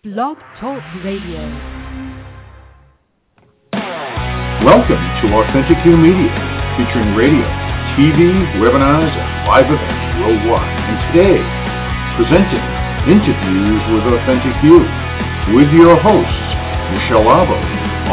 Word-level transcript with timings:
Blog 0.00 0.40
Talk 0.56 0.80
Radio. 1.04 1.44
Welcome 4.64 5.04
to 5.20 5.26
Authentic 5.28 5.76
You 5.84 6.00
Media, 6.00 6.32
featuring 6.80 7.12
radio, 7.20 7.44
TV, 8.00 8.32
webinars, 8.64 9.12
and 9.12 9.28
live 9.44 9.68
events 9.68 10.04
worldwide. 10.24 10.72
And 10.88 10.96
today, 11.12 11.36
presenting 12.16 12.64
interviews 13.12 13.82
with 13.92 14.16
Authentic 14.16 14.56
You, 14.64 14.80
with 15.52 15.68
your 15.76 15.92
hosts, 16.00 16.44
Michelle 16.96 17.28
Arbeau, 17.28 17.60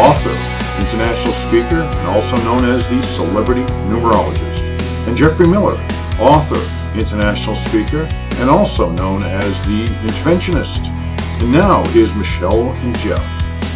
author, 0.04 0.36
international 0.84 1.40
speaker, 1.48 1.88
and 1.88 2.08
also 2.12 2.36
known 2.44 2.68
as 2.68 2.84
the 2.92 3.00
celebrity 3.16 3.64
numerologist, 3.88 4.60
and 5.08 5.16
Jeffrey 5.16 5.48
Miller, 5.48 5.80
author, 6.20 6.68
international 7.00 7.56
speaker, 7.72 8.04
and 8.04 8.52
also 8.52 8.92
known 8.92 9.24
as 9.24 9.56
the 9.64 9.80
interventionist. 10.04 10.97
And 11.40 11.54
now, 11.54 11.86
here's 11.94 12.10
Michelle 12.18 12.74
and 12.74 12.98
Jeff. 13.06 13.22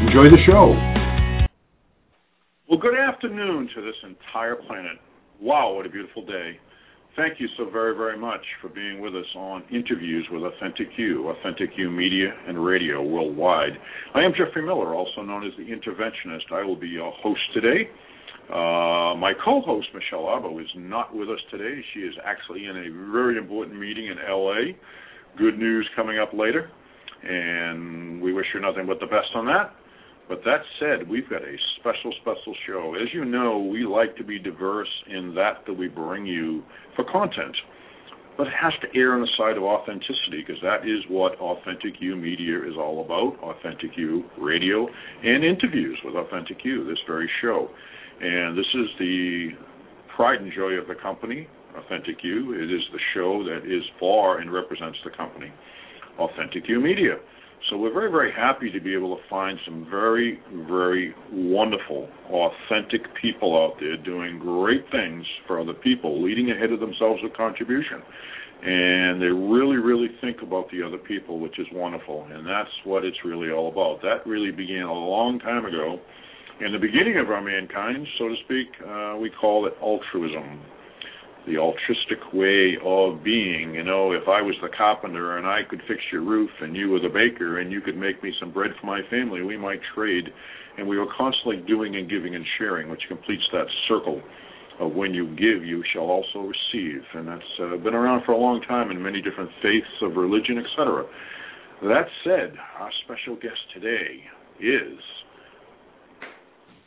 Enjoy 0.09 0.33
the 0.33 0.41
show. 0.49 0.73
Well, 2.67 2.79
good 2.79 2.97
afternoon 2.97 3.69
to 3.75 3.81
this 3.83 3.93
entire 4.01 4.55
planet. 4.55 4.97
Wow, 5.39 5.75
what 5.75 5.85
a 5.85 5.89
beautiful 5.89 6.25
day. 6.25 6.57
Thank 7.15 7.39
you 7.39 7.47
so 7.59 7.69
very, 7.69 7.95
very 7.95 8.17
much 8.17 8.41
for 8.63 8.69
being 8.69 8.99
with 8.99 9.15
us 9.15 9.27
on 9.35 9.61
Interviews 9.71 10.25
with 10.31 10.41
Authentic 10.41 10.87
You, 10.97 11.29
Authentic 11.29 11.69
You 11.77 11.91
Media 11.91 12.33
and 12.47 12.65
Radio 12.65 13.03
worldwide. 13.03 13.77
I 14.15 14.21
am 14.21 14.31
Jeffrey 14.31 14.65
Miller, 14.65 14.95
also 14.95 15.21
known 15.21 15.45
as 15.45 15.53
the 15.55 15.65
Interventionist. 15.65 16.51
I 16.51 16.63
will 16.63 16.75
be 16.75 16.87
your 16.87 17.11
host 17.21 17.41
today. 17.53 17.91
Uh, 18.49 19.13
my 19.21 19.33
co-host, 19.45 19.87
Michelle 19.93 20.25
Arbeau, 20.25 20.59
is 20.59 20.69
not 20.75 21.15
with 21.15 21.29
us 21.29 21.39
today. 21.51 21.79
She 21.93 21.99
is 21.99 22.15
actually 22.25 22.65
in 22.65 22.75
a 22.75 23.11
very 23.11 23.37
important 23.37 23.79
meeting 23.79 24.07
in 24.07 24.17
L.A. 24.27 24.75
Good 25.37 25.59
news 25.59 25.87
coming 25.95 26.17
up 26.17 26.33
later, 26.33 26.71
and 27.23 28.21
we 28.21 28.33
wish 28.33 28.47
her 28.53 28.59
nothing 28.59 28.85
but 28.87 28.99
the 28.99 29.05
best 29.05 29.29
on 29.35 29.45
that. 29.45 29.73
But 30.29 30.43
that 30.45 30.61
said, 30.79 31.09
we've 31.09 31.29
got 31.29 31.41
a 31.41 31.55
special, 31.79 32.13
special 32.21 32.55
show. 32.65 32.95
As 32.95 33.13
you 33.13 33.25
know, 33.25 33.59
we 33.59 33.85
like 33.85 34.15
to 34.17 34.23
be 34.23 34.39
diverse 34.39 34.87
in 35.09 35.35
that 35.35 35.65
that 35.67 35.73
we 35.73 35.87
bring 35.87 36.25
you 36.25 36.63
for 36.95 37.03
content. 37.11 37.55
But 38.37 38.47
it 38.47 38.53
has 38.59 38.71
to 38.81 38.87
err 38.97 39.13
on 39.13 39.21
the 39.21 39.27
side 39.37 39.57
of 39.57 39.63
authenticity 39.63 40.41
because 40.45 40.61
that 40.63 40.87
is 40.87 41.03
what 41.09 41.33
Authentic 41.39 41.99
You 41.99 42.15
Media 42.15 42.59
is 42.59 42.75
all 42.77 43.03
about. 43.03 43.43
Authentic 43.43 43.91
You 43.97 44.23
Radio 44.39 44.87
and 45.23 45.43
interviews 45.43 45.99
with 46.05 46.15
Authentic 46.15 46.63
You, 46.63 46.85
this 46.85 46.97
very 47.05 47.29
show. 47.41 47.67
And 48.21 48.57
this 48.57 48.65
is 48.73 48.87
the 48.99 49.49
pride 50.15 50.39
and 50.41 50.51
joy 50.53 50.73
of 50.73 50.87
the 50.87 50.95
company, 50.95 51.47
Authentic 51.75 52.23
You. 52.23 52.53
It 52.53 52.71
is 52.71 52.81
the 52.93 52.99
show 53.13 53.43
that 53.43 53.65
is 53.65 53.83
for 53.99 54.39
and 54.39 54.51
represents 54.51 54.97
the 55.03 55.11
company, 55.11 55.51
Authentic 56.19 56.67
You 56.67 56.79
Media. 56.79 57.17
So 57.69 57.77
we're 57.77 57.93
very, 57.93 58.11
very 58.11 58.31
happy 58.31 58.71
to 58.71 58.79
be 58.79 58.93
able 58.95 59.15
to 59.15 59.21
find 59.29 59.57
some 59.65 59.87
very, 59.89 60.39
very 60.67 61.13
wonderful, 61.31 62.09
authentic 62.29 63.01
people 63.21 63.55
out 63.55 63.79
there 63.79 63.97
doing 63.97 64.39
great 64.39 64.83
things 64.91 65.23
for 65.45 65.59
other 65.59 65.73
people, 65.73 66.23
leading 66.23 66.51
ahead 66.51 66.71
of 66.71 66.79
themselves 66.79 67.21
with 67.21 67.33
contribution. 67.37 68.01
And 68.63 69.21
they 69.21 69.27
really, 69.27 69.77
really 69.77 70.09
think 70.21 70.41
about 70.41 70.69
the 70.71 70.83
other 70.83 70.97
people, 70.97 71.39
which 71.39 71.59
is 71.59 71.67
wonderful. 71.71 72.27
And 72.31 72.45
that's 72.45 72.69
what 72.83 73.05
it's 73.05 73.17
really 73.23 73.51
all 73.51 73.69
about. 73.69 74.01
That 74.01 74.27
really 74.27 74.51
began 74.51 74.83
a 74.83 74.93
long 74.93 75.39
time 75.39 75.65
ago. 75.65 75.99
In 76.65 76.71
the 76.71 76.79
beginning 76.79 77.17
of 77.17 77.29
our 77.29 77.41
mankind, 77.41 78.05
so 78.19 78.27
to 78.27 78.35
speak, 78.45 78.67
uh, 78.87 79.17
we 79.19 79.31
call 79.31 79.65
it 79.65 79.73
altruism 79.81 80.61
the 81.47 81.57
altruistic 81.57 82.33
way 82.33 82.77
of 82.85 83.23
being. 83.23 83.73
You 83.73 83.83
know, 83.83 84.11
if 84.11 84.27
I 84.27 84.41
was 84.41 84.55
the 84.61 84.69
carpenter 84.69 85.37
and 85.37 85.47
I 85.47 85.61
could 85.67 85.81
fix 85.87 86.01
your 86.11 86.21
roof 86.21 86.49
and 86.61 86.75
you 86.75 86.89
were 86.89 86.99
the 86.99 87.09
baker 87.09 87.59
and 87.59 87.71
you 87.71 87.81
could 87.81 87.97
make 87.97 88.21
me 88.23 88.33
some 88.39 88.51
bread 88.51 88.71
for 88.79 88.85
my 88.85 89.01
family, 89.09 89.41
we 89.41 89.57
might 89.57 89.79
trade. 89.95 90.29
And 90.77 90.87
we 90.87 90.97
were 90.97 91.07
constantly 91.17 91.57
doing 91.67 91.95
and 91.95 92.09
giving 92.09 92.35
and 92.35 92.45
sharing, 92.57 92.89
which 92.89 93.01
completes 93.07 93.43
that 93.51 93.65
circle 93.87 94.21
of 94.79 94.93
when 94.93 95.13
you 95.13 95.27
give, 95.35 95.65
you 95.65 95.83
shall 95.93 96.03
also 96.03 96.39
receive. 96.39 97.01
And 97.13 97.27
that's 97.27 97.41
uh, 97.61 97.77
been 97.77 97.93
around 97.93 98.23
for 98.25 98.31
a 98.31 98.37
long 98.37 98.61
time 98.61 98.91
in 98.91 99.01
many 99.01 99.21
different 99.21 99.49
faiths 99.61 100.01
of 100.01 100.15
religion, 100.15 100.57
etc. 100.57 101.05
That 101.83 102.05
said, 102.23 102.53
our 102.79 102.89
special 103.03 103.35
guest 103.35 103.59
today 103.73 104.23
is 104.59 104.99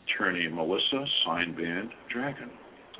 attorney 0.06 0.48
Melissa 0.48 1.04
Sindeband 1.26 1.90
Dragon, 2.08 2.50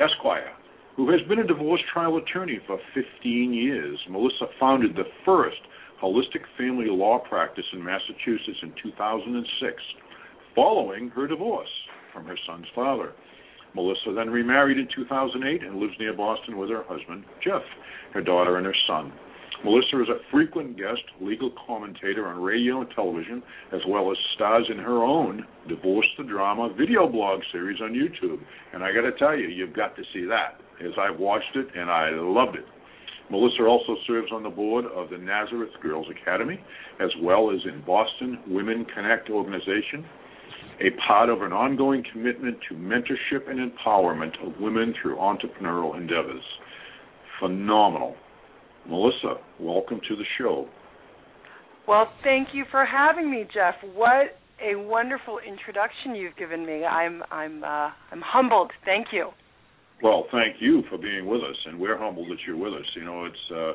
Esquire 0.00 0.52
who 0.96 1.10
has 1.10 1.20
been 1.28 1.40
a 1.40 1.46
divorce 1.46 1.80
trial 1.92 2.16
attorney 2.16 2.60
for 2.66 2.78
15 2.94 3.52
years. 3.52 3.98
Melissa 4.08 4.46
founded 4.60 4.94
the 4.94 5.04
first 5.24 5.58
holistic 6.02 6.42
family 6.56 6.86
law 6.88 7.18
practice 7.18 7.64
in 7.72 7.82
Massachusetts 7.82 8.58
in 8.62 8.72
2006, 8.82 9.82
following 10.54 11.08
her 11.10 11.26
divorce 11.26 11.68
from 12.12 12.24
her 12.26 12.38
son's 12.46 12.66
father. 12.74 13.12
Melissa 13.74 14.12
then 14.14 14.30
remarried 14.30 14.78
in 14.78 14.86
2008 14.94 15.62
and 15.62 15.80
lives 15.80 15.94
near 15.98 16.12
Boston 16.14 16.58
with 16.58 16.70
her 16.70 16.84
husband, 16.86 17.24
Jeff, 17.42 17.62
her 18.12 18.22
daughter, 18.22 18.56
and 18.56 18.66
her 18.66 18.76
son. 18.86 19.12
Melissa 19.64 20.02
is 20.02 20.08
a 20.08 20.20
frequent 20.30 20.76
guest 20.76 21.02
legal 21.20 21.50
commentator 21.66 22.26
on 22.26 22.40
radio 22.40 22.82
and 22.82 22.90
television, 22.94 23.42
as 23.72 23.80
well 23.88 24.12
as 24.12 24.18
stars 24.34 24.66
in 24.70 24.78
her 24.78 25.02
own 25.02 25.46
Divorce 25.68 26.06
the 26.18 26.24
Drama 26.24 26.72
video 26.78 27.08
blog 27.08 27.40
series 27.50 27.80
on 27.80 27.94
YouTube. 27.94 28.40
And 28.74 28.84
I 28.84 28.92
got 28.92 29.02
to 29.02 29.12
tell 29.18 29.36
you, 29.36 29.48
you've 29.48 29.74
got 29.74 29.96
to 29.96 30.02
see 30.12 30.26
that, 30.26 30.60
as 30.80 30.92
I've 30.98 31.18
watched 31.18 31.56
it 31.56 31.68
and 31.76 31.90
I 31.90 32.10
loved 32.12 32.56
it. 32.56 32.64
Melissa 33.30 33.62
also 33.64 33.96
serves 34.06 34.30
on 34.32 34.42
the 34.42 34.50
board 34.50 34.84
of 34.84 35.10
the 35.10 35.18
Nazareth 35.18 35.70
Girls 35.82 36.06
Academy, 36.10 36.60
as 37.00 37.10
well 37.22 37.50
as 37.50 37.60
in 37.64 37.82
Boston 37.86 38.38
Women 38.46 38.84
Connect 38.94 39.30
organization, 39.30 40.04
a 40.80 40.90
part 41.06 41.30
of 41.30 41.42
an 41.42 41.52
ongoing 41.52 42.04
commitment 42.12 42.58
to 42.68 42.74
mentorship 42.74 43.48
and 43.48 43.72
empowerment 43.72 44.32
of 44.46 44.60
women 44.60 44.94
through 45.00 45.16
entrepreneurial 45.16 45.96
endeavors. 45.96 46.42
Phenomenal. 47.40 48.14
Melissa, 48.88 49.36
welcome 49.58 50.00
to 50.06 50.16
the 50.16 50.24
show. 50.38 50.68
Well, 51.88 52.08
thank 52.22 52.48
you 52.52 52.64
for 52.70 52.84
having 52.84 53.30
me, 53.30 53.44
Jeff. 53.52 53.74
What 53.94 54.36
a 54.62 54.76
wonderful 54.76 55.38
introduction 55.38 56.14
you've 56.14 56.36
given 56.36 56.64
me. 56.64 56.84
I'm 56.84 57.22
I'm 57.30 57.64
uh, 57.64 57.90
I'm 58.10 58.22
humbled. 58.22 58.70
Thank 58.84 59.08
you. 59.12 59.30
Well, 60.02 60.26
thank 60.32 60.56
you 60.60 60.82
for 60.90 60.98
being 60.98 61.26
with 61.26 61.40
us, 61.40 61.56
and 61.66 61.78
we're 61.78 61.98
humbled 61.98 62.28
that 62.30 62.38
you're 62.46 62.56
with 62.56 62.74
us. 62.74 62.86
You 62.94 63.04
know, 63.04 63.24
it's 63.24 63.50
uh, 63.54 63.72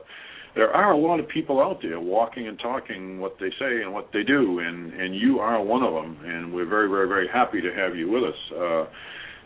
there 0.56 0.72
are 0.72 0.92
a 0.92 0.98
lot 0.98 1.20
of 1.20 1.28
people 1.28 1.62
out 1.62 1.80
there 1.82 2.00
walking 2.00 2.48
and 2.48 2.60
talking 2.60 3.20
what 3.20 3.36
they 3.40 3.50
say 3.60 3.82
and 3.82 3.94
what 3.94 4.10
they 4.14 4.24
do, 4.24 4.60
and 4.60 4.94
and 4.94 5.16
you 5.16 5.40
are 5.40 5.64
one 5.64 5.84
of 5.84 5.94
them, 5.94 6.18
and 6.24 6.54
we're 6.54 6.70
very 6.70 6.90
very 6.90 7.08
very 7.08 7.28
happy 7.28 7.62
to 7.62 7.74
have 7.74 7.96
you 7.96 8.10
with 8.12 8.24
us. 8.24 8.40
Uh, 8.56 8.86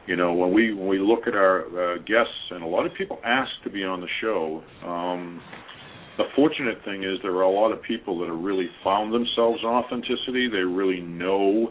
you 0.08 0.16
know 0.16 0.34
when 0.34 0.54
we 0.54 0.74
when 0.74 0.88
we 0.88 1.00
look 1.00 1.28
at 1.28 1.36
our 1.36 1.62
uh, 1.66 1.98
guests 2.00 2.52
and 2.52 2.64
a 2.64 2.68
lot 2.68 2.86
of 2.86 2.94
people 2.98 3.20
ask 3.24 3.50
to 3.64 3.70
be 3.70 3.84
on 3.84 4.02
the 4.02 4.08
show 4.22 4.64
um 4.86 5.42
the 6.18 6.26
fortunate 6.36 6.78
thing 6.86 7.04
is 7.04 7.18
there 7.24 7.32
are 7.32 7.44
a 7.44 7.50
lot 7.50 7.72
of 7.72 7.82
people 7.82 8.20
that 8.20 8.28
have 8.28 8.40
really 8.40 8.68
found 8.84 9.14
themselves 9.14 9.60
in 9.62 9.68
authenticity 9.68 10.50
they 10.50 10.58
really 10.58 11.02
know 11.02 11.70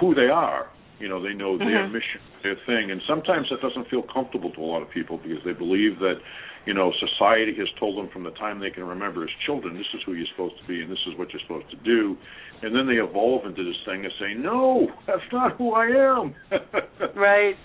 who 0.00 0.14
they 0.14 0.28
are 0.32 0.68
you 0.98 1.08
know 1.08 1.20
they 1.22 1.34
know 1.34 1.58
their 1.58 1.84
Mhm. 1.88 1.92
mission 1.92 2.20
their 2.42 2.56
thing 2.66 2.90
and 2.90 3.00
sometimes 3.06 3.48
that 3.50 3.60
doesn't 3.60 3.88
feel 3.88 4.02
comfortable 4.02 4.50
to 4.50 4.60
a 4.60 4.68
lot 4.68 4.82
of 4.82 4.90
people 4.90 5.18
because 5.18 5.42
they 5.44 5.52
believe 5.52 5.98
that 5.98 6.20
you 6.66 6.74
know 6.74 6.92
society 6.92 7.54
has 7.54 7.68
told 7.78 7.96
them 7.98 8.08
from 8.08 8.22
the 8.22 8.30
time 8.32 8.58
they 8.60 8.70
can 8.70 8.84
remember 8.84 9.24
as 9.24 9.30
children 9.44 9.76
this 9.76 9.86
is 9.94 10.02
who 10.06 10.12
you're 10.14 10.26
supposed 10.28 10.56
to 10.60 10.66
be 10.66 10.80
and 10.82 10.90
this 10.90 11.04
is 11.06 11.16
what 11.18 11.32
you're 11.32 11.42
supposed 11.42 11.68
to 11.70 11.76
do 11.84 12.16
and 12.62 12.74
then 12.74 12.86
they 12.86 12.94
evolve 13.02 13.44
into 13.44 13.64
this 13.64 13.76
thing 13.84 14.04
and 14.04 14.12
say 14.20 14.34
no 14.34 14.86
that's 15.06 15.32
not 15.32 15.56
who 15.56 15.72
i 15.74 15.86
am 15.86 16.34
Right. 17.14 17.56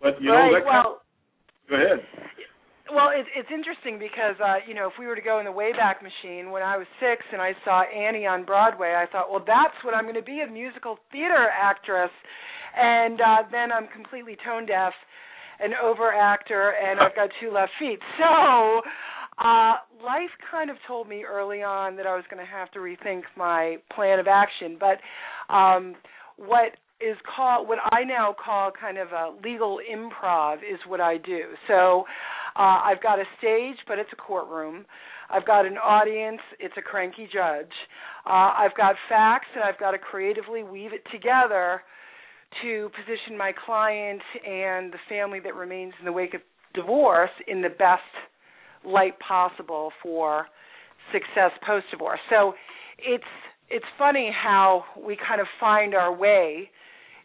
but 0.00 0.20
you 0.20 0.30
right. 0.30 0.50
know 0.50 0.54
that 0.54 0.64
kind 0.64 0.84
well, 0.84 1.02
Go 1.68 1.74
ahead. 1.74 1.98
well, 2.94 3.10
it, 3.10 3.26
it's 3.34 3.50
interesting 3.50 3.98
because 3.98 4.38
uh, 4.38 4.62
you 4.68 4.74
know 4.74 4.86
if 4.86 4.94
we 5.00 5.06
were 5.06 5.16
to 5.16 5.20
go 5.22 5.40
in 5.40 5.44
the 5.44 5.50
Wayback 5.50 5.98
Machine 6.02 6.52
when 6.52 6.62
I 6.62 6.76
was 6.76 6.86
six 7.00 7.26
and 7.32 7.42
I 7.42 7.52
saw 7.64 7.82
Annie 7.82 8.24
on 8.26 8.44
Broadway, 8.44 8.94
I 8.94 9.10
thought, 9.10 9.30
well, 9.32 9.42
that's 9.44 9.74
what 9.82 9.94
I'm 9.94 10.04
going 10.04 10.14
to 10.14 10.22
be 10.22 10.42
a 10.46 10.50
musical 10.50 10.98
theater 11.10 11.48
actress, 11.50 12.10
and 12.76 13.20
uh, 13.20 13.42
then 13.50 13.72
I'm 13.72 13.88
completely 13.88 14.36
tone 14.44 14.66
deaf, 14.66 14.92
an 15.60 15.72
over 15.82 16.12
actor, 16.12 16.74
and 16.82 17.00
I've 17.00 17.14
got 17.14 17.30
two 17.40 17.52
left 17.52 17.72
feet. 17.78 17.98
So. 18.18 18.82
Uh, 19.38 19.76
life 20.02 20.32
kind 20.50 20.70
of 20.70 20.76
told 20.88 21.06
me 21.06 21.22
early 21.22 21.62
on 21.62 21.94
that 21.96 22.06
I 22.06 22.16
was 22.16 22.24
going 22.30 22.42
to 22.42 22.50
have 22.50 22.70
to 22.70 22.78
rethink 22.78 23.20
my 23.36 23.76
plan 23.94 24.18
of 24.18 24.26
action. 24.26 24.78
But 24.80 25.54
um, 25.54 25.94
what 26.36 26.72
is 27.00 27.16
called 27.36 27.68
what 27.68 27.78
I 27.92 28.04
now 28.04 28.34
call 28.42 28.70
kind 28.78 28.96
of 28.98 29.08
a 29.08 29.34
legal 29.44 29.78
improv 29.92 30.58
is 30.58 30.78
what 30.86 31.00
I 31.00 31.18
do. 31.18 31.52
So 31.68 32.04
uh, 32.56 32.80
I've 32.84 33.02
got 33.02 33.18
a 33.18 33.24
stage, 33.38 33.76
but 33.86 33.98
it's 33.98 34.08
a 34.12 34.16
courtroom. 34.16 34.86
I've 35.28 35.46
got 35.46 35.66
an 35.66 35.76
audience, 35.76 36.40
it's 36.58 36.74
a 36.78 36.82
cranky 36.82 37.28
judge. 37.32 37.72
Uh, 38.24 38.54
I've 38.56 38.76
got 38.76 38.94
facts, 39.08 39.48
and 39.54 39.62
I've 39.62 39.78
got 39.78 39.90
to 39.90 39.98
creatively 39.98 40.62
weave 40.62 40.92
it 40.92 41.02
together 41.12 41.82
to 42.62 42.90
position 42.96 43.36
my 43.36 43.52
client 43.64 44.22
and 44.46 44.92
the 44.92 44.98
family 45.08 45.40
that 45.40 45.54
remains 45.54 45.92
in 45.98 46.04
the 46.04 46.12
wake 46.12 46.34
of 46.34 46.40
divorce 46.74 47.30
in 47.46 47.62
the 47.62 47.68
best 47.68 48.02
light 48.84 49.18
possible 49.18 49.90
for 50.02 50.46
success 51.12 51.50
post 51.66 51.86
divorce. 51.90 52.20
So 52.30 52.54
it's 52.98 53.24
it's 53.68 53.84
funny 53.98 54.30
how 54.32 54.84
we 54.96 55.16
kind 55.16 55.40
of 55.40 55.46
find 55.58 55.94
our 55.94 56.14
way. 56.14 56.70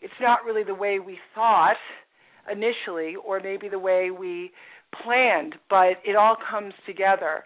It's 0.02 0.14
not 0.20 0.44
really 0.44 0.64
the 0.64 0.74
way 0.74 1.00
we 1.00 1.20
thought 1.36 1.76
initially 2.52 3.14
or 3.24 3.40
maybe 3.40 3.70
the 3.70 3.78
way 3.78 4.10
we 4.10 4.52
planned, 5.04 5.56
but 5.70 5.98
it 6.04 6.16
all 6.16 6.36
comes 6.50 6.74
together. 6.88 7.44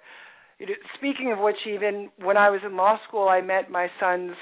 Speaking 0.98 1.33
of 1.33 1.39
which, 1.39 1.57
even 1.68 2.10
when 2.24 2.38
I 2.38 2.50
was 2.50 2.62
in 2.66 2.77
law 2.77 2.98
school, 3.07 3.27
I 3.27 3.42
met 3.42 3.69
my 3.69 3.88
son's 4.00 4.38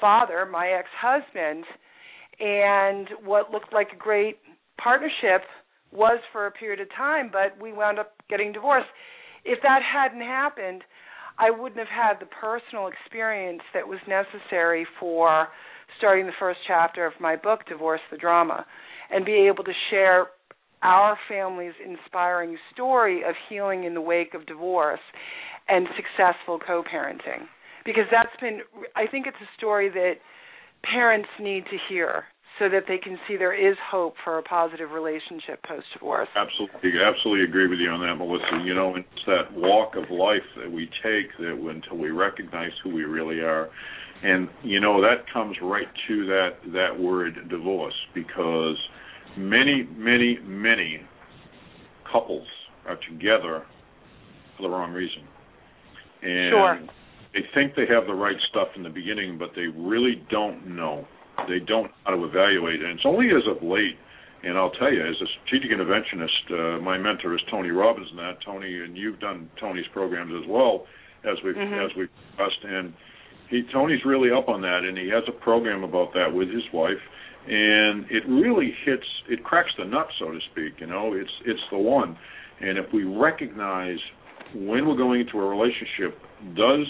father, 0.00 0.44
my 0.50 0.68
ex 0.68 0.88
husband, 1.00 1.64
and 2.40 3.08
what 3.24 3.50
looked 3.50 3.72
like 3.72 3.88
a 3.92 3.96
great 3.96 4.38
partnership 4.82 5.42
was 5.92 6.18
for 6.32 6.46
a 6.46 6.50
period 6.50 6.80
of 6.80 6.88
time, 6.96 7.30
but 7.32 7.60
we 7.60 7.72
wound 7.72 7.98
up 7.98 8.12
getting 8.28 8.52
divorced. 8.52 8.88
If 9.44 9.60
that 9.62 9.80
hadn't 9.82 10.20
happened, 10.20 10.82
I 11.38 11.50
wouldn't 11.50 11.78
have 11.78 11.88
had 11.88 12.20
the 12.20 12.26
personal 12.26 12.88
experience 12.88 13.62
that 13.74 13.86
was 13.86 13.98
necessary 14.08 14.86
for 14.98 15.48
starting 15.98 16.26
the 16.26 16.32
first 16.38 16.60
chapter 16.66 17.06
of 17.06 17.12
my 17.20 17.36
book, 17.36 17.60
Divorce 17.68 18.00
the 18.10 18.16
Drama, 18.16 18.66
and 19.10 19.24
be 19.24 19.46
able 19.46 19.64
to 19.64 19.72
share 19.90 20.26
our 20.82 21.16
family's 21.28 21.74
inspiring 21.84 22.56
story 22.72 23.22
of 23.22 23.34
healing 23.48 23.84
in 23.84 23.94
the 23.94 24.00
wake 24.00 24.34
of 24.34 24.46
divorce 24.46 25.00
and 25.68 25.86
successful 25.96 26.58
co 26.64 26.82
parenting. 26.82 27.46
Because 27.84 28.04
that's 28.10 28.34
been, 28.40 28.60
I 28.94 29.06
think 29.06 29.26
it's 29.26 29.36
a 29.40 29.56
story 29.56 29.88
that 29.90 30.14
parents 30.92 31.28
need 31.40 31.64
to 31.64 31.76
hear 31.88 32.24
so 32.58 32.68
that 32.68 32.84
they 32.88 32.98
can 32.98 33.18
see 33.28 33.36
there 33.36 33.52
is 33.54 33.76
hope 33.90 34.14
for 34.24 34.38
a 34.38 34.42
positive 34.42 34.90
relationship 34.90 35.62
post 35.66 35.84
divorce. 35.92 36.28
Absolutely, 36.34 36.92
absolutely 37.00 37.44
agree 37.44 37.68
with 37.68 37.78
you 37.78 37.90
on 37.90 38.00
that, 38.00 38.14
Melissa. 38.16 38.64
You 38.64 38.74
know, 38.74 38.96
it's 38.96 39.24
that 39.26 39.52
walk 39.52 39.94
of 39.96 40.10
life 40.10 40.46
that 40.56 40.70
we 40.70 40.88
take 41.02 41.36
that 41.38 41.52
until 41.52 41.98
we 41.98 42.10
recognize 42.10 42.70
who 42.82 42.90
we 42.90 43.04
really 43.04 43.40
are, 43.40 43.68
and 44.22 44.48
you 44.62 44.80
know 44.80 45.02
that 45.02 45.30
comes 45.32 45.56
right 45.62 45.88
to 46.08 46.26
that 46.26 46.50
that 46.72 46.98
word 46.98 47.34
divorce 47.50 47.94
because 48.14 48.76
many, 49.36 49.86
many, 49.96 50.38
many 50.42 51.00
couples 52.10 52.46
are 52.88 52.98
together 53.10 53.64
for 54.56 54.62
the 54.62 54.68
wrong 54.68 54.92
reason, 54.92 55.22
and 56.22 56.52
sure. 56.52 56.80
They 57.36 57.44
think 57.52 57.76
they 57.76 57.84
have 57.92 58.06
the 58.06 58.16
right 58.16 58.36
stuff 58.48 58.68
in 58.76 58.82
the 58.82 58.88
beginning, 58.88 59.36
but 59.36 59.50
they 59.54 59.68
really 59.68 60.24
don't 60.30 60.66
know 60.66 61.04
they 61.48 61.60
don't 61.60 61.84
know 61.84 61.98
how 62.04 62.16
to 62.16 62.24
evaluate. 62.24 62.80
And 62.80 62.96
it's 62.96 63.04
only 63.04 63.28
as 63.28 63.44
of 63.44 63.62
late, 63.62 63.96
and 64.42 64.56
I'll 64.56 64.70
tell 64.70 64.92
you, 64.92 65.04
as 65.04 65.16
a 65.20 65.28
strategic 65.44 65.70
interventionist, 65.70 66.78
uh, 66.78 66.80
my 66.80 66.98
mentor 66.98 67.34
is 67.34 67.40
Tony 67.50 67.70
Robbins. 67.70 68.08
And 68.10 68.18
that 68.18 68.38
Tony, 68.44 68.82
and 68.82 68.96
you've 68.96 69.20
done 69.20 69.50
Tony's 69.60 69.86
programs 69.92 70.32
as 70.32 70.48
well 70.48 70.86
as 71.24 71.36
we've 71.44 71.54
mm-hmm. 71.54 71.84
as 71.84 71.90
we've 71.96 72.08
discussed. 72.30 72.64
And 72.64 72.94
he 73.50 73.62
Tony's 73.72 74.04
really 74.04 74.30
up 74.30 74.48
on 74.48 74.62
that, 74.62 74.80
and 74.84 74.96
he 74.96 75.08
has 75.08 75.24
a 75.28 75.32
program 75.32 75.84
about 75.84 76.12
that 76.14 76.32
with 76.32 76.48
his 76.48 76.64
wife. 76.72 77.02
And 77.48 78.06
it 78.10 78.26
really 78.26 78.74
hits, 78.84 79.06
it 79.28 79.44
cracks 79.44 79.70
the 79.78 79.84
nut, 79.84 80.08
so 80.18 80.32
to 80.32 80.38
speak. 80.50 80.80
You 80.80 80.86
know, 80.86 81.12
it's 81.12 81.30
it's 81.44 81.60
the 81.70 81.78
one. 81.78 82.16
And 82.60 82.78
if 82.78 82.86
we 82.92 83.04
recognize 83.04 83.98
when 84.54 84.88
we're 84.88 84.96
going 84.96 85.20
into 85.20 85.38
a 85.38 85.46
relationship, 85.46 86.18
does 86.56 86.86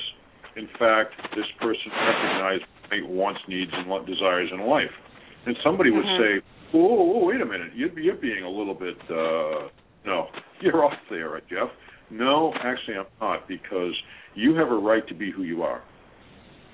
in 0.57 0.69
fact 0.79 1.15
this 1.35 1.47
person 1.61 1.93
recognize 1.93 2.61
wants, 3.05 3.41
needs, 3.49 3.71
and 3.75 4.07
desires 4.07 4.49
in 4.53 4.67
life. 4.67 4.91
And 5.47 5.57
somebody 5.65 5.91
would 5.91 6.05
mm-hmm. 6.05 6.41
say, 6.41 6.47
"Oh, 6.75 7.27
wait 7.27 7.41
a 7.41 7.45
minute, 7.45 7.73
you're, 7.75 7.99
you're 7.99 8.17
being 8.17 8.45
a 8.45 8.51
little 8.51 8.75
bit 8.75 8.97
uh, 9.11 9.69
no, 10.05 10.29
you're 10.61 10.85
off 10.85 10.99
there, 11.11 11.41
Jeff." 11.49 11.69
No, 12.11 12.53
actually, 12.63 12.97
I'm 12.97 13.07
not 13.21 13.49
because 13.49 13.95
you 14.35 14.55
have 14.55 14.69
a 14.69 14.77
right 14.77 15.07
to 15.09 15.15
be 15.15 15.33
who 15.33 15.43
you 15.43 15.63
are. 15.63 15.83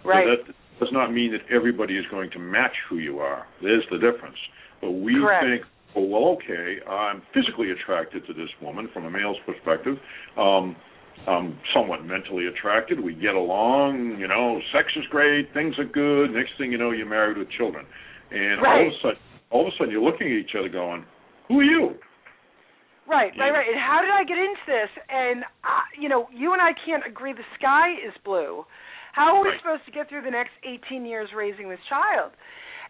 Right. 0.04 0.26
So 0.26 0.52
that 0.52 0.54
does 0.80 0.92
not 0.92 1.12
mean 1.12 1.32
that 1.32 1.40
everybody 1.54 1.96
is 1.96 2.04
going 2.10 2.30
to 2.32 2.38
match 2.38 2.74
who 2.90 2.98
you 2.98 3.20
are. 3.20 3.46
There's 3.62 3.84
the 3.90 3.98
difference. 3.98 4.36
But 4.80 4.90
we 4.90 5.14
Correct. 5.14 5.44
think, 5.44 5.62
oh, 5.96 6.04
well, 6.04 6.36
okay, 6.36 6.78
I'm 6.86 7.22
physically 7.32 7.70
attracted 7.70 8.26
to 8.26 8.34
this 8.34 8.48
woman 8.60 8.90
from 8.92 9.06
a 9.06 9.10
male's 9.10 9.38
perspective. 9.46 9.96
Um, 10.36 10.76
um 11.26 11.58
somewhat 11.74 12.04
mentally 12.04 12.46
attracted. 12.46 13.00
We 13.00 13.14
get 13.14 13.34
along, 13.34 14.16
you 14.18 14.28
know, 14.28 14.60
sex 14.72 14.88
is 14.96 15.04
great, 15.10 15.52
things 15.54 15.78
are 15.78 15.84
good. 15.84 16.32
Next 16.32 16.52
thing 16.58 16.72
you 16.72 16.78
know, 16.78 16.90
you're 16.90 17.08
married 17.08 17.38
with 17.38 17.50
children, 17.50 17.86
and 18.30 18.62
right. 18.62 18.80
all 18.80 18.86
of 18.86 18.92
a 18.92 18.96
sudden, 19.02 19.18
all 19.50 19.60
of 19.66 19.72
a 19.72 19.76
sudden, 19.78 19.92
you're 19.92 20.02
looking 20.02 20.26
at 20.26 20.32
each 20.32 20.54
other, 20.58 20.68
going, 20.68 21.04
"Who 21.48 21.60
are 21.60 21.64
you?" 21.64 21.94
Right, 23.06 23.32
right, 23.36 23.50
right. 23.50 23.66
And 23.66 23.78
how 23.78 24.00
did 24.00 24.10
I 24.10 24.22
get 24.24 24.38
into 24.38 24.64
this? 24.66 24.90
And 25.10 25.44
uh, 25.64 25.84
you 25.98 26.08
know, 26.08 26.28
you 26.32 26.52
and 26.52 26.62
I 26.62 26.70
can't 26.86 27.02
agree 27.06 27.32
the 27.32 27.46
sky 27.58 27.92
is 27.92 28.14
blue. 28.24 28.64
How 29.12 29.36
are 29.36 29.42
we 29.42 29.50
right. 29.50 29.60
supposed 29.60 29.84
to 29.86 29.92
get 29.92 30.08
through 30.08 30.22
the 30.22 30.30
next 30.30 30.52
18 30.64 31.04
years 31.04 31.28
raising 31.36 31.68
this 31.68 31.82
child? 31.88 32.32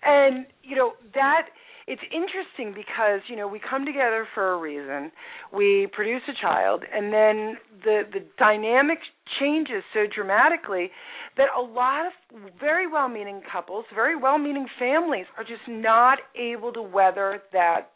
And 0.04 0.46
you 0.62 0.76
know 0.76 0.92
that 1.14 1.48
it's 1.87 2.02
interesting 2.12 2.75
because 2.75 3.20
you 3.29 3.37
know 3.37 3.49
we 3.49 3.61
come 3.61 3.84
together 3.84 4.26
for 4.34 4.52
a 4.52 4.58
reason. 4.58 5.11
We 5.52 5.88
produce 5.93 6.23
a 6.29 6.40
child 6.40 6.84
and 6.93 7.12
then 7.12 7.56
the 7.84 8.02
the 8.12 8.25
dynamic 8.38 8.99
changes 9.40 9.82
so 9.93 10.06
dramatically 10.12 10.90
that 11.37 11.49
a 11.56 11.62
lot 11.62 12.06
of 12.06 12.12
very 12.61 12.87
well 12.87 13.08
meaning 13.08 13.40
couples 13.50 13.84
very 13.94 14.17
well 14.17 14.38
meaning 14.38 14.67
families 14.79 15.26
are 15.37 15.44
just 15.44 15.67
not 15.69 16.19
able 16.37 16.73
to 16.73 16.82
weather 16.82 17.43
that 17.52 17.90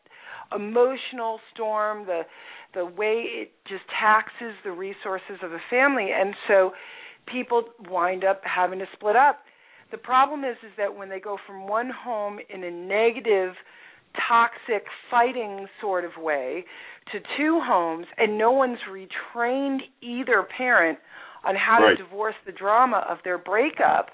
emotional 0.55 1.38
storm 1.53 2.06
the 2.06 2.23
the 2.75 2.85
way 2.85 3.25
it 3.27 3.53
just 3.67 3.83
taxes 4.00 4.55
the 4.62 4.71
resources 4.71 5.38
of 5.43 5.53
a 5.53 5.61
family. 5.71 6.11
And 6.15 6.35
so 6.47 6.73
people 7.27 7.65
wind 7.88 8.23
up 8.23 8.43
having 8.44 8.79
to 8.79 8.87
split 8.93 9.17
up 9.17 9.41
the 9.91 9.99
problem 9.99 10.44
is 10.44 10.56
is 10.65 10.73
that 10.77 10.97
when 10.97 11.09
they 11.09 11.21
go 11.21 11.37
from 11.47 11.69
one 11.69 11.90
home 11.90 12.38
in 12.52 12.64
a 12.64 12.71
negative 12.71 13.55
toxic 14.28 14.87
fighting 15.11 15.66
sort 15.81 16.05
of 16.05 16.11
way 16.19 16.64
to 17.12 17.19
two 17.37 17.61
homes 17.62 18.07
and 18.16 18.38
no 18.38 18.50
one's 18.50 18.78
retrained 18.90 19.81
either 20.00 20.47
parent 20.57 20.99
on 21.45 21.55
how 21.55 21.78
right. 21.81 21.97
to 21.97 22.02
divorce 22.02 22.35
the 22.45 22.52
drama 22.52 23.05
of 23.09 23.19
their 23.25 23.38
breakup, 23.38 24.09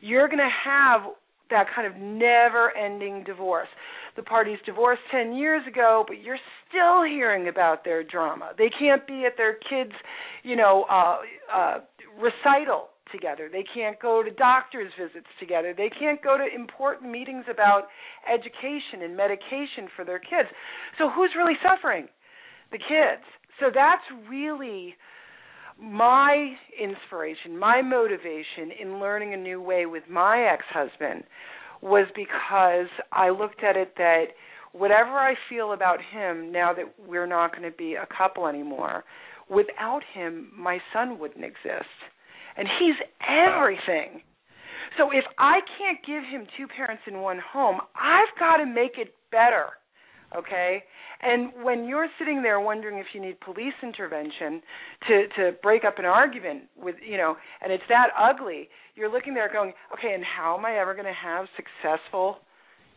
you're 0.00 0.28
going 0.28 0.38
to 0.38 0.48
have 0.64 1.02
that 1.50 1.66
kind 1.74 1.86
of 1.86 2.00
never 2.00 2.74
ending 2.76 3.24
divorce. 3.24 3.68
The 4.16 4.22
parties 4.22 4.58
divorced 4.64 5.02
10 5.10 5.34
years 5.34 5.62
ago, 5.66 6.04
but 6.06 6.22
you're 6.22 6.38
still 6.68 7.04
hearing 7.04 7.48
about 7.48 7.84
their 7.84 8.02
drama. 8.02 8.52
They 8.56 8.70
can't 8.78 9.06
be 9.06 9.24
at 9.26 9.36
their 9.36 9.54
kids, 9.54 9.92
you 10.42 10.56
know, 10.56 10.86
uh 10.90 11.18
uh 11.54 11.78
recital 12.18 12.88
together. 13.12 13.48
They 13.52 13.64
can't 13.74 14.00
go 14.00 14.22
to 14.22 14.30
doctor's 14.30 14.92
visits 14.98 15.28
together. 15.38 15.74
They 15.76 15.90
can't 15.90 16.22
go 16.22 16.36
to 16.36 16.44
important 16.54 17.10
meetings 17.10 17.44
about 17.50 17.88
education 18.32 19.02
and 19.02 19.16
medication 19.16 19.88
for 19.94 20.04
their 20.04 20.18
kids. 20.18 20.48
So 20.98 21.10
who's 21.10 21.30
really 21.36 21.56
suffering? 21.62 22.08
The 22.72 22.78
kids. 22.78 23.22
So 23.60 23.66
that's 23.72 24.02
really 24.28 24.94
my 25.80 26.54
inspiration, 26.80 27.58
my 27.58 27.82
motivation 27.82 28.70
in 28.80 29.00
learning 29.00 29.34
a 29.34 29.36
new 29.36 29.60
way 29.60 29.86
with 29.86 30.04
my 30.08 30.48
ex-husband 30.52 31.24
was 31.80 32.06
because 32.14 32.88
I 33.10 33.30
looked 33.30 33.64
at 33.64 33.76
it 33.76 33.94
that 33.96 34.26
whatever 34.72 35.10
I 35.10 35.34
feel 35.48 35.72
about 35.72 35.98
him 36.12 36.52
now 36.52 36.72
that 36.72 36.94
we're 37.06 37.26
not 37.26 37.50
going 37.50 37.68
to 37.70 37.76
be 37.76 37.94
a 37.94 38.06
couple 38.16 38.46
anymore, 38.46 39.04
without 39.50 40.02
him 40.14 40.52
my 40.56 40.78
son 40.92 41.18
wouldn't 41.18 41.44
exist 41.44 41.88
and 42.56 42.68
he's 42.78 42.96
everything. 43.20 44.22
So 44.98 45.10
if 45.10 45.24
I 45.38 45.60
can't 45.78 45.98
give 46.06 46.22
him 46.24 46.46
two 46.56 46.66
parents 46.66 47.02
in 47.06 47.20
one 47.20 47.40
home, 47.52 47.80
I've 47.96 48.38
got 48.38 48.58
to 48.58 48.66
make 48.66 48.98
it 48.98 49.14
better. 49.30 49.66
Okay? 50.36 50.82
And 51.22 51.52
when 51.62 51.84
you're 51.84 52.08
sitting 52.18 52.42
there 52.42 52.58
wondering 52.58 52.98
if 52.98 53.06
you 53.14 53.20
need 53.20 53.38
police 53.40 53.74
intervention 53.82 54.60
to 55.06 55.28
to 55.36 55.52
break 55.62 55.84
up 55.84 55.98
an 55.98 56.04
argument 56.04 56.64
with, 56.76 56.96
you 57.06 57.16
know, 57.16 57.36
and 57.62 57.72
it's 57.72 57.84
that 57.88 58.08
ugly, 58.18 58.68
you're 58.96 59.10
looking 59.10 59.32
there 59.32 59.50
going, 59.52 59.72
"Okay, 59.92 60.14
and 60.14 60.24
how 60.24 60.58
am 60.58 60.64
I 60.64 60.78
ever 60.78 60.94
going 60.94 61.06
to 61.06 61.12
have 61.12 61.46
successful 61.54 62.40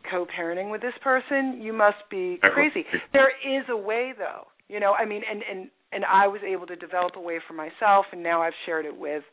co-parenting 0.09 0.71
with 0.71 0.81
this 0.81 0.97
person? 1.03 1.62
You 1.62 1.71
must 1.71 2.09
be 2.09 2.39
crazy." 2.41 2.85
There 3.13 3.31
is 3.45 3.69
a 3.69 3.77
way 3.77 4.13
though. 4.17 4.47
You 4.69 4.79
know, 4.79 4.93
I 4.93 5.05
mean, 5.05 5.21
and 5.29 5.43
and 5.43 5.69
and 5.95 6.03
I 6.03 6.27
was 6.27 6.41
able 6.45 6.67
to 6.67 6.75
develop 6.75 7.15
a 7.15 7.21
way 7.21 7.39
for 7.47 7.53
myself, 7.53 8.05
and 8.11 8.21
now 8.21 8.41
I've 8.41 8.53
shared 8.65 8.85
it 8.85 8.95
with 8.95 9.23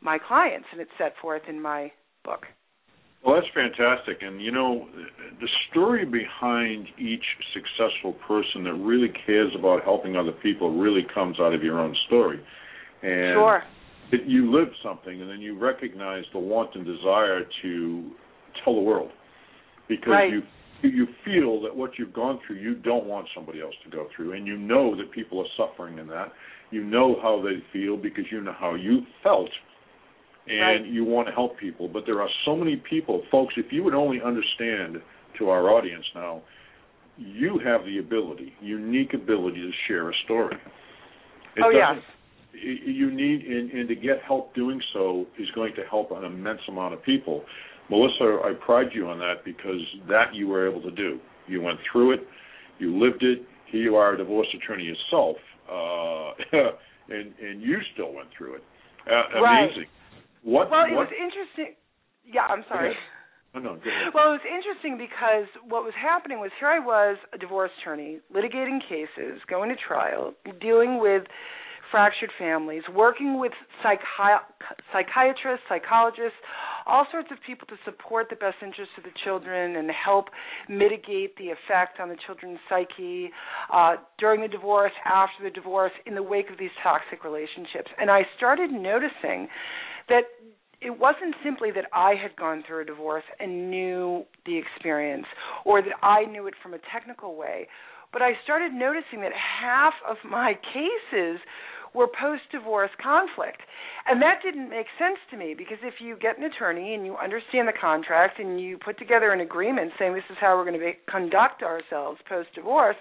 my 0.00 0.16
clients, 0.16 0.68
and 0.70 0.80
it's 0.80 0.90
set 0.96 1.14
forth 1.20 1.42
in 1.48 1.60
my 1.60 1.90
book. 2.24 2.46
Well, 3.24 3.34
that's 3.34 3.52
fantastic. 3.52 4.22
And 4.22 4.40
you 4.40 4.52
know, 4.52 4.88
the 5.40 5.48
story 5.70 6.04
behind 6.04 6.86
each 6.98 7.24
successful 7.52 8.14
person 8.26 8.64
that 8.64 8.74
really 8.74 9.12
cares 9.26 9.52
about 9.58 9.84
helping 9.84 10.16
other 10.16 10.32
people 10.32 10.76
really 10.76 11.06
comes 11.12 11.38
out 11.40 11.52
of 11.52 11.62
your 11.62 11.78
own 11.80 11.94
story. 12.06 12.40
And 13.02 13.34
sure. 13.34 13.62
It, 14.12 14.22
you 14.26 14.52
live 14.56 14.68
something, 14.84 15.20
and 15.20 15.28
then 15.28 15.40
you 15.40 15.58
recognize 15.58 16.24
the 16.32 16.38
want 16.38 16.74
and 16.74 16.84
desire 16.84 17.42
to 17.62 18.10
tell 18.62 18.74
the 18.74 18.80
world 18.80 19.10
because 19.88 20.10
right. 20.10 20.30
you 20.30 20.42
you 20.88 21.06
feel 21.24 21.60
that 21.62 21.74
what 21.74 21.92
you've 21.98 22.12
gone 22.12 22.40
through, 22.46 22.56
you 22.56 22.74
don't 22.74 23.06
want 23.06 23.26
somebody 23.34 23.60
else 23.60 23.74
to 23.84 23.90
go 23.90 24.08
through, 24.14 24.32
and 24.32 24.46
you 24.46 24.56
know 24.56 24.96
that 24.96 25.12
people 25.12 25.40
are 25.40 25.50
suffering 25.56 25.98
in 25.98 26.06
that. 26.08 26.32
You 26.70 26.84
know 26.84 27.16
how 27.22 27.42
they 27.42 27.62
feel 27.72 27.96
because 27.96 28.24
you 28.30 28.40
know 28.40 28.54
how 28.58 28.74
you 28.74 29.02
felt 29.22 29.50
and 30.46 30.84
right. 30.84 30.86
you 30.86 31.04
want 31.04 31.28
to 31.28 31.34
help 31.34 31.58
people. 31.58 31.88
But 31.88 32.04
there 32.06 32.20
are 32.20 32.28
so 32.44 32.56
many 32.56 32.76
people, 32.88 33.22
folks. 33.30 33.54
If 33.56 33.66
you 33.70 33.82
would 33.84 33.94
only 33.94 34.20
understand 34.24 34.96
to 35.38 35.48
our 35.48 35.70
audience 35.70 36.04
now, 36.14 36.42
you 37.16 37.60
have 37.64 37.84
the 37.84 37.98
ability, 37.98 38.52
unique 38.60 39.14
ability 39.14 39.60
to 39.60 39.70
share 39.86 40.10
a 40.10 40.14
story. 40.24 40.56
It 41.56 41.62
oh 41.64 41.70
yes. 41.70 42.02
You 42.54 43.10
need, 43.10 43.46
and, 43.46 43.70
and 43.70 43.88
to 43.88 43.94
get 43.94 44.22
help 44.26 44.54
doing 44.54 44.80
so 44.92 45.26
is 45.38 45.48
going 45.54 45.74
to 45.74 45.82
help 45.90 46.10
an 46.12 46.24
immense 46.24 46.60
amount 46.68 46.92
of 46.92 47.02
people. 47.02 47.44
Melissa, 47.92 48.40
I 48.42 48.52
pride 48.64 48.88
you 48.94 49.06
on 49.08 49.18
that 49.18 49.44
because 49.44 49.84
that 50.08 50.32
you 50.32 50.48
were 50.48 50.66
able 50.66 50.80
to 50.80 50.90
do. 50.90 51.20
You 51.46 51.60
went 51.60 51.78
through 51.92 52.12
it, 52.14 52.20
you 52.78 52.98
lived 52.98 53.22
it. 53.22 53.44
Here 53.70 53.82
you 53.82 53.96
are, 53.96 54.14
a 54.14 54.16
divorce 54.16 54.48
attorney 54.56 54.84
yourself, 54.84 55.36
uh, 55.68 56.32
and 57.12 57.34
and 57.36 57.60
you 57.60 57.76
still 57.92 58.14
went 58.14 58.28
through 58.36 58.56
it. 58.56 58.62
Uh, 59.06 59.42
right. 59.42 59.64
Amazing. 59.64 59.84
What? 60.42 60.70
Well, 60.70 60.86
it 60.88 60.92
was 60.92 61.12
interesting. 61.12 61.76
Yeah, 62.24 62.48
I'm 62.48 62.64
sorry. 62.66 62.94
Oh, 63.54 63.58
no. 63.58 63.76
Well, 64.14 64.32
it 64.32 64.40
was 64.40 64.46
interesting 64.48 64.96
because 64.96 65.44
what 65.68 65.84
was 65.84 65.92
happening 65.92 66.40
was 66.40 66.50
here 66.58 66.68
I 66.68 66.78
was, 66.78 67.18
a 67.34 67.38
divorce 67.38 67.70
attorney, 67.82 68.20
litigating 68.34 68.80
cases, 68.88 69.40
going 69.50 69.68
to 69.68 69.76
trial, 69.76 70.32
dealing 70.58 70.98
with 70.98 71.24
fractured 71.90 72.30
families, 72.38 72.82
working 72.94 73.38
with 73.38 73.52
psychi- 73.84 74.40
psychiatrists, 74.90 75.66
psychologists, 75.68 76.40
all 76.86 77.06
sorts 77.10 77.28
of 77.30 77.38
people 77.46 77.66
to 77.68 77.76
support 77.84 78.28
the 78.30 78.36
best 78.36 78.56
interests 78.62 78.94
of 78.98 79.04
the 79.04 79.12
children 79.24 79.76
and 79.76 79.90
help 79.90 80.26
mitigate 80.68 81.36
the 81.36 81.48
effect 81.48 82.00
on 82.00 82.08
the 82.08 82.16
children's 82.26 82.58
psyche 82.68 83.30
uh, 83.72 83.96
during 84.18 84.40
the 84.40 84.48
divorce, 84.48 84.92
after 85.04 85.42
the 85.42 85.50
divorce, 85.50 85.92
in 86.06 86.14
the 86.14 86.22
wake 86.22 86.50
of 86.50 86.58
these 86.58 86.70
toxic 86.82 87.24
relationships. 87.24 87.90
And 87.98 88.10
I 88.10 88.22
started 88.36 88.70
noticing 88.70 89.48
that 90.08 90.22
it 90.80 90.98
wasn't 90.98 91.34
simply 91.44 91.70
that 91.72 91.86
I 91.92 92.14
had 92.20 92.34
gone 92.36 92.64
through 92.66 92.82
a 92.82 92.84
divorce 92.84 93.24
and 93.38 93.70
knew 93.70 94.24
the 94.46 94.58
experience 94.58 95.26
or 95.64 95.80
that 95.80 95.94
I 96.02 96.24
knew 96.24 96.46
it 96.48 96.54
from 96.62 96.74
a 96.74 96.78
technical 96.92 97.36
way, 97.36 97.68
but 98.12 98.20
I 98.20 98.32
started 98.44 98.72
noticing 98.72 99.20
that 99.20 99.32
half 99.32 99.94
of 100.08 100.16
my 100.28 100.54
cases 100.72 101.40
were 101.94 102.08
post 102.08 102.42
divorce 102.50 102.90
conflict. 103.02 103.60
And 104.06 104.20
that 104.22 104.40
didn't 104.42 104.68
make 104.70 104.86
sense 104.98 105.18
to 105.30 105.36
me 105.36 105.54
because 105.56 105.78
if 105.82 105.94
you 106.00 106.16
get 106.16 106.38
an 106.38 106.44
attorney 106.44 106.94
and 106.94 107.06
you 107.06 107.16
understand 107.16 107.68
the 107.68 107.78
contract 107.78 108.38
and 108.40 108.60
you 108.60 108.78
put 108.78 108.98
together 108.98 109.32
an 109.32 109.40
agreement 109.40 109.92
saying 109.98 110.14
this 110.14 110.24
is 110.30 110.36
how 110.40 110.56
we're 110.56 110.64
going 110.64 110.78
to 110.78 110.84
be, 110.84 110.98
conduct 111.10 111.62
ourselves 111.62 112.18
post 112.28 112.48
divorce, 112.54 112.96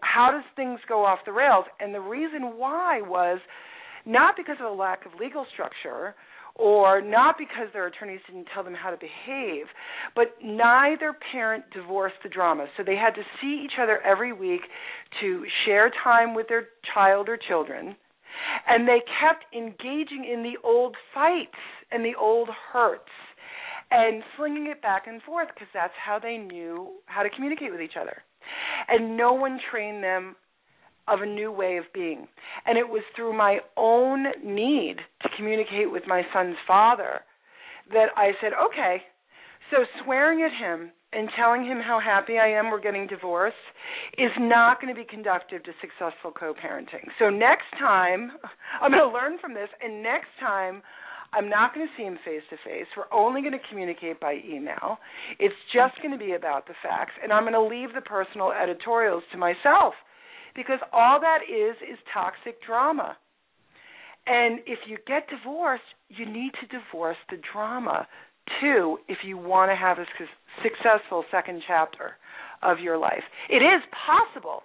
how 0.00 0.30
does 0.32 0.44
things 0.56 0.80
go 0.88 1.04
off 1.04 1.20
the 1.24 1.32
rails? 1.32 1.64
And 1.80 1.94
the 1.94 2.00
reason 2.00 2.58
why 2.58 3.00
was 3.00 3.38
not 4.04 4.34
because 4.36 4.56
of 4.60 4.70
a 4.70 4.74
lack 4.74 5.06
of 5.06 5.12
legal 5.20 5.46
structure 5.52 6.14
or 6.58 7.00
not 7.00 7.36
because 7.38 7.68
their 7.72 7.86
attorneys 7.86 8.20
didn't 8.26 8.48
tell 8.52 8.64
them 8.64 8.74
how 8.74 8.90
to 8.90 8.96
behave, 8.96 9.66
but 10.14 10.34
neither 10.42 11.16
parent 11.32 11.64
divorced 11.72 12.16
the 12.22 12.28
drama. 12.28 12.66
So 12.76 12.82
they 12.82 12.96
had 12.96 13.14
to 13.14 13.22
see 13.40 13.62
each 13.64 13.78
other 13.80 14.00
every 14.04 14.32
week 14.32 14.62
to 15.20 15.44
share 15.64 15.90
time 16.02 16.34
with 16.34 16.48
their 16.48 16.68
child 16.94 17.28
or 17.28 17.36
children, 17.36 17.96
and 18.68 18.86
they 18.86 19.00
kept 19.20 19.44
engaging 19.54 20.28
in 20.30 20.42
the 20.42 20.58
old 20.64 20.96
fights 21.14 21.58
and 21.90 22.04
the 22.04 22.14
old 22.20 22.48
hurts 22.72 23.10
and 23.90 24.22
slinging 24.36 24.66
it 24.66 24.82
back 24.82 25.06
and 25.06 25.22
forth 25.22 25.48
because 25.54 25.68
that's 25.72 25.94
how 26.04 26.18
they 26.18 26.36
knew 26.36 26.88
how 27.06 27.22
to 27.22 27.30
communicate 27.30 27.70
with 27.70 27.80
each 27.80 27.96
other. 28.00 28.22
And 28.88 29.16
no 29.16 29.32
one 29.32 29.58
trained 29.70 30.02
them 30.02 30.36
of 31.10 31.20
a 31.22 31.26
new 31.26 31.50
way 31.50 31.76
of 31.76 31.84
being. 31.92 32.26
And 32.66 32.78
it 32.78 32.88
was 32.88 33.02
through 33.14 33.36
my 33.36 33.58
own 33.76 34.26
need 34.44 34.96
to 35.22 35.28
communicate 35.36 35.90
with 35.90 36.04
my 36.06 36.22
son's 36.32 36.56
father 36.66 37.20
that 37.92 38.08
I 38.16 38.32
said, 38.40 38.52
okay, 38.52 39.02
so 39.70 39.84
swearing 40.04 40.42
at 40.42 40.52
him 40.52 40.90
and 41.12 41.28
telling 41.36 41.64
him 41.64 41.78
how 41.80 42.00
happy 42.00 42.38
I 42.38 42.48
am 42.48 42.70
we're 42.70 42.80
getting 42.80 43.06
divorced 43.06 43.56
is 44.18 44.30
not 44.38 44.80
going 44.80 44.94
to 44.94 44.98
be 44.98 45.06
conductive 45.08 45.62
to 45.64 45.72
successful 45.80 46.30
co 46.30 46.52
parenting. 46.52 47.08
So 47.18 47.30
next 47.30 47.70
time, 47.78 48.32
I'm 48.82 48.90
going 48.90 49.02
to 49.02 49.12
learn 49.12 49.38
from 49.40 49.54
this, 49.54 49.68
and 49.82 50.02
next 50.02 50.28
time, 50.40 50.82
I'm 51.32 51.48
not 51.48 51.74
going 51.74 51.86
to 51.86 51.92
see 51.96 52.04
him 52.04 52.18
face 52.24 52.42
to 52.50 52.56
face. 52.64 52.86
We're 52.96 53.12
only 53.12 53.40
going 53.42 53.52
to 53.52 53.68
communicate 53.68 54.20
by 54.20 54.40
email. 54.48 54.96
It's 55.38 55.54
just 55.74 56.00
going 56.00 56.12
to 56.12 56.22
be 56.22 56.32
about 56.32 56.66
the 56.66 56.74
facts, 56.82 57.12
and 57.22 57.32
I'm 57.32 57.44
going 57.44 57.52
to 57.52 57.62
leave 57.62 57.94
the 57.94 58.00
personal 58.00 58.52
editorials 58.52 59.22
to 59.32 59.38
myself 59.38 59.94
because 60.54 60.78
all 60.92 61.20
that 61.20 61.40
is 61.48 61.76
is 61.82 61.98
toxic 62.12 62.62
drama. 62.64 63.16
And 64.26 64.60
if 64.66 64.80
you 64.86 64.98
get 65.06 65.26
divorced, 65.28 65.88
you 66.08 66.26
need 66.26 66.52
to 66.60 66.66
divorce 66.66 67.16
the 67.30 67.38
drama 67.52 68.06
too 68.60 68.98
if 69.08 69.18
you 69.24 69.36
want 69.36 69.70
to 69.70 69.76
have 69.76 69.98
a 69.98 70.06
successful 70.62 71.24
second 71.30 71.62
chapter 71.66 72.16
of 72.62 72.78
your 72.78 72.98
life. 72.98 73.24
It 73.48 73.62
is 73.62 73.82
possible. 74.06 74.62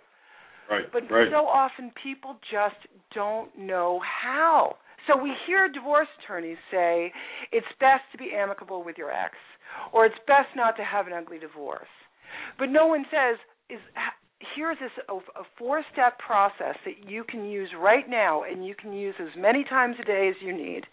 Right, 0.69 0.85
but 0.91 1.03
right. 1.11 1.27
so 1.29 1.45
often 1.45 1.91
people 2.01 2.37
just 2.49 2.79
don't 3.13 3.49
know 3.57 3.99
how. 4.03 4.77
So 5.07 5.21
we 5.21 5.33
hear 5.45 5.67
divorce 5.67 6.07
attorneys 6.23 6.57
say 6.71 7.11
it's 7.51 7.67
best 7.79 8.03
to 8.13 8.17
be 8.17 8.31
amicable 8.33 8.83
with 8.83 8.97
your 8.97 9.11
ex 9.11 9.35
or 9.91 10.05
it's 10.05 10.15
best 10.27 10.47
not 10.55 10.77
to 10.77 10.83
have 10.83 11.07
an 11.07 11.13
ugly 11.13 11.39
divorce. 11.39 11.91
But 12.57 12.69
no 12.69 12.87
one 12.87 13.05
says 13.11 13.37
is 13.69 13.79
here's 14.55 14.77
this 14.79 14.91
a, 15.09 15.43
four 15.57 15.83
step 15.91 16.17
process 16.19 16.75
that 16.85 17.09
you 17.09 17.23
can 17.23 17.45
use 17.45 17.69
right 17.79 18.09
now 18.09 18.43
and 18.43 18.65
you 18.65 18.75
can 18.75 18.93
use 18.93 19.15
as 19.19 19.29
many 19.37 19.63
times 19.63 19.95
a 20.01 20.05
day 20.05 20.29
as 20.29 20.35
you 20.41 20.55
need 20.55 20.83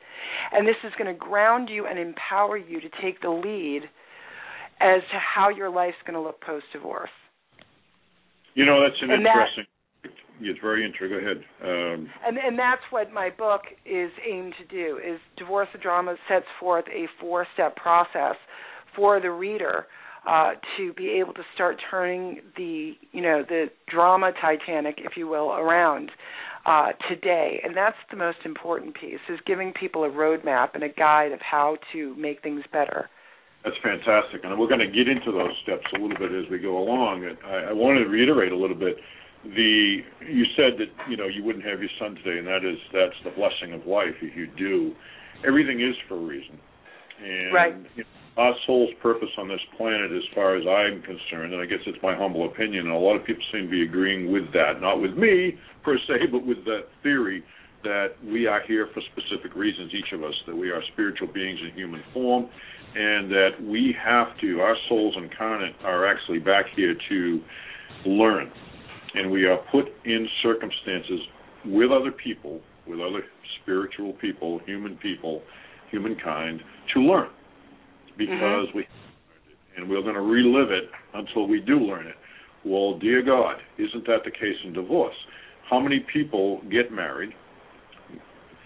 and 0.52 0.66
this 0.66 0.76
is 0.84 0.92
going 0.98 1.12
to 1.12 1.18
ground 1.18 1.68
you 1.70 1.86
and 1.86 1.98
empower 1.98 2.56
you 2.56 2.80
to 2.80 2.88
take 3.02 3.20
the 3.22 3.30
lead 3.30 3.82
as 4.80 5.02
to 5.12 5.18
how 5.18 5.48
your 5.48 5.70
life's 5.70 5.96
going 6.06 6.14
to 6.14 6.20
look 6.20 6.40
post 6.40 6.64
divorce 6.72 7.10
you 8.54 8.64
know 8.64 8.82
that's 8.82 9.00
an 9.02 9.10
and 9.10 9.20
interesting 9.20 9.64
that, 10.02 10.10
it's 10.42 10.60
very 10.60 10.84
interesting 10.84 11.18
go 11.18 11.24
ahead 11.24 11.44
um, 11.62 12.08
and 12.26 12.38
and 12.38 12.58
that's 12.58 12.82
what 12.90 13.12
my 13.12 13.30
book 13.30 13.62
is 13.84 14.10
aimed 14.28 14.54
to 14.58 14.64
do 14.66 14.98
is 14.98 15.20
divorce 15.36 15.68
the 15.72 15.78
drama 15.78 16.16
sets 16.28 16.46
forth 16.58 16.84
a 16.88 17.06
four 17.20 17.46
step 17.54 17.76
process 17.76 18.36
for 18.96 19.20
the 19.20 19.30
reader 19.30 19.86
uh, 20.26 20.52
to 20.76 20.92
be 20.94 21.10
able 21.20 21.32
to 21.34 21.42
start 21.54 21.76
turning 21.90 22.40
the 22.56 22.92
you 23.12 23.22
know 23.22 23.42
the 23.46 23.66
drama 23.90 24.32
Titanic, 24.40 24.98
if 24.98 25.16
you 25.16 25.26
will, 25.26 25.50
around 25.52 26.10
uh, 26.66 26.88
today. 27.08 27.60
And 27.64 27.76
that's 27.76 27.96
the 28.10 28.16
most 28.16 28.38
important 28.44 28.94
piece: 28.94 29.20
is 29.28 29.38
giving 29.46 29.72
people 29.72 30.04
a 30.04 30.10
roadmap 30.10 30.70
and 30.74 30.82
a 30.82 30.88
guide 30.88 31.32
of 31.32 31.40
how 31.40 31.76
to 31.92 32.14
make 32.16 32.42
things 32.42 32.62
better. 32.72 33.08
That's 33.64 33.76
fantastic, 33.82 34.40
and 34.42 34.58
we're 34.58 34.68
going 34.68 34.80
to 34.80 34.86
get 34.86 35.06
into 35.08 35.32
those 35.32 35.52
steps 35.62 35.84
a 35.94 36.00
little 36.00 36.16
bit 36.16 36.32
as 36.32 36.50
we 36.50 36.58
go 36.58 36.78
along. 36.78 37.28
I, 37.44 37.70
I 37.70 37.72
want 37.72 37.98
to 37.98 38.08
reiterate 38.08 38.52
a 38.52 38.56
little 38.56 38.76
bit. 38.76 38.96
The 39.44 39.98
you 40.28 40.44
said 40.56 40.76
that 40.78 40.88
you 41.08 41.16
know 41.16 41.26
you 41.26 41.42
wouldn't 41.42 41.64
have 41.64 41.80
your 41.80 41.90
son 41.98 42.14
today, 42.16 42.38
and 42.38 42.46
that 42.46 42.64
is 42.64 42.78
that's 42.92 43.16
the 43.24 43.30
blessing 43.30 43.72
of 43.72 43.86
life. 43.86 44.16
If 44.20 44.36
you 44.36 44.46
do, 44.56 44.92
everything 45.46 45.80
is 45.80 45.94
for 46.08 46.16
a 46.16 46.20
reason. 46.20 46.58
And, 47.22 47.52
right. 47.52 47.74
You 47.96 48.04
know, 48.04 48.19
our 48.36 48.54
soul's 48.66 48.90
purpose 49.02 49.28
on 49.38 49.48
this 49.48 49.60
planet, 49.76 50.12
as 50.12 50.22
far 50.34 50.56
as 50.56 50.64
I'm 50.66 51.02
concerned, 51.02 51.52
and 51.52 51.60
I 51.60 51.66
guess 51.66 51.80
it's 51.86 51.98
my 52.02 52.14
humble 52.14 52.46
opinion, 52.46 52.86
and 52.86 52.94
a 52.94 52.98
lot 52.98 53.16
of 53.16 53.24
people 53.24 53.42
seem 53.52 53.64
to 53.64 53.70
be 53.70 53.82
agreeing 53.82 54.32
with 54.32 54.52
that, 54.52 54.80
not 54.80 55.00
with 55.00 55.14
me 55.14 55.58
per 55.82 55.98
se, 56.06 56.26
but 56.30 56.46
with 56.46 56.64
that 56.64 56.84
theory 57.02 57.42
that 57.82 58.08
we 58.24 58.46
are 58.46 58.60
here 58.66 58.88
for 58.94 59.02
specific 59.12 59.56
reasons, 59.56 59.92
each 59.94 60.12
of 60.12 60.22
us, 60.22 60.34
that 60.46 60.56
we 60.56 60.70
are 60.70 60.82
spiritual 60.92 61.28
beings 61.28 61.58
in 61.66 61.74
human 61.76 62.02
form, 62.12 62.48
and 62.94 63.30
that 63.30 63.50
we 63.62 63.94
have 64.02 64.28
to, 64.40 64.60
our 64.60 64.76
souls 64.88 65.14
incarnate 65.16 65.74
are 65.82 66.06
actually 66.06 66.38
back 66.38 66.66
here 66.76 66.94
to 67.08 67.40
learn. 68.06 68.50
And 69.14 69.30
we 69.30 69.46
are 69.46 69.58
put 69.72 69.86
in 70.04 70.28
circumstances 70.42 71.20
with 71.64 71.90
other 71.90 72.12
people, 72.12 72.60
with 72.86 73.00
other 73.00 73.22
spiritual 73.62 74.12
people, 74.14 74.60
human 74.66 74.96
people, 74.96 75.42
humankind, 75.90 76.60
to 76.94 77.00
learn 77.00 77.30
because 78.20 78.68
mm-hmm. 78.68 78.78
we 78.78 78.86
and 79.76 79.88
we're 79.88 80.02
going 80.02 80.14
to 80.14 80.20
relive 80.20 80.70
it 80.70 80.90
until 81.14 81.48
we 81.48 81.60
do 81.60 81.78
learn 81.78 82.06
it. 82.06 82.16
Well, 82.64 82.98
dear 82.98 83.22
God, 83.22 83.56
isn't 83.78 84.04
that 84.06 84.24
the 84.24 84.30
case 84.30 84.58
in 84.64 84.74
divorce? 84.74 85.14
How 85.70 85.80
many 85.80 86.04
people 86.12 86.60
get 86.70 86.92
married, 86.92 87.30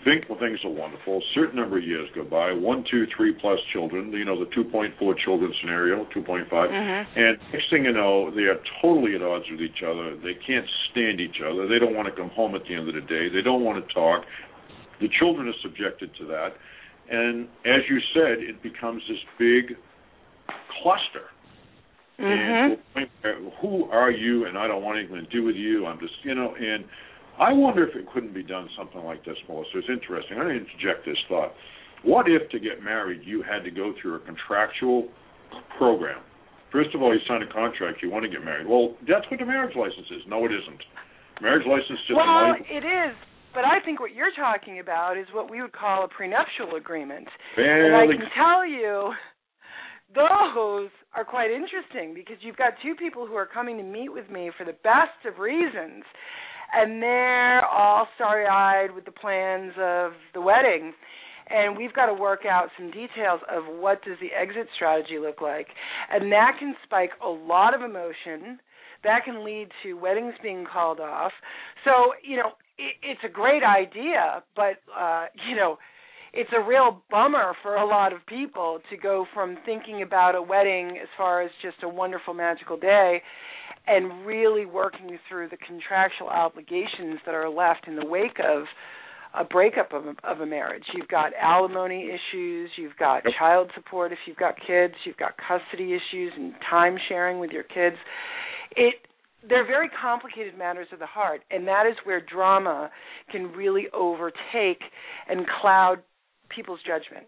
think 0.05 0.29
well, 0.29 0.39
things 0.39 0.59
are 0.65 0.71
wonderful, 0.71 1.19
a 1.19 1.27
certain 1.35 1.57
number 1.57 1.79
of 1.79 1.85
years 1.85 2.09
go 2.15 2.25
by, 2.25 2.53
one, 2.53 2.85
two, 2.91 3.07
three 3.17 3.33
plus 3.41 3.59
children, 3.73 4.13
you 4.13 4.25
know, 4.25 4.39
the 4.39 4.51
2.4 4.53 4.93
children 5.25 5.53
scenario, 5.61 6.05
2.5, 6.15 6.49
Mm-hmm. 6.51 7.19
and 7.19 7.39
next 7.53 7.71
thing 7.71 7.85
you 7.85 7.93
know, 7.93 8.31
they 8.35 8.43
are 8.43 8.61
totally 8.83 9.15
at 9.15 9.23
odds 9.23 9.45
with 9.51 9.61
each 9.61 9.83
other. 9.87 10.17
They 10.17 10.35
can't 10.47 10.67
stand 10.91 11.21
each 11.21 11.41
other. 11.41 11.67
They 11.67 11.79
don't 11.79 11.95
want 11.95 12.09
to 12.09 12.15
come 12.15 12.31
home 12.31 12.55
at 12.55 12.63
the 12.69 12.75
end 12.75 12.89
of 12.89 12.95
the 12.95 13.01
day. 13.01 13.29
They 13.33 13.43
don't 13.43 13.65
want 13.65 13.87
to 13.87 13.95
talk. 13.95 14.25
The 15.01 15.09
children 15.19 15.49
are 15.49 15.61
subjected 15.63 16.11
to 16.19 16.27
that. 16.27 16.57
And 17.11 17.49
as 17.65 17.83
you 17.89 18.01
said, 18.15 18.39
it 18.39 18.63
becomes 18.63 19.03
this 19.09 19.19
big 19.39 19.77
cluster. 20.83 21.31
Mhm. 22.19 22.79
And 23.25 23.53
who 23.61 23.91
are 23.91 24.11
you? 24.11 24.47
And 24.47 24.57
I 24.57 24.69
don't 24.69 24.83
want 24.83 24.99
anything 24.99 25.17
to 25.17 25.31
do 25.31 25.43
with 25.43 25.57
you. 25.57 25.87
I'm 25.87 25.99
just, 25.99 26.15
you 26.25 26.35
know, 26.35 26.55
and 26.55 26.85
I 27.39 27.53
wonder 27.53 27.87
if 27.87 27.97
it 27.97 28.07
couldn't 28.13 28.33
be 28.33 28.43
done 28.43 28.69
something 28.77 29.03
like 29.05 29.25
this, 29.25 29.37
Melissa. 29.49 29.79
It's 29.79 29.89
interesting. 29.89 30.39
I'm 30.39 30.45
going 30.45 30.59
to 30.59 30.65
interject 30.65 31.05
this 31.05 31.19
thought. 31.29 31.53
What 32.03 32.29
if 32.29 32.49
to 32.51 32.61
get 32.61 32.83
married 32.83 33.23
you 33.25 33.43
had 33.43 33.65
to 33.65 33.71
go 33.71 33.93
through 34.01 34.15
a 34.15 34.21
contractual 34.21 35.09
program? 35.77 36.21
First 36.71 36.95
of 36.95 37.03
all, 37.03 37.15
you 37.15 37.21
sign 37.27 37.43
a 37.43 37.47
contract, 37.47 38.03
you 38.03 38.11
want 38.11 38.25
to 38.25 38.29
get 38.29 38.45
married. 38.45 38.67
Well, 38.67 38.95
that's 39.09 39.29
what 39.31 39.41
the 39.41 39.47
marriage 39.47 39.77
license 39.77 40.11
is. 40.11 40.23
No, 40.27 40.45
it 40.45 40.53
isn't. 40.53 40.85
Marriage 41.41 41.67
license 41.67 41.99
just 42.07 42.17
Well, 42.17 42.55
it 42.69 42.85
is, 42.85 43.17
but 43.55 43.65
I 43.65 43.81
think 43.85 44.01
what 44.01 44.15
you're 44.15 44.35
talking 44.37 44.81
about 44.81 45.17
is 45.17 45.27
what 45.33 45.51
we 45.51 45.63
would 45.63 45.73
call 45.73 46.05
a 46.05 46.09
prenuptial 46.09 46.77
agreement. 46.77 47.29
And 47.57 47.97
I 47.97 48.07
can 48.07 48.29
tell 48.37 48.67
you, 48.67 49.13
those 50.15 50.91
are 51.15 51.25
quite 51.25 51.51
interesting 51.51 52.15
because 52.15 52.37
you've 52.41 52.57
got 52.57 52.75
two 52.83 52.95
people 52.95 53.27
who 53.27 53.35
are 53.35 53.47
coming 53.47 53.77
to 53.79 53.83
meet 53.83 54.13
with 54.13 54.31
me 54.31 54.51
for 54.57 54.65
the 54.65 54.77
best 54.85 55.25
of 55.27 55.39
reasons, 55.39 56.05
and 56.73 57.03
they're 57.03 57.65
all 57.67 58.09
starry 58.17 58.47
eyed 58.47 58.95
with 58.95 59.05
the 59.05 59.13
plans 59.13 59.73
of 59.79 60.13
the 60.35 60.41
wedding. 60.41 60.93
And 61.47 61.77
we've 61.77 61.93
got 61.93 62.07
to 62.07 62.15
work 62.15 62.47
out 62.49 62.69
some 62.79 62.91
details 62.91 63.41
of 63.51 63.65
what 63.69 64.03
does 64.03 64.17
the 64.19 64.33
exit 64.33 64.67
strategy 64.75 65.19
look 65.21 65.43
like. 65.43 65.69
And 66.11 66.33
that 66.33 66.53
can 66.59 66.75
spike 66.85 67.11
a 67.23 67.29
lot 67.29 67.75
of 67.75 67.83
emotion. 67.83 68.59
That 69.05 69.25
can 69.27 69.45
lead 69.45 69.69
to 69.83 69.93
weddings 69.93 70.33
being 70.43 70.65
called 70.65 71.01
off. 71.01 71.33
So, 71.85 72.15
you 72.23 72.39
know, 72.39 72.53
it, 72.79 72.97
it's 73.03 73.21
a 73.25 73.29
great 73.29 73.63
idea, 73.63 74.43
but 74.57 74.77
uh, 74.97 75.27
you 75.49 75.57
know, 75.57 75.79
it's 76.33 76.51
a 76.57 76.61
real 76.61 77.03
bummer 77.11 77.55
for 77.63 77.77
a 77.77 77.87
lot 77.87 78.13
of 78.13 78.27
people 78.27 78.81
to 78.91 78.97
go 78.97 79.25
from 79.33 79.57
thinking 79.65 80.03
about 80.03 80.35
a 80.35 80.43
wedding 80.43 80.99
as 81.01 81.09
far 81.17 81.43
as 81.43 81.51
just 81.63 81.77
a 81.85 81.89
wonderful 81.89 82.35
magical 82.35 82.77
day 82.77 83.23
and 83.87 84.27
really 84.27 84.67
working 84.67 85.19
through 85.29 85.49
the 85.49 85.57
contractual 85.57 86.29
obligations 86.29 87.21
that 87.25 87.35
are 87.35 87.49
left 87.49 87.87
in 87.87 87.97
the 87.97 88.05
wake 88.05 88.39
of 88.41 88.65
a 89.35 89.45
breakup 89.45 89.93
of 89.93 90.07
a, 90.07 90.15
of 90.25 90.41
a 90.41 90.47
marriage. 90.47 90.85
You've 90.95 91.09
got 91.09 91.33
alimony 91.41 92.09
issues, 92.09 92.71
you've 92.77 92.97
got 92.99 93.23
child 93.39 93.71
support 93.75 94.13
if 94.13 94.19
you've 94.27 94.37
got 94.37 94.55
kids, 94.67 94.95
you've 95.05 95.17
got 95.17 95.33
custody 95.37 95.93
issues 95.93 96.33
and 96.37 96.55
time 96.69 96.97
sharing 97.09 97.41
with 97.41 97.51
your 97.51 97.65
kids. 97.65 97.97
It 98.77 98.95
they're 99.49 99.67
very 99.67 99.89
complicated 100.01 100.57
matters 100.57 100.89
of 100.93 100.99
the 100.99 101.07
heart, 101.07 101.43
and 101.51 101.67
that 101.69 101.87
is 101.87 101.95
where 102.05 102.21
drama 102.21 102.91
can 103.31 103.53
really 103.53 103.87
overtake 103.93 104.81
and 105.29 105.47
cloud 105.61 105.97
people's 106.49 106.81
judgment. 106.87 107.27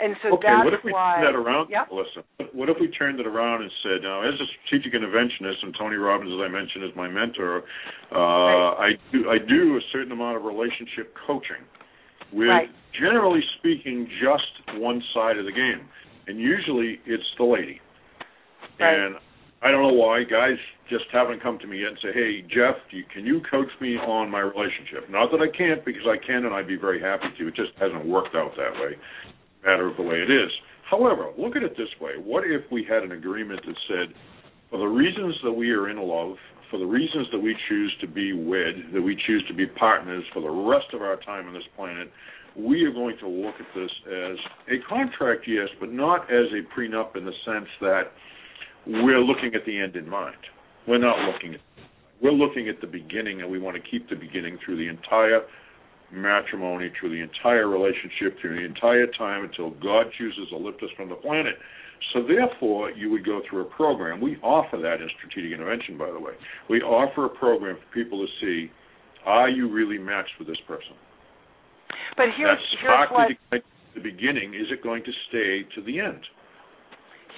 And 0.00 0.14
so 0.22 0.34
okay, 0.34 0.46
that's 0.46 0.64
what 0.64 0.74
if 0.74 0.84
we 0.84 0.92
why 0.92 1.18
turned 1.18 1.26
that 1.26 1.38
around, 1.38 1.70
Yep. 1.70 1.88
Melissa? 1.90 2.22
What 2.54 2.68
if 2.70 2.76
we 2.80 2.86
turned 2.86 3.18
it 3.18 3.26
around 3.26 3.62
and 3.62 3.70
said, 3.82 4.02
now, 4.02 4.22
as 4.22 4.34
a 4.38 4.46
strategic 4.62 4.94
interventionist, 4.94 5.58
and 5.62 5.74
Tony 5.76 5.96
Robbins, 5.96 6.30
as 6.30 6.38
I 6.38 6.46
mentioned, 6.46 6.84
is 6.84 6.94
my 6.94 7.08
mentor, 7.08 7.64
uh, 8.14 8.78
I 8.78 8.90
do 9.10 9.28
I 9.28 9.38
do 9.38 9.76
a 9.76 9.80
certain 9.90 10.12
amount 10.12 10.36
of 10.36 10.44
relationship 10.44 11.14
coaching 11.26 11.66
with, 12.32 12.46
Right. 12.48 12.70
generally 12.94 13.42
speaking, 13.58 14.06
just 14.22 14.78
one 14.78 15.02
side 15.14 15.36
of 15.36 15.46
the 15.46 15.52
game, 15.52 15.88
and 16.28 16.38
usually 16.38 17.00
it's 17.04 17.26
the 17.36 17.44
lady. 17.44 17.80
Right. 18.78 18.94
And 18.94 19.16
I 19.60 19.72
don't 19.72 19.82
know 19.82 19.98
why 19.98 20.22
guys 20.22 20.56
just 20.88 21.06
haven't 21.12 21.42
come 21.42 21.58
to 21.58 21.66
me 21.66 21.80
yet 21.80 21.90
and 21.90 21.98
say, 22.02 22.12
"Hey, 22.12 22.42
Jeff, 22.42 22.76
you, 22.90 23.02
can 23.12 23.26
you 23.26 23.40
coach 23.50 23.68
me 23.80 23.96
on 23.96 24.30
my 24.30 24.40
relationship?" 24.40 25.10
Not 25.10 25.32
that 25.32 25.40
I 25.40 25.48
can't, 25.50 25.84
because 25.84 26.06
I 26.06 26.16
can, 26.24 26.46
and 26.46 26.54
I'd 26.54 26.68
be 26.68 26.76
very 26.76 27.00
happy 27.00 27.26
to. 27.38 27.48
It 27.48 27.56
just 27.56 27.72
hasn't 27.78 28.06
worked 28.06 28.36
out 28.36 28.52
that 28.56 28.72
way. 28.80 28.94
Matter 29.64 29.88
of 29.88 29.96
the 29.96 30.02
way 30.02 30.22
it 30.22 30.30
is. 30.30 30.50
However, 30.88 31.32
look 31.36 31.56
at 31.56 31.62
it 31.62 31.76
this 31.76 31.90
way: 32.00 32.12
What 32.22 32.44
if 32.44 32.70
we 32.70 32.84
had 32.84 33.02
an 33.02 33.12
agreement 33.12 33.60
that 33.66 33.76
said, 33.88 34.14
for 34.70 34.78
the 34.78 34.86
reasons 34.86 35.34
that 35.42 35.52
we 35.52 35.72
are 35.72 35.88
in 35.88 35.98
love, 35.98 36.36
for 36.70 36.78
the 36.78 36.86
reasons 36.86 37.26
that 37.32 37.40
we 37.40 37.56
choose 37.68 37.92
to 38.00 38.06
be 38.06 38.32
wed, 38.32 38.94
that 38.94 39.02
we 39.02 39.16
choose 39.26 39.44
to 39.48 39.54
be 39.54 39.66
partners 39.66 40.24
for 40.32 40.40
the 40.40 40.50
rest 40.50 40.94
of 40.94 41.02
our 41.02 41.16
time 41.16 41.48
on 41.48 41.54
this 41.54 41.66
planet, 41.74 42.10
we 42.56 42.84
are 42.84 42.92
going 42.92 43.16
to 43.18 43.28
look 43.28 43.54
at 43.58 43.66
this 43.74 43.90
as 44.06 44.36
a 44.68 44.78
contract, 44.88 45.44
yes, 45.48 45.68
but 45.80 45.92
not 45.92 46.30
as 46.30 46.46
a 46.52 46.62
prenup 46.78 47.16
in 47.16 47.24
the 47.24 47.32
sense 47.44 47.68
that 47.80 48.12
we're 48.88 49.20
looking 49.20 49.54
at 49.54 49.64
the 49.66 49.78
end 49.78 49.96
in 49.96 50.08
mind. 50.08 50.36
We're 50.86 50.98
not 50.98 51.16
looking 51.30 51.54
at 51.54 51.60
we're 52.20 52.32
looking 52.32 52.68
at 52.68 52.80
the 52.80 52.86
beginning 52.86 53.42
and 53.42 53.50
we 53.50 53.60
want 53.60 53.76
to 53.76 53.90
keep 53.90 54.08
the 54.08 54.16
beginning 54.16 54.58
through 54.64 54.76
the 54.76 54.88
entire 54.88 55.42
matrimony, 56.10 56.90
through 56.98 57.10
the 57.10 57.20
entire 57.20 57.68
relationship, 57.68 58.40
through 58.40 58.56
the 58.56 58.64
entire 58.64 59.06
time 59.18 59.44
until 59.44 59.70
God 59.70 60.06
chooses 60.18 60.48
to 60.50 60.56
lift 60.56 60.82
us 60.82 60.90
from 60.96 61.08
the 61.10 61.14
planet. 61.14 61.54
So 62.12 62.26
therefore, 62.26 62.90
you 62.90 63.10
would 63.10 63.24
go 63.24 63.40
through 63.48 63.62
a 63.62 63.70
program. 63.70 64.20
We 64.20 64.36
offer 64.42 64.78
that 64.78 65.00
in 65.00 65.08
strategic 65.18 65.52
intervention, 65.52 65.98
by 65.98 66.10
the 66.10 66.18
way. 66.18 66.32
We 66.68 66.80
offer 66.80 67.26
a 67.26 67.28
program 67.28 67.76
for 67.76 67.94
people 67.94 68.24
to 68.24 68.32
see, 68.40 68.70
are 69.26 69.48
you 69.48 69.70
really 69.70 69.98
matched 69.98 70.32
with 70.38 70.48
this 70.48 70.60
person? 70.66 70.98
But 72.16 72.26
here's 72.36 72.58
that 72.58 73.08
here's 73.50 73.50
what 73.50 73.62
the 73.94 74.00
beginning, 74.00 74.54
is 74.54 74.66
it 74.70 74.82
going 74.82 75.04
to 75.04 75.12
stay 75.28 75.66
to 75.74 75.82
the 75.82 76.00
end? 76.00 76.22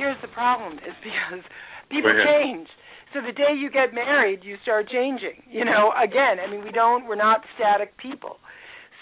Here's 0.00 0.16
the 0.22 0.32
problem 0.32 0.80
is 0.80 0.96
because 1.04 1.44
people 1.92 2.12
change. 2.24 2.68
So 3.12 3.20
the 3.20 3.36
day 3.36 3.52
you 3.52 3.70
get 3.70 3.92
married, 3.92 4.40
you 4.42 4.56
start 4.62 4.88
changing. 4.88 5.44
You 5.50 5.64
know, 5.66 5.92
again, 5.92 6.40
I 6.40 6.50
mean, 6.50 6.64
we 6.64 6.72
don't, 6.72 7.06
we're 7.06 7.20
not 7.20 7.42
static 7.56 7.92
people. 7.98 8.36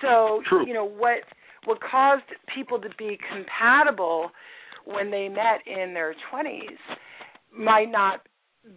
So, 0.03 0.43
True. 0.49 0.67
you 0.67 0.75
know, 0.75 0.85
what 0.85 1.23
what 1.65 1.79
caused 1.81 2.25
people 2.55 2.81
to 2.81 2.89
be 2.99 3.19
compatible 3.31 4.31
when 4.87 5.11
they 5.11 5.29
met 5.29 5.61
in 5.67 5.93
their 5.93 6.15
20s 6.33 6.79
might 7.55 7.91
not 7.91 8.21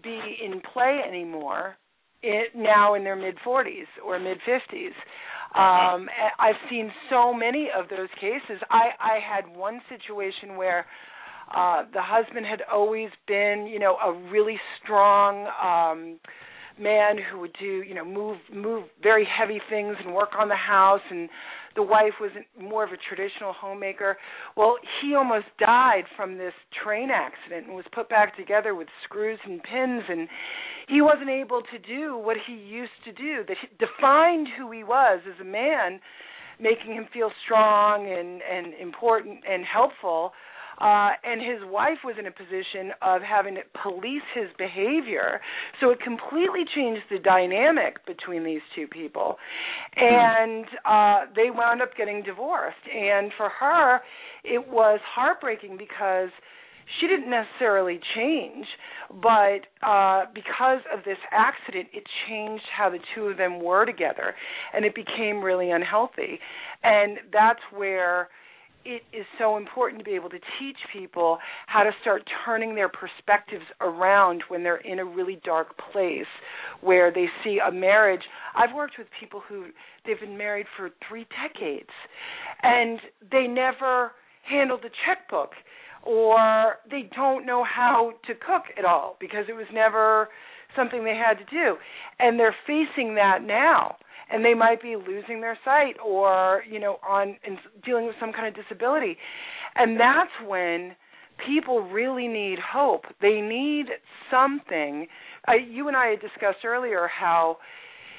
be 0.03 0.19
in 0.43 0.61
play 0.73 0.99
anymore 1.07 1.77
it, 2.21 2.49
now 2.55 2.95
in 2.95 3.03
their 3.03 3.15
mid 3.15 3.35
40s 3.45 3.87
or 4.05 4.19
mid 4.19 4.37
50s. 4.39 4.93
Um, 5.53 6.07
I've 6.39 6.55
seen 6.69 6.91
so 7.09 7.33
many 7.33 7.69
of 7.77 7.89
those 7.89 8.09
cases. 8.19 8.61
I, 8.69 8.89
I 8.99 9.19
had 9.19 9.53
one 9.55 9.81
situation 9.89 10.55
where 10.57 10.85
uh, 11.55 11.83
the 11.93 12.01
husband 12.01 12.45
had 12.45 12.61
always 12.71 13.09
been, 13.27 13.67
you 13.71 13.79
know, 13.79 13.97
a 13.97 14.13
really 14.31 14.57
strong 14.81 15.47
um, 15.61 16.19
man 16.79 17.17
who 17.17 17.39
would 17.39 17.55
do, 17.59 17.83
you 17.83 17.93
know, 17.93 18.05
move 18.05 18.37
move 18.53 18.85
very 19.01 19.25
heavy 19.25 19.59
things 19.69 19.95
and 20.03 20.13
work 20.13 20.31
on 20.39 20.49
the 20.49 20.55
house 20.55 21.01
and 21.09 21.29
the 21.75 21.83
wife 21.83 22.13
was 22.19 22.31
more 22.59 22.83
of 22.83 22.91
a 22.91 22.97
traditional 22.97 23.53
homemaker. 23.53 24.17
Well, 24.57 24.75
he 25.01 25.15
almost 25.15 25.45
died 25.57 26.03
from 26.17 26.37
this 26.37 26.53
train 26.83 27.09
accident 27.09 27.67
and 27.67 27.75
was 27.75 27.85
put 27.93 28.09
back 28.09 28.35
together 28.35 28.75
with 28.75 28.87
screws 29.05 29.39
and 29.45 29.61
pins 29.63 30.03
and 30.09 30.27
he 30.89 31.01
wasn't 31.01 31.29
able 31.29 31.61
to 31.61 31.79
do 31.79 32.17
what 32.17 32.37
he 32.45 32.53
used 32.53 32.91
to 33.05 33.13
do 33.13 33.43
that 33.47 33.57
defined 33.79 34.47
who 34.57 34.71
he 34.71 34.83
was 34.83 35.21
as 35.27 35.39
a 35.39 35.45
man, 35.45 35.99
making 36.59 36.93
him 36.93 37.07
feel 37.13 37.31
strong 37.45 38.07
and 38.07 38.41
and 38.41 38.73
important 38.73 39.39
and 39.49 39.63
helpful 39.65 40.33
uh, 40.81 41.11
and 41.23 41.39
his 41.39 41.61
wife 41.69 41.99
was 42.03 42.15
in 42.17 42.25
a 42.25 42.31
position 42.31 42.91
of 43.03 43.21
having 43.21 43.55
to 43.55 43.61
police 43.83 44.25
his 44.33 44.47
behavior. 44.57 45.39
So 45.79 45.91
it 45.91 45.99
completely 46.01 46.65
changed 46.75 47.03
the 47.11 47.19
dynamic 47.19 48.03
between 48.07 48.43
these 48.43 48.61
two 48.75 48.87
people. 48.87 49.37
And 49.95 50.65
uh, 50.83 51.31
they 51.35 51.51
wound 51.51 51.83
up 51.83 51.95
getting 51.95 52.23
divorced. 52.23 52.81
And 52.91 53.31
for 53.37 53.49
her, 53.49 54.01
it 54.43 54.67
was 54.67 54.99
heartbreaking 55.13 55.77
because 55.77 56.29
she 56.99 57.07
didn't 57.07 57.29
necessarily 57.29 57.99
change, 58.15 58.65
but 59.21 59.67
uh, 59.87 60.25
because 60.33 60.79
of 60.91 61.03
this 61.05 61.17
accident, 61.31 61.87
it 61.93 62.03
changed 62.27 62.63
how 62.75 62.89
the 62.89 62.99
two 63.15 63.25
of 63.25 63.37
them 63.37 63.63
were 63.63 63.85
together, 63.85 64.33
and 64.73 64.83
it 64.83 64.93
became 64.93 65.41
really 65.41 65.71
unhealthy. 65.71 66.39
And 66.83 67.19
that's 67.31 67.61
where 67.71 68.29
it 68.85 69.03
is 69.13 69.25
so 69.37 69.57
important 69.57 69.99
to 69.99 70.05
be 70.05 70.15
able 70.15 70.29
to 70.29 70.39
teach 70.59 70.77
people 70.91 71.37
how 71.67 71.83
to 71.83 71.91
start 72.01 72.23
turning 72.45 72.75
their 72.75 72.89
perspectives 72.89 73.65
around 73.79 74.43
when 74.47 74.63
they're 74.63 74.77
in 74.77 74.99
a 74.99 75.05
really 75.05 75.39
dark 75.43 75.77
place 75.91 76.25
where 76.81 77.11
they 77.11 77.27
see 77.43 77.59
a 77.65 77.71
marriage. 77.71 78.21
I've 78.55 78.75
worked 78.75 78.95
with 78.97 79.07
people 79.19 79.41
who 79.47 79.65
they've 80.05 80.19
been 80.19 80.37
married 80.37 80.65
for 80.77 80.89
3 81.07 81.25
decades 81.43 81.89
and 82.63 82.99
they 83.31 83.47
never 83.47 84.11
handled 84.49 84.81
the 84.83 84.89
checkbook 85.05 85.51
or 86.03 86.75
they 86.89 87.09
don't 87.15 87.45
know 87.45 87.63
how 87.63 88.13
to 88.27 88.33
cook 88.33 88.63
at 88.77 88.85
all 88.85 89.17
because 89.19 89.45
it 89.47 89.53
was 89.53 89.67
never 89.71 90.29
something 90.75 91.03
they 91.03 91.15
had 91.15 91.35
to 91.35 91.45
do. 91.45 91.75
And 92.19 92.39
they're 92.39 92.55
facing 92.65 93.15
that 93.15 93.39
now. 93.43 93.95
And 94.31 94.45
they 94.45 94.53
might 94.53 94.81
be 94.81 94.95
losing 94.95 95.41
their 95.41 95.57
sight 95.65 95.95
or 96.05 96.63
you 96.69 96.79
know 96.79 96.97
on 97.07 97.37
dealing 97.85 98.05
with 98.05 98.15
some 98.19 98.31
kind 98.31 98.47
of 98.47 98.55
disability. 98.55 99.17
And 99.75 99.99
that's 99.99 100.31
when 100.47 100.95
people 101.45 101.81
really 101.81 102.27
need 102.27 102.59
hope. 102.59 103.03
They 103.21 103.41
need 103.41 103.87
something. 104.29 105.07
You 105.69 105.87
and 105.87 105.97
I 105.97 106.07
had 106.07 106.21
discussed 106.21 106.63
earlier 106.65 107.07
how 107.07 107.57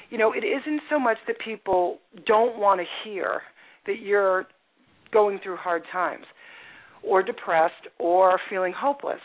you 0.09 0.17
know 0.17 0.33
it 0.33 0.43
isn't 0.43 0.81
so 0.89 0.99
much 0.99 1.17
that 1.27 1.37
people 1.43 1.97
don't 2.27 2.59
want 2.59 2.79
to 2.79 2.85
hear 3.03 3.41
that 3.87 3.99
you're 3.99 4.45
going 5.11 5.39
through 5.43 5.57
hard 5.57 5.83
times 5.91 6.25
or 7.03 7.23
depressed 7.23 7.87
or 7.99 8.39
feeling 8.49 8.73
hopeless 8.75 9.19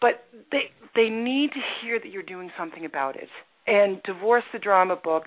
but 0.00 0.24
they 0.50 0.70
they 0.94 1.08
need 1.08 1.50
to 1.50 1.60
hear 1.82 1.98
that 1.98 2.08
you're 2.10 2.22
doing 2.22 2.50
something 2.58 2.84
about 2.84 3.16
it 3.16 3.28
and 3.66 4.02
divorce 4.04 4.44
the 4.52 4.58
drama 4.58 4.96
book 4.96 5.24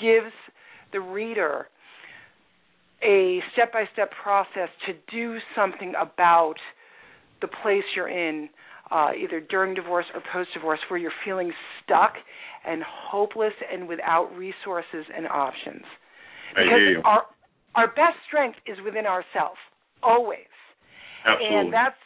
gives 0.00 0.32
the 0.92 1.00
reader 1.00 1.66
a 3.02 3.40
step 3.52 3.72
by 3.72 3.84
step 3.92 4.10
process 4.22 4.68
to 4.86 4.94
do 5.12 5.36
something 5.54 5.92
about 6.00 6.54
the 7.42 7.48
place 7.62 7.84
you're 7.94 8.08
in, 8.08 8.48
uh, 8.90 9.10
either 9.20 9.40
during 9.40 9.74
divorce 9.74 10.06
or 10.14 10.22
post 10.32 10.50
divorce, 10.54 10.78
where 10.88 10.98
you're 10.98 11.12
feeling 11.24 11.52
stuck 11.84 12.14
and 12.66 12.82
hopeless 12.82 13.52
and 13.70 13.86
without 13.86 14.30
resources 14.36 15.04
and 15.14 15.26
options. 15.28 15.82
Because 16.50 17.04
our 17.04 17.22
our 17.74 17.88
best 17.88 18.16
strength 18.28 18.56
is 18.66 18.78
within 18.84 19.04
ourselves, 19.04 19.58
always. 20.02 20.38
Absolutely. 21.26 21.56
And 21.56 21.72
that's 21.72 21.96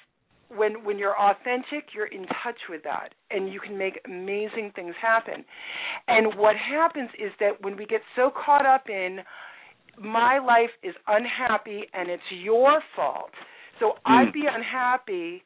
when 0.56 0.84
when 0.84 0.98
you're 0.98 1.18
authentic, 1.18 1.94
you're 1.94 2.06
in 2.06 2.26
touch 2.42 2.58
with 2.68 2.82
that, 2.84 3.14
and 3.30 3.52
you 3.52 3.60
can 3.60 3.76
make 3.76 4.00
amazing 4.06 4.72
things 4.74 4.94
happen. 5.00 5.44
And 6.06 6.34
what 6.38 6.56
happens 6.56 7.10
is 7.18 7.32
that 7.40 7.62
when 7.62 7.76
we 7.76 7.86
get 7.86 8.00
so 8.16 8.30
caught 8.30 8.66
up 8.66 8.88
in 8.88 9.20
my 10.00 10.38
life 10.38 10.70
is 10.82 10.94
unhappy 11.06 11.82
and 11.92 12.08
it's 12.08 12.22
your 12.30 12.80
fault, 12.94 13.30
so. 13.80 13.92
I'd 14.06 14.28
mm. 14.28 14.32
be 14.32 14.44
unhappy, 14.50 15.42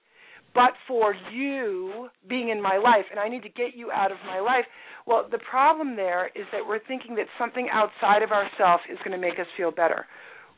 but 0.55 0.73
for 0.87 1.15
you 1.33 2.09
being 2.29 2.51
in 2.51 2.61
my 2.63 2.77
life, 2.77 3.07
and 3.11 3.19
I 3.19 3.29
need 3.29 3.43
to 3.43 3.49
get 3.49 3.75
you 3.75 3.91
out 3.91 4.13
of 4.13 4.19
my 4.27 4.41
life. 4.41 4.65
Well, 5.07 5.27
the 5.31 5.39
problem 5.39 5.97
there 5.97 6.27
is 6.35 6.45
that 6.53 6.61
we're 6.67 6.85
thinking 6.87 7.15
that 7.17 7.27
something 7.39 7.69
outside 7.73 8.23
of 8.23 8.31
ourselves 8.31 8.83
is 8.91 8.99
going 8.99 9.13
to 9.13 9.19
make 9.19 9.39
us 9.39 9.47
feel 9.57 9.71
better. 9.71 10.07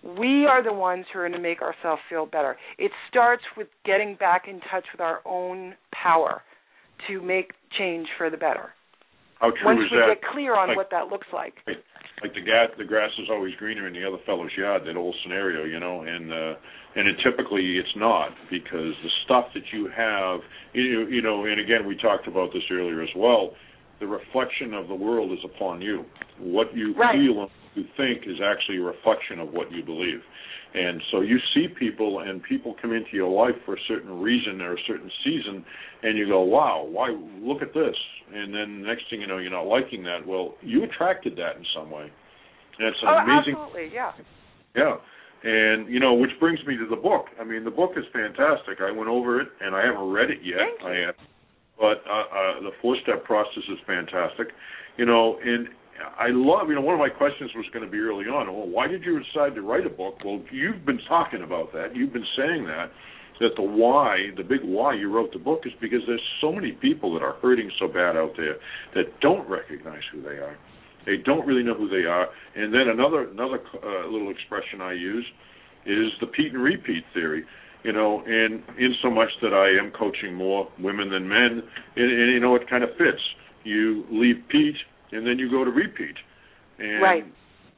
We 0.05 0.45
are 0.47 0.63
the 0.63 0.73
ones 0.73 1.07
who 1.13 1.19
are 1.21 1.23
going 1.29 1.33
to 1.33 1.39
make 1.43 1.63
ourselves 1.63 2.03
feel 2.11 2.27
better. 2.27 2.57
It 2.79 2.91
starts 3.09 3.43
with 3.57 3.69
getting 3.85 4.17
back 4.17 4.47
in 4.49 4.61
touch 4.71 4.85
with 4.93 5.01
our 5.01 5.21
own 5.25 5.75
power 5.93 6.43
to 7.09 7.23
make 7.23 7.53
change 7.79 8.07
for 8.19 8.29
the 8.31 8.37
better. 8.37 8.71
How 9.41 9.51
true 9.51 9.65
Once 9.65 9.81
is 9.87 9.91
we 9.91 9.99
that? 9.99 10.21
get 10.21 10.23
clear 10.33 10.55
on 10.57 10.69
Like- 10.69 10.77
what 10.77 10.91
that 10.91 11.09
looks 11.09 11.27
like. 11.33 11.55
like 12.23 12.33
the 12.35 12.41
gas 12.41 12.71
the 12.79 12.85
grass 12.85 13.11
is 13.19 13.29
always 13.31 13.55
greener 13.57 13.87
in 13.89 13.93
the 13.93 14.07
other 14.07 14.19
fellow's 14.25 14.53
yard 14.57 14.85
that 14.87 14.97
old 14.97 15.15
scenario 15.23 15.65
you 15.65 15.81
know 15.81 16.03
and 16.03 16.33
uh 16.33 16.55
and 16.95 17.09
it 17.09 17.17
typically 17.25 17.77
it's 17.77 17.95
not 17.97 18.31
because 18.51 18.95
the 19.03 19.11
stuff 19.25 19.47
that 19.53 19.65
you 19.73 19.89
have 19.89 20.41
you, 20.73 21.07
you 21.09 21.21
know 21.21 21.45
and 21.45 21.61
again 21.61 21.85
we 21.87 21.97
talked 21.97 22.29
about 22.29 22.53
this 22.53 22.63
earlier 22.71 23.03
as 23.03 23.09
well 23.17 23.51
the 23.99 24.07
reflection 24.07 24.73
of 24.75 24.87
the 24.87 24.95
world 24.95 25.33
is 25.33 25.41
upon 25.45 25.83
you 25.83 26.05
what 26.39 26.75
you 26.75 26.95
Right. 26.95 27.17
feel 27.19 27.43
and 27.43 27.51
you 27.75 27.85
think 27.97 28.23
is 28.27 28.41
actually 28.45 28.79
a 28.79 28.83
reflection 28.83 29.39
of 29.39 29.53
what 29.53 29.71
you 29.73 29.83
believe 29.83 30.21
and 30.75 31.01
so 31.13 31.21
you 31.21 31.39
see 31.55 31.67
people 31.69 32.21
and 32.21 32.43
people 32.43 32.75
come 32.83 32.93
into 32.93 33.11
your 33.13 33.31
life 33.31 33.55
for 33.65 33.75
a 33.75 33.81
certain 33.87 34.21
reason 34.21 34.61
or 34.61 34.75
a 34.75 34.83
certain 34.87 35.11
season 35.25 35.65
and 36.03 36.19
you 36.19 36.27
go 36.27 36.43
wow 36.43 36.87
why 36.89 37.11
look 37.41 37.63
at 37.63 37.73
this 37.75 37.97
and 38.33 38.53
then 38.55 38.83
next 38.83 39.05
thing 39.11 39.21
you 39.21 39.27
know 39.27 39.39
you're 39.39 39.51
not 39.51 39.67
liking 39.67 40.03
that 40.03 40.27
well 40.27 40.55
you 40.63 40.85
attracted 40.85 41.37
that 41.37 41.57
in 41.57 41.65
some 41.75 41.91
way 41.91 42.11
and 42.79 42.89
it's 42.89 42.99
an 43.03 43.09
oh, 43.09 43.19
amazing 43.19 43.55
absolutely, 43.57 43.95
yeah. 43.95 44.13
yeah. 44.75 44.97
And 45.45 45.93
you 45.93 46.01
know, 46.01 46.15
which 46.15 46.31
brings 46.41 46.59
me 46.67 46.77
to 46.79 46.87
the 46.89 46.97
book. 46.97 47.27
I 47.39 47.45
mean, 47.45 47.65
the 47.65 47.71
book 47.71 47.93
is 47.97 48.05
fantastic. 48.13 48.81
I 48.81 48.91
went 48.91 49.11
over 49.11 49.41
it, 49.43 49.49
and 49.61 49.77
I 49.77 49.85
haven't 49.85 50.11
read 50.11 50.31
it 50.31 50.39
yet. 50.43 50.57
Thank 50.57 50.81
you. 50.81 50.89
I 50.89 51.07
have, 51.07 51.15
but 51.77 52.01
uh, 52.09 52.25
uh, 52.33 52.61
the 52.63 52.71
four-step 52.81 53.25
process 53.25 53.63
is 53.69 53.79
fantastic. 53.87 54.49
You 54.97 55.05
know, 55.05 55.37
and 55.45 55.69
I 56.19 56.29
love. 56.29 56.69
You 56.69 56.77
know, 56.77 56.81
one 56.81 56.95
of 56.95 57.01
my 57.01 57.09
questions 57.09 57.51
was 57.55 57.67
going 57.73 57.85
to 57.85 57.91
be 57.91 57.99
early 57.99 58.25
on. 58.27 58.53
Well, 58.53 58.69
why 58.69 58.89
did 58.89 59.05
you 59.05 59.21
decide 59.23 59.55
to 59.55 59.63
write 59.63 59.87
a 59.87 59.91
book? 59.91 60.17
Well, 60.25 60.43
you've 60.51 60.85
been 60.85 61.01
talking 61.09 61.43
about 61.43 61.73
that. 61.73 61.95
You've 61.95 62.13
been 62.13 62.27
saying 62.37 62.65
that 62.67 62.91
that 63.41 63.51
the 63.57 63.63
why, 63.63 64.31
the 64.37 64.45
big 64.45 64.61
why 64.63 64.95
you 64.95 65.13
wrote 65.13 65.33
the 65.33 65.39
book 65.39 65.63
is 65.65 65.73
because 65.81 66.01
there's 66.07 66.23
so 66.41 66.53
many 66.53 66.73
people 66.73 67.13
that 67.15 67.23
are 67.23 67.35
hurting 67.43 67.71
so 67.81 67.89
bad 67.89 68.17
out 68.17 68.33
there 68.37 68.57
that 68.95 69.21
don't 69.21 69.49
recognize 69.49 70.03
who 70.13 70.23
they 70.23 70.39
are. 70.39 70.57
They 71.05 71.17
don't 71.17 71.47
really 71.47 71.63
know 71.63 71.75
who 71.75 71.89
they 71.89 72.07
are. 72.07 72.29
And 72.55 72.73
then 72.73 72.89
another 72.89 73.29
another 73.29 73.61
uh, 73.83 74.07
little 74.09 74.31
expression 74.31 74.81
I 74.81 74.93
use 74.93 75.27
is 75.85 76.13
the 76.21 76.27
Pete 76.29 76.53
and 76.53 76.63
repeat 76.63 77.05
theory. 77.13 77.45
You 77.83 77.93
know, 77.93 78.23
and 78.25 78.63
in 78.79 78.95
so 79.03 79.11
much 79.11 79.29
that 79.43 79.53
I 79.53 79.69
am 79.85 79.93
coaching 79.93 80.33
more 80.33 80.69
women 80.79 81.11
than 81.11 81.29
men, 81.29 81.63
and, 81.97 82.11
and 82.11 82.33
you 82.33 82.41
know 82.41 82.55
it 82.55 82.69
kind 82.71 82.83
of 82.83 82.91
fits. 82.97 83.21
You 83.63 84.05
leave 84.11 84.37
Pete, 84.49 84.77
and 85.15 85.27
then 85.27 85.39
you 85.39 85.51
go 85.51 85.65
to 85.65 85.71
repeat, 85.71 86.17
and 86.79 87.03
Right. 87.03 87.25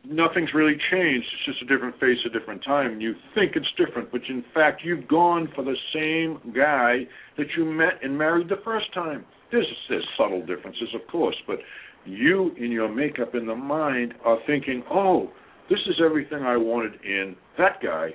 nothing's 0.05 0.55
really 0.55 0.77
changed. 0.91 1.29
It's 1.33 1.45
just 1.45 1.63
a 1.63 1.67
different 1.67 1.99
face, 2.01 2.19
a 2.25 2.31
different 2.31 2.63
time. 2.63 2.93
And 2.93 3.03
you 3.03 3.15
think 3.35 3.57
it's 3.57 3.71
different, 3.77 4.11
but 4.11 4.23
in 4.29 4.43
fact, 4.55 4.85
you've 4.85 5.07
gone 5.09 5.49
for 5.49 5.63
the 5.63 5.77
same 5.93 6.41
guy 6.53 7.07
that 7.37 7.57
you 7.57 7.65
met 7.65 8.03
and 8.03 8.17
married 8.17 8.49
the 8.49 8.59
first 8.59 8.93
time. 8.93 9.25
There's 9.51 9.67
there's 9.89 10.09
subtle 10.17 10.45
differences, 10.45 10.93
of 10.95 11.07
course, 11.07 11.37
but 11.47 11.61
you 12.05 12.55
in 12.57 12.71
your 12.71 12.89
makeup 12.89 13.35
in 13.35 13.47
the 13.47 13.55
mind 13.55 14.15
are 14.25 14.39
thinking, 14.47 14.83
"Oh, 14.91 15.31
this 15.69 15.81
is 15.87 16.01
everything 16.01 16.45
I 16.45 16.57
wanted 16.57 17.01
in 17.05 17.37
that 17.59 17.81
guy," 17.81 18.15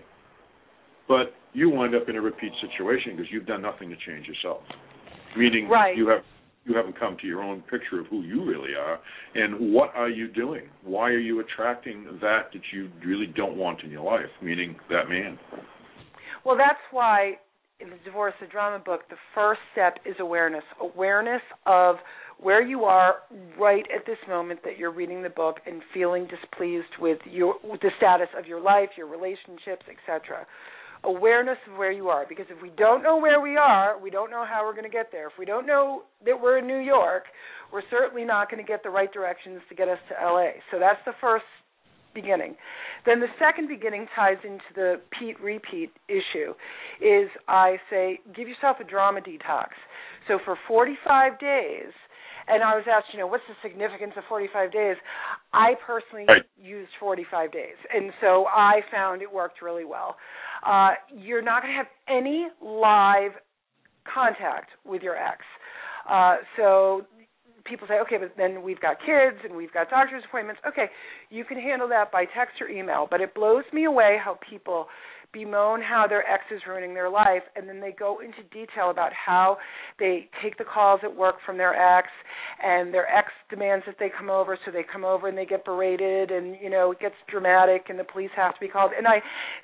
but 1.08 1.34
you 1.54 1.70
wind 1.70 1.96
up 1.96 2.08
in 2.10 2.16
a 2.16 2.22
repeat 2.22 2.54
situation 2.62 3.16
because 3.16 3.32
you've 3.32 3.46
done 3.46 3.62
nothing 3.62 3.90
to 3.90 3.96
change 3.98 4.28
yourself. 4.28 4.64
Meaning, 5.36 5.68
Right. 5.68 5.96
you 5.96 6.08
have 6.08 6.24
you 6.66 6.76
haven't 6.76 7.00
come 7.00 7.18
to 7.22 7.28
your 7.28 7.42
own 7.42 7.62
picture 7.62 8.00
of 8.00 8.08
who 8.08 8.22
you 8.22 8.44
really 8.46 8.76
are 8.76 9.00
and 9.36 9.74
what 9.74 9.94
are 9.96 10.10
you 10.10 10.28
doing 10.28 10.64
why 10.84 11.10
are 11.10 11.20
you 11.20 11.40
attracting 11.40 12.06
that 12.22 12.50
that 12.54 12.62
you 12.72 12.90
really 13.06 13.28
don't 13.28 13.58
want 13.58 13.82
in 13.84 13.90
your 13.90 14.04
life 14.04 14.30
meaning 14.42 14.76
that 14.90 15.10
man 15.10 15.38
Well, 16.46 16.58
that's 16.58 16.80
why 16.92 17.34
in 17.80 17.90
the 17.90 17.98
Divorce 18.06 18.34
the 18.40 18.48
Drama 18.48 18.80
book, 18.84 19.02
the 19.10 19.16
first 19.34 19.60
step 19.72 19.98
is 20.06 20.16
awareness. 20.20 20.64
Awareness 20.80 21.42
of 21.66 21.98
where 22.40 22.66
you 22.66 22.84
are 22.84 23.16
right 23.60 23.86
at 23.96 24.06
this 24.06 24.18
moment 24.28 24.62
that 24.64 24.78
you're 24.78 24.92
reading 24.92 25.22
the 25.22 25.30
book 25.30 25.58
and 25.66 25.82
feeling 25.94 26.28
displeased 26.28 26.94
with 27.00 27.20
your 27.30 27.56
with 27.64 27.82
the 27.82 27.92
status 27.98 28.28
of 28.38 28.46
your 28.46 28.62
life, 28.62 28.90
your 28.98 29.08
relationships, 29.08 29.86
etc. 29.90 30.46
Awareness 31.04 31.58
of 31.72 31.78
where 31.78 31.92
you 31.92 32.10
are 32.10 32.26
because 32.30 32.46
if 32.50 32.62
we 32.62 32.70
don't 32.78 33.02
know 33.02 33.18
where 33.18 33.42
we 33.42 33.58
are, 33.58 34.00
we 34.00 34.12
don't 34.12 34.30
know 34.30 34.46
how 34.48 34.64
we're 34.64 34.74
going 34.74 34.84
to 34.84 34.90
get 34.90 35.08
there. 35.12 35.28
If 35.28 35.34
we 35.40 35.46
don't 35.46 35.66
know 35.66 36.04
that 36.26 36.40
we're 36.40 36.60
in 36.60 36.68
New 36.68 36.78
York, 36.78 37.24
we're 37.74 37.82
certainly 37.90 38.24
not 38.24 38.52
going 38.52 38.64
to 38.64 38.68
get 38.68 38.84
the 38.84 38.90
right 38.90 39.12
directions 39.12 39.62
to 39.70 39.76
get 39.76 39.88
us 39.88 39.98
to 40.10 40.26
LA. 40.26 40.52
So 40.70 40.78
that's 40.78 41.00
the 41.06 41.14
first 41.20 41.46
beginning. 42.14 42.56
Then 43.06 43.20
the 43.20 43.28
second 43.40 43.68
beginning 43.68 44.08
ties 44.16 44.38
into 44.44 44.64
the 44.76 45.02
Pete 45.18 45.40
repeat 45.42 45.92
issue 46.08 46.54
is 47.02 47.30
I 47.48 47.78
say 47.90 48.20
give 48.36 48.48
yourself 48.48 48.78
a 48.80 48.84
drama 48.84 49.22
detox. 49.22 49.70
So 50.28 50.40
for 50.46 50.58
45 50.68 51.40
days 51.40 51.92
and 52.48 52.64
I 52.64 52.76
was 52.76 52.86
asked, 52.90 53.08
you 53.14 53.20
know, 53.20 53.28
what's 53.28 53.44
the 53.48 53.56
significance 53.68 54.14
of 54.18 54.24
45 54.30 54.72
days? 54.72 54.96
I 55.54 55.76
personally 55.86 56.26
Right. 56.28 56.44
used 56.58 56.92
45 57.00 57.52
days, 57.52 57.76
and 57.94 58.12
so 58.22 58.46
I 58.48 58.82
found 58.92 59.22
it 59.22 59.32
worked 59.32 59.62
really 59.62 59.86
well. 59.86 60.18
Uh, 60.64 60.92
you're 61.10 61.42
not 61.42 61.62
going 61.64 61.74
to 61.74 61.78
have 61.78 61.88
any 62.08 62.48
live 62.62 63.32
contact 64.12 64.72
with 64.86 65.02
your 65.02 65.16
ex. 65.16 65.44
Uh, 66.10 66.38
so 66.58 67.06
people 67.66 67.88
say, 67.88 68.00
okay, 68.00 68.18
but 68.18 68.32
then 68.38 68.64
we've 68.64 68.80
got 68.80 68.98
kids 69.00 69.38
and 69.44 69.56
we've 69.56 69.72
got 69.74 69.90
doctor's 69.90 70.24
appointments. 70.28 70.62
Okay, 70.68 70.86
you 71.30 71.46
can 71.46 71.58
handle 71.58 71.88
that 71.90 72.12
by 72.12 72.26
text 72.26 72.62
or 72.62 72.68
email, 72.68 73.08
but 73.10 73.22
it 73.22 73.34
blows 73.34 73.64
me 73.74 73.86
away 73.86 74.18
how 74.24 74.38
people 74.50 74.88
bemoan 75.34 75.82
how 75.82 76.06
their 76.08 76.28
ex 76.28 76.44
is 76.52 76.62
ruining 76.68 76.94
their 76.94 77.10
life 77.10 77.44
and 77.56 77.68
then 77.68 77.80
they 77.80 77.94
go 77.98 78.20
into 78.20 78.44
detail 78.52 78.90
about 78.90 79.12
how 79.14 79.58
they 80.00 80.30
take 80.44 80.58
the 80.58 80.64
calls 80.64 81.00
at 81.04 81.16
work 81.16 81.36
from 81.46 81.58
their 81.58 81.74
ex 81.74 82.08
and 82.62 82.94
their 82.94 83.08
ex 83.08 83.30
demands 83.50 83.86
that 83.86 83.96
they 84.00 84.10
come 84.10 84.30
over 84.30 84.58
so 84.66 84.72
they 84.72 84.84
come 84.84 85.06
over 85.06 85.28
and 85.28 85.38
they 85.38 85.46
get 85.46 85.64
berated 85.66 86.32
and 86.32 86.56
you 86.62 86.70
know 86.70 86.92
it 86.92 87.00
gets 87.00 87.16
dramatic 87.30 87.86
and 87.90 87.98
the 87.98 88.04
police 88.04 88.32
have 88.36 88.54
to 88.54 88.60
be 88.60 88.68
called. 88.68 88.92
And 88.98 89.08
I 89.08 89.20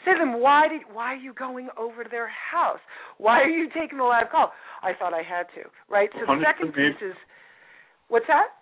say 0.06 0.13
to 0.13 0.19
them 0.19 0.41
why 0.41 0.67
did 0.67 0.82
why 0.91 1.13
are 1.13 1.15
you 1.15 1.34
going 1.34 1.69
over 1.77 2.03
to 2.03 2.10
their 2.10 2.30
house? 2.30 2.80
Why 3.17 3.41
are 3.41 3.49
you 3.49 3.67
taking 3.73 3.97
the 3.97 4.06
live 4.06 4.27
call? 4.32 4.51
I 4.82 4.91
thought 4.97 5.13
I 5.13 5.23
had 5.23 5.47
to 5.56 5.69
right? 5.89 6.10
So 6.13 6.25
the 6.25 6.41
second 6.43 6.73
piece 6.73 7.01
is 7.01 7.15
what's 8.08 8.27
that? 8.27 8.56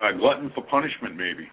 A 0.00 0.16
glutton 0.16 0.50
for 0.54 0.62
punishment 0.62 1.16
maybe. 1.16 1.48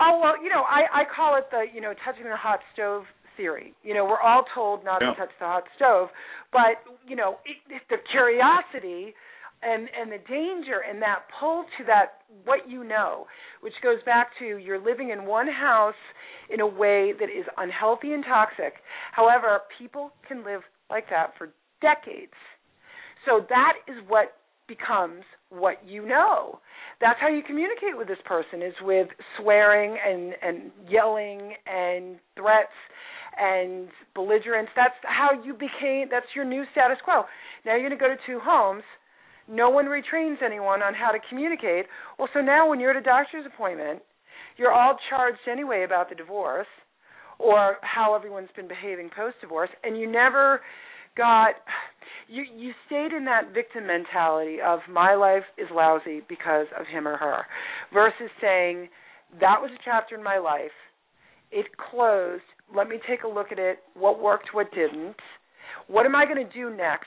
Oh 0.00 0.18
well, 0.22 0.42
you 0.42 0.48
know, 0.50 0.64
I 0.66 1.02
I 1.02 1.04
call 1.04 1.36
it 1.36 1.44
the 1.50 1.64
you 1.72 1.80
know 1.80 1.94
touching 2.04 2.24
the 2.24 2.36
hot 2.36 2.60
stove 2.72 3.04
theory. 3.36 3.74
You 3.82 3.94
know, 3.94 4.04
we're 4.04 4.20
all 4.20 4.44
told 4.54 4.84
not 4.84 5.00
Yeah. 5.02 5.10
to 5.12 5.16
touch 5.16 5.30
the 5.38 5.46
hot 5.46 5.64
stove, 5.76 6.08
but 6.52 6.82
you 7.06 7.16
know, 7.16 7.38
it, 7.44 7.56
it, 7.74 7.82
the 7.90 7.96
curiosity 8.10 9.14
and 9.62 9.88
and 9.98 10.12
the 10.12 10.18
danger 10.28 10.80
and 10.88 11.00
that 11.00 11.20
pull 11.40 11.64
to 11.78 11.84
that 11.84 12.22
what 12.44 12.68
you 12.68 12.84
know 12.84 13.26
which 13.62 13.72
goes 13.82 13.98
back 14.04 14.28
to 14.38 14.58
you're 14.58 14.78
living 14.82 15.10
in 15.10 15.24
one 15.24 15.48
house 15.48 15.94
in 16.50 16.60
a 16.60 16.66
way 16.66 17.12
that 17.18 17.30
is 17.30 17.46
unhealthy 17.56 18.12
and 18.12 18.24
toxic 18.24 18.74
however 19.12 19.60
people 19.78 20.10
can 20.28 20.44
live 20.44 20.60
like 20.90 21.08
that 21.08 21.32
for 21.38 21.48
decades 21.80 22.32
so 23.24 23.46
that 23.48 23.74
is 23.88 23.96
what 24.06 24.34
becomes 24.68 25.22
what 25.50 25.76
you 25.86 26.06
know 26.06 26.58
that's 27.00 27.18
how 27.20 27.28
you 27.28 27.42
communicate 27.46 27.96
with 27.96 28.08
this 28.08 28.18
person 28.24 28.60
is 28.60 28.74
with 28.82 29.08
swearing 29.40 29.96
and 30.06 30.34
and 30.42 30.70
yelling 30.88 31.54
and 31.66 32.16
threats 32.36 32.72
and 33.38 33.88
belligerence 34.14 34.68
that's 34.76 34.94
how 35.02 35.30
you 35.44 35.52
became 35.54 36.08
that's 36.10 36.26
your 36.34 36.44
new 36.44 36.64
status 36.72 36.98
quo. 37.04 37.24
Now 37.64 37.76
you're 37.76 37.88
going 37.88 37.98
to 37.98 38.04
go 38.04 38.08
to 38.08 38.20
two 38.26 38.40
homes. 38.42 38.82
No 39.48 39.70
one 39.70 39.86
retrains 39.86 40.42
anyone 40.44 40.82
on 40.82 40.94
how 40.94 41.10
to 41.10 41.18
communicate. 41.28 41.86
Well, 42.18 42.28
so 42.32 42.40
now 42.40 42.68
when 42.68 42.80
you're 42.80 42.92
at 42.92 42.96
a 42.96 43.02
doctor's 43.02 43.44
appointment, 43.46 44.00
you're 44.56 44.72
all 44.72 44.96
charged 45.10 45.40
anyway 45.50 45.84
about 45.84 46.08
the 46.08 46.14
divorce 46.14 46.66
or 47.38 47.76
how 47.82 48.14
everyone's 48.14 48.48
been 48.56 48.68
behaving 48.68 49.10
post 49.14 49.36
divorce 49.40 49.70
and 49.82 49.98
you 49.98 50.10
never 50.10 50.60
got 51.16 51.54
you 52.28 52.44
you 52.56 52.72
stayed 52.86 53.12
in 53.12 53.24
that 53.24 53.52
victim 53.52 53.86
mentality 53.86 54.58
of 54.64 54.80
my 54.90 55.14
life 55.14 55.42
is 55.58 55.66
lousy 55.72 56.22
because 56.28 56.66
of 56.78 56.86
him 56.86 57.06
or 57.06 57.16
her 57.16 57.42
versus 57.92 58.30
saying 58.40 58.88
that 59.40 59.60
was 59.60 59.70
a 59.74 59.80
chapter 59.84 60.14
in 60.14 60.22
my 60.22 60.38
life. 60.38 60.74
It 61.50 61.66
closed 61.90 62.42
let 62.74 62.88
me 62.88 62.98
take 63.08 63.24
a 63.24 63.28
look 63.28 63.52
at 63.52 63.58
it 63.58 63.78
what 63.94 64.22
worked 64.22 64.48
what 64.52 64.72
didn't 64.72 65.16
what 65.88 66.06
am 66.06 66.14
i 66.14 66.24
going 66.24 66.44
to 66.44 66.52
do 66.52 66.74
next 66.74 67.06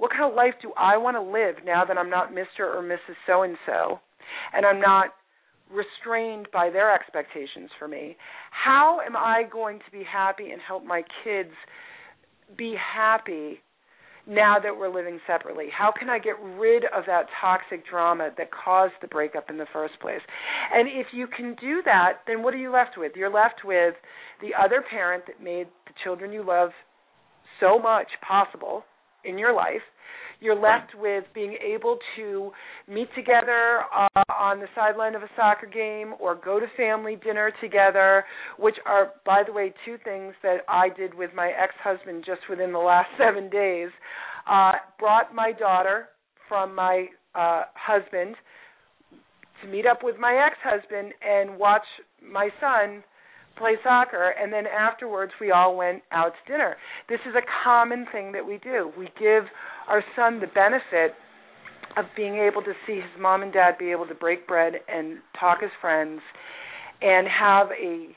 what 0.00 0.10
kind 0.10 0.24
of 0.24 0.34
life 0.34 0.54
do 0.62 0.72
I 0.78 0.96
want 0.96 1.18
to 1.18 1.20
live 1.20 1.56
now 1.62 1.84
that 1.84 1.98
I'm 1.98 2.08
not 2.08 2.32
Mr. 2.32 2.60
or 2.60 2.82
Mrs. 2.82 3.16
So 3.26 3.42
and 3.42 3.56
so, 3.66 4.00
and 4.54 4.64
I'm 4.64 4.80
not 4.80 5.10
restrained 5.70 6.48
by 6.54 6.70
their 6.70 6.92
expectations 6.92 7.68
for 7.78 7.86
me? 7.86 8.16
How 8.50 9.00
am 9.06 9.14
I 9.14 9.42
going 9.52 9.78
to 9.78 9.90
be 9.92 10.02
happy 10.02 10.52
and 10.52 10.60
help 10.66 10.86
my 10.86 11.02
kids 11.22 11.50
be 12.56 12.74
happy 12.74 13.60
now 14.26 14.56
that 14.62 14.76
we're 14.76 14.92
living 14.92 15.18
separately? 15.26 15.66
How 15.76 15.92
can 15.96 16.08
I 16.08 16.18
get 16.18 16.34
rid 16.58 16.84
of 16.84 17.04
that 17.06 17.26
toxic 17.40 17.86
drama 17.88 18.30
that 18.36 18.48
caused 18.52 18.94
the 19.00 19.08
breakup 19.08 19.50
in 19.50 19.56
the 19.56 19.66
first 19.72 19.98
place? 20.00 20.20
And 20.72 20.88
if 20.88 21.08
you 21.12 21.26
can 21.26 21.56
do 21.60 21.82
that, 21.84 22.20
then 22.26 22.42
what 22.42 22.54
are 22.54 22.58
you 22.58 22.72
left 22.72 22.96
with? 22.96 23.12
You're 23.16 23.32
left 23.32 23.62
with 23.64 23.94
the 24.40 24.50
other 24.58 24.82
parent 24.88 25.24
that 25.26 25.42
made 25.42 25.66
the 25.86 25.94
children 26.04 26.32
you 26.32 26.44
love 26.46 26.70
so 27.60 27.78
much 27.78 28.08
possible 28.26 28.84
in 29.24 29.38
your 29.38 29.54
life. 29.54 29.82
You're 30.40 30.58
left 30.58 30.94
with 30.98 31.24
being 31.34 31.56
able 31.62 31.98
to 32.16 32.50
meet 32.88 33.08
together 33.14 33.80
uh, 33.94 34.22
on 34.32 34.58
the 34.58 34.66
sideline 34.74 35.14
of 35.14 35.22
a 35.22 35.28
soccer 35.36 35.66
game 35.66 36.14
or 36.18 36.34
go 36.34 36.58
to 36.58 36.66
family 36.76 37.16
dinner 37.22 37.52
together, 37.60 38.24
which 38.58 38.76
are, 38.86 39.12
by 39.26 39.42
the 39.46 39.52
way, 39.52 39.74
two 39.84 39.96
things 40.02 40.34
that 40.42 40.58
I 40.68 40.88
did 40.88 41.14
with 41.14 41.30
my 41.34 41.48
ex 41.48 41.74
husband 41.82 42.24
just 42.26 42.40
within 42.48 42.72
the 42.72 42.78
last 42.78 43.08
seven 43.18 43.50
days. 43.50 43.88
Uh, 44.50 44.72
brought 44.98 45.34
my 45.34 45.52
daughter 45.52 46.08
from 46.48 46.74
my 46.74 47.06
uh, 47.34 47.64
husband 47.74 48.34
to 49.62 49.68
meet 49.68 49.86
up 49.86 49.98
with 50.02 50.16
my 50.18 50.42
ex 50.46 50.56
husband 50.64 51.12
and 51.22 51.58
watch 51.58 51.84
my 52.22 52.48
son 52.60 53.04
play 53.60 53.74
soccer, 53.84 54.34
and 54.40 54.52
then 54.52 54.64
afterwards 54.66 55.32
we 55.40 55.50
all 55.50 55.76
went 55.76 56.02
out 56.12 56.32
to 56.32 56.52
dinner. 56.52 56.76
This 57.08 57.20
is 57.28 57.34
a 57.34 57.44
common 57.62 58.06
thing 58.10 58.32
that 58.32 58.44
we 58.44 58.58
do. 58.58 58.90
We 58.98 59.10
give 59.20 59.44
our 59.88 60.04
son 60.16 60.40
the 60.40 60.46
benefit 60.48 61.14
of 61.96 62.04
being 62.16 62.36
able 62.36 62.62
to 62.62 62.72
see 62.86 62.94
his 62.94 63.20
mom 63.20 63.42
and 63.42 63.52
dad 63.52 63.76
be 63.78 63.90
able 63.90 64.06
to 64.06 64.14
break 64.14 64.46
bread 64.46 64.74
and 64.88 65.18
talk 65.38 65.58
as 65.62 65.70
friends 65.80 66.20
and 67.02 67.26
have 67.26 67.68
a 67.72 68.08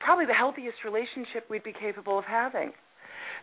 probably 0.00 0.26
the 0.26 0.34
healthiest 0.34 0.76
relationship 0.84 1.48
we'd 1.48 1.64
be 1.64 1.72
capable 1.72 2.18
of 2.18 2.24
having. 2.24 2.72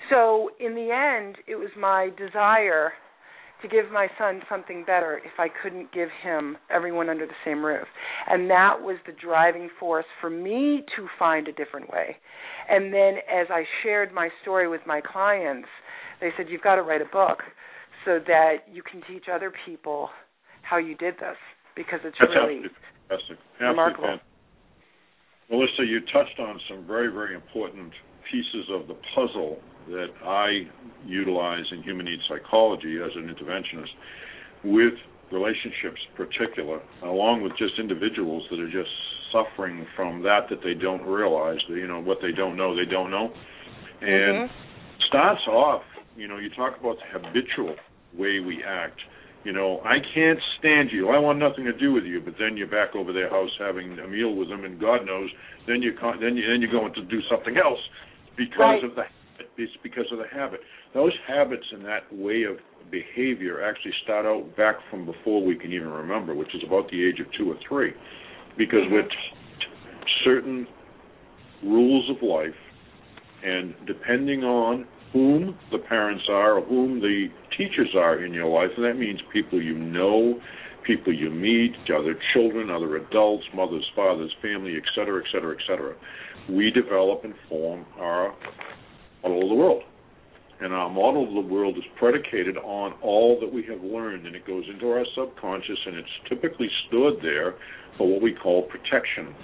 So 0.10 0.52
in 0.60 0.76
the 0.76 0.92
end, 0.92 1.38
it 1.48 1.56
was 1.56 1.70
my 1.78 2.10
desire 2.18 2.94
to 3.62 3.68
give 3.68 3.92
my 3.92 4.08
son 4.18 4.42
something 4.50 4.84
better 4.86 5.22
if 5.24 5.40
I 5.40 5.48
couldn't 5.62 5.92
give 5.94 6.10
him 6.24 6.58
everyone 6.70 7.10
under 7.10 7.26
the 7.26 7.34
same 7.46 7.64
roof. 7.64 7.88
And 8.28 8.50
that 8.50 8.82
was 8.82 8.98
the 9.06 9.14
driving 9.14 9.70
force 9.80 10.06
for 10.20 10.30
me 10.30 10.84
to 10.96 11.08
find 11.20 11.48
a 11.48 11.52
different 11.54 11.90
way. 11.90 12.18
And 12.70 12.94
then 12.94 13.16
as 13.32 13.48
I 13.50 13.64
shared 13.84 14.14
my 14.14 14.30
story 14.42 14.68
with 14.68 14.82
my 14.86 15.02
clients, 15.02 15.68
they 16.22 16.30
said, 16.38 16.48
You've 16.50 16.62
got 16.62 16.76
to 16.76 16.84
write 16.84 17.02
a 17.02 17.12
book 17.12 17.40
so 18.06 18.20
that 18.28 18.66
you 18.72 18.82
can 18.84 19.02
teach 19.08 19.26
other 19.32 19.52
people 19.66 20.10
how 20.62 20.78
you 20.78 20.96
did 20.96 21.16
this 21.16 21.38
because 21.76 22.00
it's 22.04 22.16
That's 22.20 22.32
really 22.32 22.64
fantastic. 23.10 23.38
remarkable. 23.60 24.08
Fantastic. 24.08 24.28
Melissa, 25.50 25.84
you 25.86 26.00
touched 26.14 26.40
on 26.40 26.60
some 26.70 26.88
very, 26.88 27.12
very 27.12 27.36
important 27.36 27.92
pieces 28.32 28.70
of 28.72 28.88
the 28.88 28.96
puzzle 29.14 29.58
that 29.90 30.08
I 30.24 30.62
utilize 31.06 31.66
in 31.72 31.84
human 31.84 32.06
needs 32.06 32.22
psychology 32.30 33.00
as 33.04 33.12
an 33.16 33.28
interventionist 33.28 33.92
with 34.64 34.94
relationships 35.32 36.00
particular, 36.16 36.80
along 37.04 37.42
with 37.42 37.52
just 37.58 37.74
individuals 37.80 38.44
that 38.50 38.60
are 38.60 38.72
just 38.72 38.90
suffering 39.32 39.86
from 39.96 40.22
that 40.24 40.48
that 40.50 40.60
they 40.64 40.74
don't 40.74 41.04
realize, 41.04 41.60
that, 41.70 41.76
you 41.76 41.88
know, 41.88 42.00
what 42.00 42.20
they 42.22 42.32
don't 42.32 42.56
know, 42.56 42.76
they 42.76 42.90
don't 42.90 43.12
know. 43.12 43.32
And 44.02 44.50
mm-hmm. 44.50 44.54
starts 45.08 45.42
off, 45.48 45.82
you 46.22 46.28
know, 46.28 46.38
you 46.38 46.50
talk 46.52 46.80
about 46.80 46.98
the 47.02 47.20
habitual 47.20 47.76
way 48.14 48.40
we 48.40 48.64
act. 48.66 49.00
You 49.44 49.54
know, 49.54 49.82
I 49.84 49.98
can't 50.14 50.40
stand 50.60 50.90
you. 50.92 51.10
I 51.10 51.18
want 51.18 51.40
nothing 51.40 51.66
to 51.66 51.74
do 51.74 51.94
with 51.94 52.04
you. 52.04 52.22
But 52.22 52.36
then 52.38 52.56
you're 52.56 52.70
back 52.70 52.96
over 52.96 53.12
their 53.12 53.30
house 53.30 53.50
having 53.58 53.98
a 53.98 54.08
meal 54.08 54.36
with 54.36 54.50
them, 54.50 54.64
and 54.66 54.80
God 54.80 55.06
knows, 55.06 55.30
then 55.68 55.82
you 55.82 55.94
can't, 56.00 56.22
then 56.22 56.38
you 56.38 56.46
then 56.46 56.62
you're 56.62 56.72
going 56.72 56.94
to 56.94 57.04
do 57.06 57.20
something 57.30 57.58
else 57.58 57.80
because 58.38 58.60
right. 58.60 58.84
of 58.84 58.94
the 58.96 59.04
it's 59.58 59.74
because 59.82 60.06
of 60.12 60.20
the 60.20 60.28
habit. 60.32 60.60
Those 60.94 61.14
habits 61.28 61.66
and 61.72 61.84
that 61.86 62.02
way 62.12 62.44
of 62.44 62.58
behavior 62.92 63.64
actually 63.64 63.94
start 64.04 64.26
out 64.26 64.56
back 64.56 64.76
from 64.92 65.06
before 65.06 65.44
we 65.44 65.56
can 65.56 65.74
even 65.74 65.90
remember, 65.90 66.36
which 66.36 66.54
is 66.54 66.62
about 66.66 66.90
the 66.92 67.04
age 67.04 67.20
of 67.20 67.26
two 67.38 67.52
or 67.52 67.56
three, 67.68 67.94
because 68.58 68.82
we're 68.92 69.02
taught 69.02 69.12
certain 70.24 70.68
rules 71.64 72.10
of 72.10 72.22
life, 72.22 72.58
and 73.44 73.74
depending 73.88 74.44
on 74.44 74.86
whom 75.14 75.58
the 75.72 75.78
parents 75.78 76.24
are, 76.30 76.58
or 76.58 76.66
whom 76.66 77.00
the 77.02 77.28
teachers 77.58 77.90
are 77.96 78.24
in 78.24 78.34
your 78.34 78.48
life, 78.48 78.72
and 78.78 78.86
that 78.86 78.98
means 78.98 79.20
people 79.34 79.62
you 79.62 79.78
know, 79.78 80.40
people 80.88 81.14
you 81.14 81.30
meet, 81.30 81.74
other 81.94 82.16
children, 82.34 82.70
other 82.70 82.96
adults, 82.98 83.44
mothers, 83.54 83.86
fathers, 83.96 84.34
family, 84.42 84.76
et 84.78 84.84
cetera, 84.96 85.22
et 85.22 85.28
cetera, 85.32 85.56
et 85.56 85.62
cetera. 85.68 85.96
We 86.50 86.72
develop 86.72 87.24
and 87.24 87.34
form 87.50 87.86
our 88.00 88.34
model 89.22 89.44
of 89.44 89.50
the 89.50 89.56
world. 89.56 89.84
And 90.60 90.74
our 90.74 90.90
model 90.90 91.28
of 91.28 91.34
the 91.44 91.54
world 91.54 91.76
is 91.78 91.84
predicated 91.98 92.56
on 92.58 92.94
all 93.02 93.40
that 93.42 93.52
we 93.52 93.64
have 93.64 93.82
learned, 93.82 94.28
and 94.28 94.36
it 94.36 94.46
goes 94.46 94.64
into 94.72 94.90
our 94.92 95.06
subconscious, 95.16 95.78
and 95.88 95.96
it's 95.96 96.30
typically 96.30 96.70
stored 96.88 97.16
there 97.22 97.56
for 97.98 98.08
what 98.08 98.22
we 98.22 98.34
call 98.34 98.64
protection, 98.64 99.36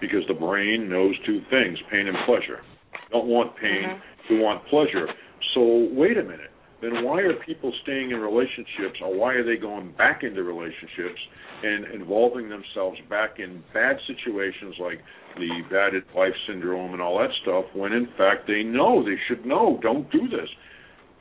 because 0.00 0.22
the 0.26 0.34
brain 0.34 0.88
knows 0.88 1.14
two 1.26 1.40
things: 1.50 1.78
pain 1.90 2.08
and 2.08 2.16
pleasure. 2.26 2.60
Don't 3.10 3.26
want 3.26 3.56
pain, 3.56 3.84
mm-hmm. 3.88 4.34
you 4.34 4.40
want 4.40 4.64
pleasure. 4.66 5.06
So 5.54 5.88
wait 5.92 6.16
a 6.18 6.22
minute. 6.22 6.50
Then 6.82 7.04
why 7.04 7.20
are 7.20 7.32
people 7.46 7.72
staying 7.82 8.10
in 8.10 8.18
relationships, 8.18 9.00
or 9.02 9.16
why 9.16 9.32
are 9.34 9.44
they 9.44 9.56
going 9.56 9.92
back 9.96 10.22
into 10.22 10.42
relationships 10.42 11.20
and 11.62 11.86
involving 11.94 12.48
themselves 12.48 12.98
back 13.08 13.38
in 13.38 13.62
bad 13.72 13.96
situations 14.06 14.74
like 14.78 15.00
the 15.36 15.48
bad 15.70 15.92
wife 16.14 16.34
syndrome 16.46 16.92
and 16.92 17.00
all 17.00 17.18
that 17.18 17.30
stuff 17.42 17.64
when 17.74 17.92
in 17.92 18.06
fact 18.18 18.46
they 18.46 18.62
know 18.62 19.02
they 19.02 19.16
should 19.28 19.44
know 19.46 19.78
don't 19.82 20.10
do 20.12 20.28
this 20.28 20.48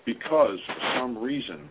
because 0.05 0.59
for 0.67 0.99
some 0.99 1.17
reason 1.17 1.69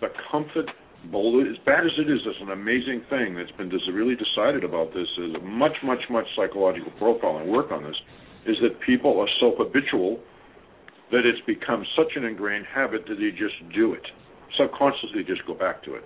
the 0.00 0.08
comfort 0.30 0.70
as 1.04 1.58
bad 1.66 1.84
as 1.84 1.92
it 1.98 2.08
is 2.08 2.20
it's 2.24 2.38
an 2.40 2.50
amazing 2.50 3.02
thing 3.10 3.34
that's 3.34 3.50
been 3.58 3.68
really 3.92 4.14
decided 4.14 4.62
about 4.62 4.94
this 4.94 5.08
is 5.18 5.34
much 5.42 5.76
much 5.82 6.00
much 6.08 6.26
psychological 6.36 6.92
profiling 7.00 7.48
work 7.48 7.72
on 7.72 7.82
this 7.82 7.96
is 8.46 8.56
that 8.62 8.80
people 8.84 9.20
are 9.20 9.28
so 9.40 9.54
habitual 9.56 10.18
that 11.10 11.26
it's 11.26 11.44
become 11.46 11.84
such 11.96 12.16
an 12.16 12.24
ingrained 12.24 12.66
habit 12.72 13.04
that 13.08 13.16
they 13.16 13.30
just 13.30 13.54
do 13.74 13.94
it 13.94 14.02
subconsciously 14.58 15.24
just 15.26 15.44
go 15.46 15.54
back 15.54 15.82
to 15.82 15.94
it 15.94 16.04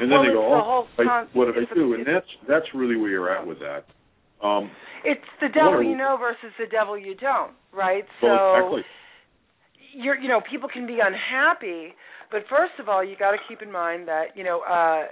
and 0.00 0.10
then 0.10 0.18
well, 0.18 0.22
they 0.22 0.32
go 0.32 0.42
oh 0.54 0.86
I, 0.98 1.26
what 1.32 1.46
did 1.46 1.56
i 1.56 1.74
do 1.74 1.94
and 1.94 2.06
that's 2.06 2.26
that's 2.48 2.66
really 2.74 2.96
where 2.96 3.10
you're 3.10 3.34
at 3.34 3.46
with 3.46 3.58
that 3.60 3.86
um, 4.42 4.70
it's 5.04 5.24
the 5.40 5.48
devil 5.48 5.82
you 5.82 5.96
know 5.96 6.16
versus 6.18 6.52
the 6.58 6.66
devil 6.66 6.98
you 6.98 7.14
don't, 7.14 7.52
right? 7.72 8.04
So 8.20 8.26
so 8.26 8.56
exactly. 8.56 8.82
you're 9.94 10.18
you 10.18 10.28
know 10.28 10.40
people 10.48 10.68
can 10.72 10.86
be 10.86 10.98
unhappy, 11.02 11.94
but 12.30 12.42
first 12.50 12.72
of 12.78 12.88
all 12.88 13.02
you 13.02 13.16
got 13.16 13.32
to 13.32 13.38
keep 13.48 13.62
in 13.62 13.72
mind 13.72 14.08
that 14.08 14.36
you 14.36 14.44
know 14.44 14.60
uh, 14.60 15.08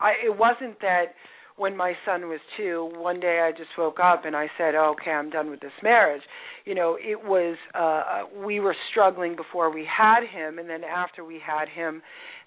I, 0.00 0.12
it 0.24 0.36
wasn't 0.36 0.80
that 0.80 1.14
when 1.60 1.76
my 1.76 1.92
son 2.06 2.22
was 2.22 2.40
two, 2.56 2.90
one 2.96 3.20
day 3.20 3.40
I 3.46 3.52
just 3.52 3.68
woke 3.76 3.98
up 4.02 4.24
and 4.24 4.34
I 4.34 4.48
said, 4.56 4.74
oh, 4.74 4.94
"Okay, 4.98 5.10
I'm 5.10 5.28
done 5.28 5.50
with 5.50 5.60
this 5.60 5.76
marriage." 5.82 6.22
You 6.64 6.74
know, 6.74 6.96
it 6.98 7.22
was 7.22 7.58
uh 7.74 8.22
we 8.46 8.60
were 8.60 8.74
struggling 8.90 9.36
before 9.36 9.70
we 9.70 9.84
had 9.84 10.22
him 10.24 10.58
and 10.58 10.70
then 10.70 10.84
after 10.84 11.22
we 11.22 11.38
had 11.38 11.68
him, 11.68 12.00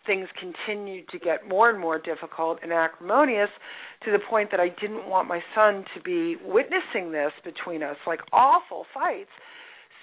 things 0.08 0.28
continued 0.40 1.08
to 1.10 1.20
get 1.20 1.48
more 1.48 1.70
and 1.70 1.80
more 1.80 2.00
difficult 2.00 2.58
and 2.64 2.74
acrimonious 2.74 3.50
to 4.04 4.12
the 4.12 4.18
point 4.32 4.50
that 4.50 4.60
I 4.60 4.70
didn't 4.82 5.08
want 5.08 5.28
my 5.28 5.42
son 5.54 5.86
to 5.96 6.02
be 6.02 6.36
witnessing 6.44 7.12
this 7.12 7.34
between 7.44 7.84
us, 7.84 7.98
like 8.08 8.22
awful 8.32 8.88
fights. 8.96 9.30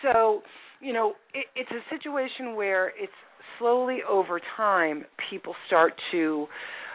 So, 0.03 0.43
you 0.81 0.93
know, 0.93 1.15
it, 1.35 1.47
it's 1.57 1.71
a 1.73 1.83
situation 1.93 2.55
where 2.55 2.91
it's 2.91 3.19
slowly 3.59 3.99
over 4.09 4.41
time 4.57 5.05
people 5.29 5.57
start 5.67 5.95
to 6.13 6.47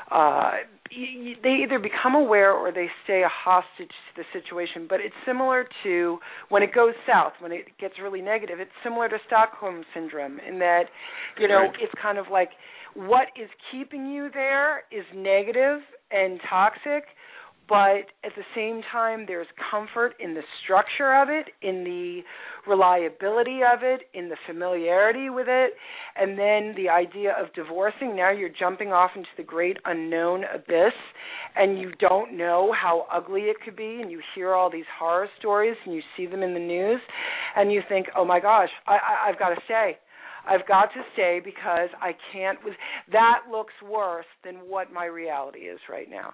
uh 0.10 0.52
they 0.92 1.64
either 1.64 1.80
become 1.80 2.14
aware 2.16 2.52
or 2.54 2.72
they 2.72 2.88
stay 3.04 3.24
a 3.24 3.30
hostage 3.30 3.90
to 3.90 4.22
the 4.22 4.24
situation 4.40 4.86
but 4.88 5.00
it's 5.02 5.16
similar 5.26 5.68
to 5.84 6.20
when 6.50 6.62
it 6.62 6.74
goes 6.74 6.94
south 7.08 7.34
when 7.40 7.52
it 7.52 7.66
gets 7.80 7.96
really 8.02 8.22
negative 8.22 8.60
it's 8.60 8.72
similar 8.84 9.10
to 9.10 9.18
stockholm 9.26 9.84
syndrome 9.94 10.40
in 10.48 10.60
that 10.60 10.84
you 11.40 11.48
know 11.48 11.56
Right. 11.62 11.76
it's 11.82 11.94
kind 12.02 12.18
of 12.18 12.26
like 12.32 12.50
what 12.94 13.28
is 13.42 13.50
keeping 13.72 14.06
you 14.06 14.30
there 14.34 14.84
is 14.92 15.06
negative 15.16 15.80
and 16.12 16.40
toxic 16.50 17.06
but 17.68 18.06
at 18.24 18.32
the 18.36 18.44
same 18.56 18.82
time 18.92 19.26
there's 19.28 19.48
comfort 19.72 20.14
in 20.20 20.34
the 20.34 20.42
structure 20.64 21.16
of 21.16 21.30
it 21.30 21.48
in 21.62 21.84
the 21.84 22.22
reliability 22.68 23.60
of 23.62 23.80
it 23.82 24.02
in 24.14 24.30
the 24.30 24.38
familiarity 24.48 25.30
with 25.30 25.48
it 25.50 25.74
and 26.16 26.38
then 26.38 26.74
the 26.76 26.90
idea 26.90 27.36
of 27.40 27.54
divorcing. 27.54 28.16
Now 28.16 28.32
you're 28.32 28.50
jumping 28.50 28.92
off 28.92 29.12
into 29.16 29.30
the 29.38 29.44
great 29.44 29.78
unknown 29.86 30.44
abyss 30.54 30.94
and 31.56 31.80
you 31.80 31.92
don't 32.00 32.38
know 32.38 32.74
how 32.80 33.08
ugly 33.12 33.44
it 33.44 33.58
could 33.64 33.76
be 33.76 34.00
and 34.02 34.12
you 34.12 34.22
hear 34.34 34.54
all 34.54 34.72
these 34.72 34.86
horror 35.00 35.28
stories 35.40 35.76
and 35.86 35.94
you 35.94 36.02
see 36.18 36.26
them 36.26 36.44
in 36.44 36.54
the 36.54 36.60
news 36.60 37.02
and 37.56 37.72
you 37.72 37.82
think 37.88 38.08
oh 38.16 38.26
my 38.26 38.40
gosh 38.40 38.70
i, 38.88 38.94
I 38.94 39.30
i've 39.30 39.40
got 39.40 39.50
to 39.50 39.62
stay 39.66 39.98
I've 40.48 40.68
got 40.68 40.94
to 40.94 41.02
stay 41.14 41.42
because 41.44 41.90
I 42.02 42.12
can't. 42.32 42.60
With 42.64 42.76
that 43.12 43.44
looks 43.52 43.74
worse 43.88 44.26
than 44.44 44.56
what 44.56 44.92
my 44.92 45.06
reality 45.06 45.60
is 45.60 45.80
right 45.90 46.10
now, 46.10 46.34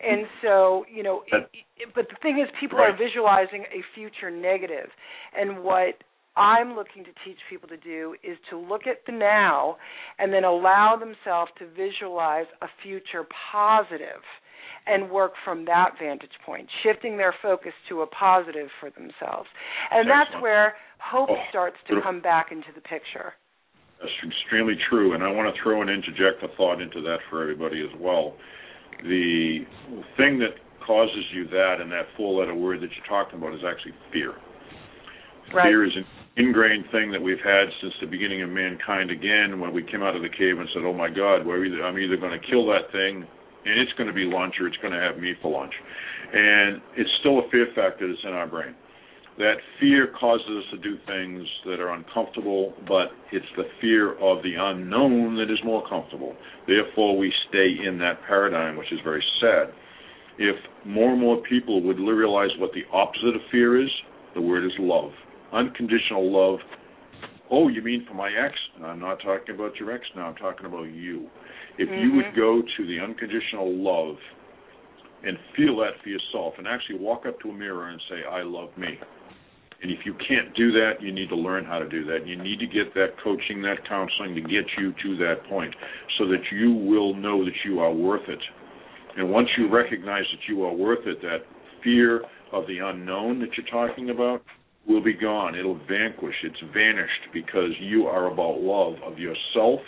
and 0.00 0.26
so 0.42 0.84
you 0.92 1.02
know. 1.02 1.22
It, 1.32 1.48
it, 1.76 1.88
but 1.94 2.06
the 2.08 2.16
thing 2.22 2.40
is, 2.42 2.48
people 2.60 2.78
are 2.78 2.96
visualizing 2.96 3.64
a 3.72 3.82
future 3.94 4.30
negative, 4.30 4.90
and 5.36 5.62
what 5.62 5.94
I'm 6.36 6.76
looking 6.76 7.04
to 7.04 7.10
teach 7.24 7.38
people 7.50 7.68
to 7.68 7.76
do 7.76 8.14
is 8.22 8.38
to 8.50 8.56
look 8.56 8.82
at 8.86 9.04
the 9.06 9.12
now 9.12 9.76
and 10.18 10.32
then 10.32 10.44
allow 10.44 10.96
themselves 10.98 11.50
to 11.58 11.66
visualize 11.66 12.46
a 12.62 12.66
future 12.82 13.26
positive 13.52 14.22
and 14.86 15.10
work 15.10 15.32
from 15.44 15.64
that 15.66 15.90
vantage 16.00 16.30
point, 16.46 16.68
shifting 16.82 17.16
their 17.16 17.34
focus 17.42 17.72
to 17.88 18.02
a 18.02 18.06
positive 18.06 18.68
for 18.80 18.90
themselves. 18.90 19.48
And 19.90 20.08
that's 20.08 20.30
where 20.40 20.74
hope 20.98 21.28
Oh, 21.30 21.36
starts 21.50 21.76
to 21.88 22.00
come 22.02 22.20
back 22.20 22.52
into 22.52 22.68
the 22.74 22.80
picture. 22.80 23.34
That's 24.00 24.12
extremely 24.24 24.76
true, 24.88 25.14
and 25.14 25.24
I 25.24 25.30
want 25.30 25.52
to 25.52 25.62
throw 25.62 25.82
and 25.82 25.90
interject 25.90 26.42
a 26.42 26.48
thought 26.56 26.80
into 26.80 27.02
that 27.02 27.18
for 27.28 27.42
everybody 27.42 27.82
as 27.82 27.90
well. 27.98 28.36
The 29.02 29.66
thing 30.16 30.38
that 30.38 30.54
causes 30.86 31.24
you 31.34 31.48
that 31.48 31.76
and 31.80 31.90
that 31.90 32.06
four-letter 32.16 32.54
word 32.54 32.80
that 32.80 32.90
you're 32.94 33.10
talking 33.10 33.38
about 33.38 33.54
is 33.54 33.60
actually 33.66 33.94
fear. 34.12 34.34
Right. 35.52 35.66
Fear 35.66 35.86
is 35.86 35.92
an 35.96 36.06
ingrained 36.36 36.86
thing 36.92 37.10
that 37.10 37.20
we've 37.20 37.42
had 37.42 37.66
since 37.82 37.92
the 38.00 38.06
beginning 38.06 38.42
of 38.42 38.50
mankind. 38.50 39.10
Again, 39.10 39.58
when 39.58 39.74
we 39.74 39.82
came 39.82 40.02
out 40.02 40.14
of 40.14 40.22
the 40.22 40.30
cave 40.30 40.58
and 40.58 40.68
said, 40.72 40.84
"Oh 40.84 40.94
my 40.94 41.10
God, 41.10 41.44
we're 41.44 41.64
either, 41.64 41.82
I'm 41.82 41.98
either 41.98 42.16
going 42.16 42.38
to 42.38 42.46
kill 42.46 42.66
that 42.66 42.92
thing, 42.92 43.26
and 43.66 43.80
it's 43.80 43.92
going 43.98 44.06
to 44.06 44.14
be 44.14 44.24
lunch, 44.24 44.54
or 44.60 44.68
it's 44.68 44.76
going 44.78 44.94
to 44.94 45.00
have 45.00 45.18
me 45.18 45.34
for 45.42 45.50
lunch," 45.50 45.74
and 46.32 46.80
it's 46.96 47.10
still 47.20 47.40
a 47.40 47.50
fear 47.50 47.66
factor 47.74 48.06
that's 48.06 48.22
in 48.22 48.30
our 48.30 48.46
brain 48.46 48.74
that 49.38 49.54
fear 49.78 50.12
causes 50.18 50.46
us 50.46 50.64
to 50.72 50.78
do 50.78 50.98
things 51.06 51.46
that 51.64 51.78
are 51.78 51.90
uncomfortable, 51.90 52.74
but 52.88 53.06
it's 53.30 53.46
the 53.56 53.64
fear 53.80 54.12
of 54.14 54.42
the 54.42 54.54
unknown 54.58 55.36
that 55.36 55.50
is 55.50 55.58
more 55.64 55.88
comfortable. 55.88 56.34
Therefore, 56.66 57.16
we 57.16 57.32
stay 57.48 57.68
in 57.86 57.98
that 57.98 58.18
paradigm, 58.26 58.76
which 58.76 58.92
is 58.92 58.98
very 59.04 59.24
sad. 59.40 59.72
If 60.38 60.56
more 60.84 61.12
and 61.12 61.20
more 61.20 61.40
people 61.48 61.82
would 61.84 61.98
realize 61.98 62.50
what 62.58 62.72
the 62.72 62.82
opposite 62.92 63.36
of 63.36 63.42
fear 63.50 63.80
is, 63.80 63.90
the 64.34 64.40
word 64.40 64.64
is 64.64 64.72
love. 64.78 65.12
Unconditional 65.52 66.30
love. 66.30 66.58
Oh, 67.50 67.68
you 67.68 67.80
mean 67.80 68.04
for 68.08 68.14
my 68.14 68.28
ex? 68.28 68.54
And 68.76 68.84
I'm 68.84 69.00
not 69.00 69.18
talking 69.22 69.54
about 69.54 69.76
your 69.76 69.92
ex 69.92 70.04
now, 70.16 70.26
I'm 70.26 70.36
talking 70.36 70.66
about 70.66 70.84
you. 70.84 71.28
If 71.78 71.88
you 71.88 72.12
would 72.16 72.26
mm-hmm. 72.26 72.38
go 72.38 72.60
to 72.60 72.86
the 72.86 72.98
unconditional 72.98 73.72
love 73.72 74.16
and 75.22 75.36
feel 75.56 75.76
that 75.78 75.92
for 76.02 76.08
yourself 76.08 76.54
and 76.58 76.66
actually 76.66 76.98
walk 76.98 77.24
up 77.26 77.38
to 77.40 77.50
a 77.50 77.54
mirror 77.54 77.88
and 77.88 78.00
say, 78.08 78.16
I 78.28 78.42
love 78.42 78.70
me. 78.76 78.98
And 79.80 79.92
if 79.92 80.00
you 80.04 80.14
can't 80.14 80.54
do 80.56 80.72
that, 80.72 81.00
you 81.00 81.12
need 81.12 81.28
to 81.28 81.36
learn 81.36 81.64
how 81.64 81.78
to 81.78 81.88
do 81.88 82.04
that. 82.06 82.26
You 82.26 82.36
need 82.36 82.58
to 82.58 82.66
get 82.66 82.94
that 82.94 83.14
coaching, 83.22 83.62
that 83.62 83.86
counseling 83.88 84.34
to 84.34 84.40
get 84.40 84.66
you 84.76 84.92
to 85.02 85.16
that 85.18 85.48
point 85.48 85.72
so 86.18 86.26
that 86.26 86.42
you 86.50 86.72
will 86.72 87.14
know 87.14 87.44
that 87.44 87.54
you 87.64 87.78
are 87.78 87.92
worth 87.92 88.28
it. 88.28 88.40
And 89.16 89.30
once 89.30 89.48
you 89.56 89.72
recognize 89.72 90.24
that 90.32 90.52
you 90.52 90.64
are 90.64 90.74
worth 90.74 91.06
it, 91.06 91.22
that 91.22 91.38
fear 91.84 92.22
of 92.52 92.66
the 92.66 92.78
unknown 92.78 93.38
that 93.40 93.50
you're 93.56 93.66
talking 93.70 94.10
about 94.10 94.42
will 94.88 95.02
be 95.02 95.14
gone. 95.14 95.54
It'll 95.54 95.78
vanquish. 95.88 96.34
It's 96.42 96.60
vanished 96.74 97.30
because 97.32 97.70
you 97.80 98.06
are 98.06 98.32
about 98.32 98.60
love 98.60 98.94
of 99.04 99.18
yourself 99.18 99.80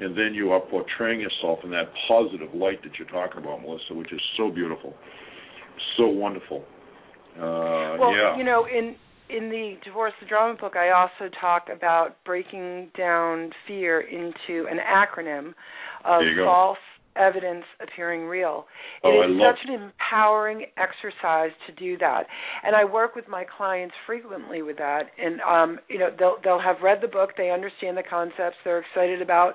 and 0.00 0.16
then 0.16 0.34
you 0.34 0.50
are 0.50 0.60
portraying 0.60 1.20
yourself 1.20 1.60
in 1.64 1.70
that 1.70 1.90
positive 2.08 2.52
light 2.54 2.82
that 2.82 2.92
you're 2.98 3.08
talking 3.08 3.42
about, 3.42 3.62
Melissa, 3.62 3.94
which 3.94 4.12
is 4.12 4.20
so 4.36 4.50
beautiful, 4.50 4.94
so 5.96 6.06
wonderful. 6.06 6.64
Uh, 7.36 7.96
well, 7.98 8.12
yeah. 8.12 8.36
you 8.36 8.44
know, 8.44 8.66
in 8.66 8.96
in 9.28 9.50
the 9.50 9.76
Divorce 9.84 10.12
the 10.20 10.26
Drama 10.26 10.54
book, 10.58 10.74
I 10.76 10.90
also 10.90 11.32
talk 11.40 11.68
about 11.74 12.16
breaking 12.24 12.90
down 12.96 13.50
fear 13.66 14.00
into 14.00 14.66
an 14.68 14.78
acronym 14.78 15.48
of 16.04 16.20
There 16.20 16.30
you 16.30 16.36
go. 16.36 16.44
false 16.44 16.78
evidence 17.16 17.64
appearing 17.80 18.26
real. 18.26 18.66
It 19.02 19.08
Oh, 19.08 19.22
is 19.22 19.40
such 19.40 19.66
an 19.68 19.74
empowering 19.82 20.66
exercise 20.76 21.50
to 21.66 21.72
do 21.72 21.96
that. 21.98 22.26
And 22.62 22.76
I 22.76 22.84
work 22.84 23.14
with 23.16 23.26
my 23.26 23.44
clients 23.56 23.94
frequently 24.06 24.60
with 24.62 24.76
that 24.78 25.10
and 25.18 25.40
um 25.40 25.78
you 25.88 25.98
know 25.98 26.10
they'll 26.18 26.36
they'll 26.44 26.60
have 26.60 26.76
read 26.82 26.98
the 27.00 27.08
book, 27.08 27.30
they 27.36 27.50
understand 27.50 27.96
the 27.96 28.02
concepts, 28.02 28.56
they're 28.64 28.80
excited 28.80 29.22
about 29.22 29.54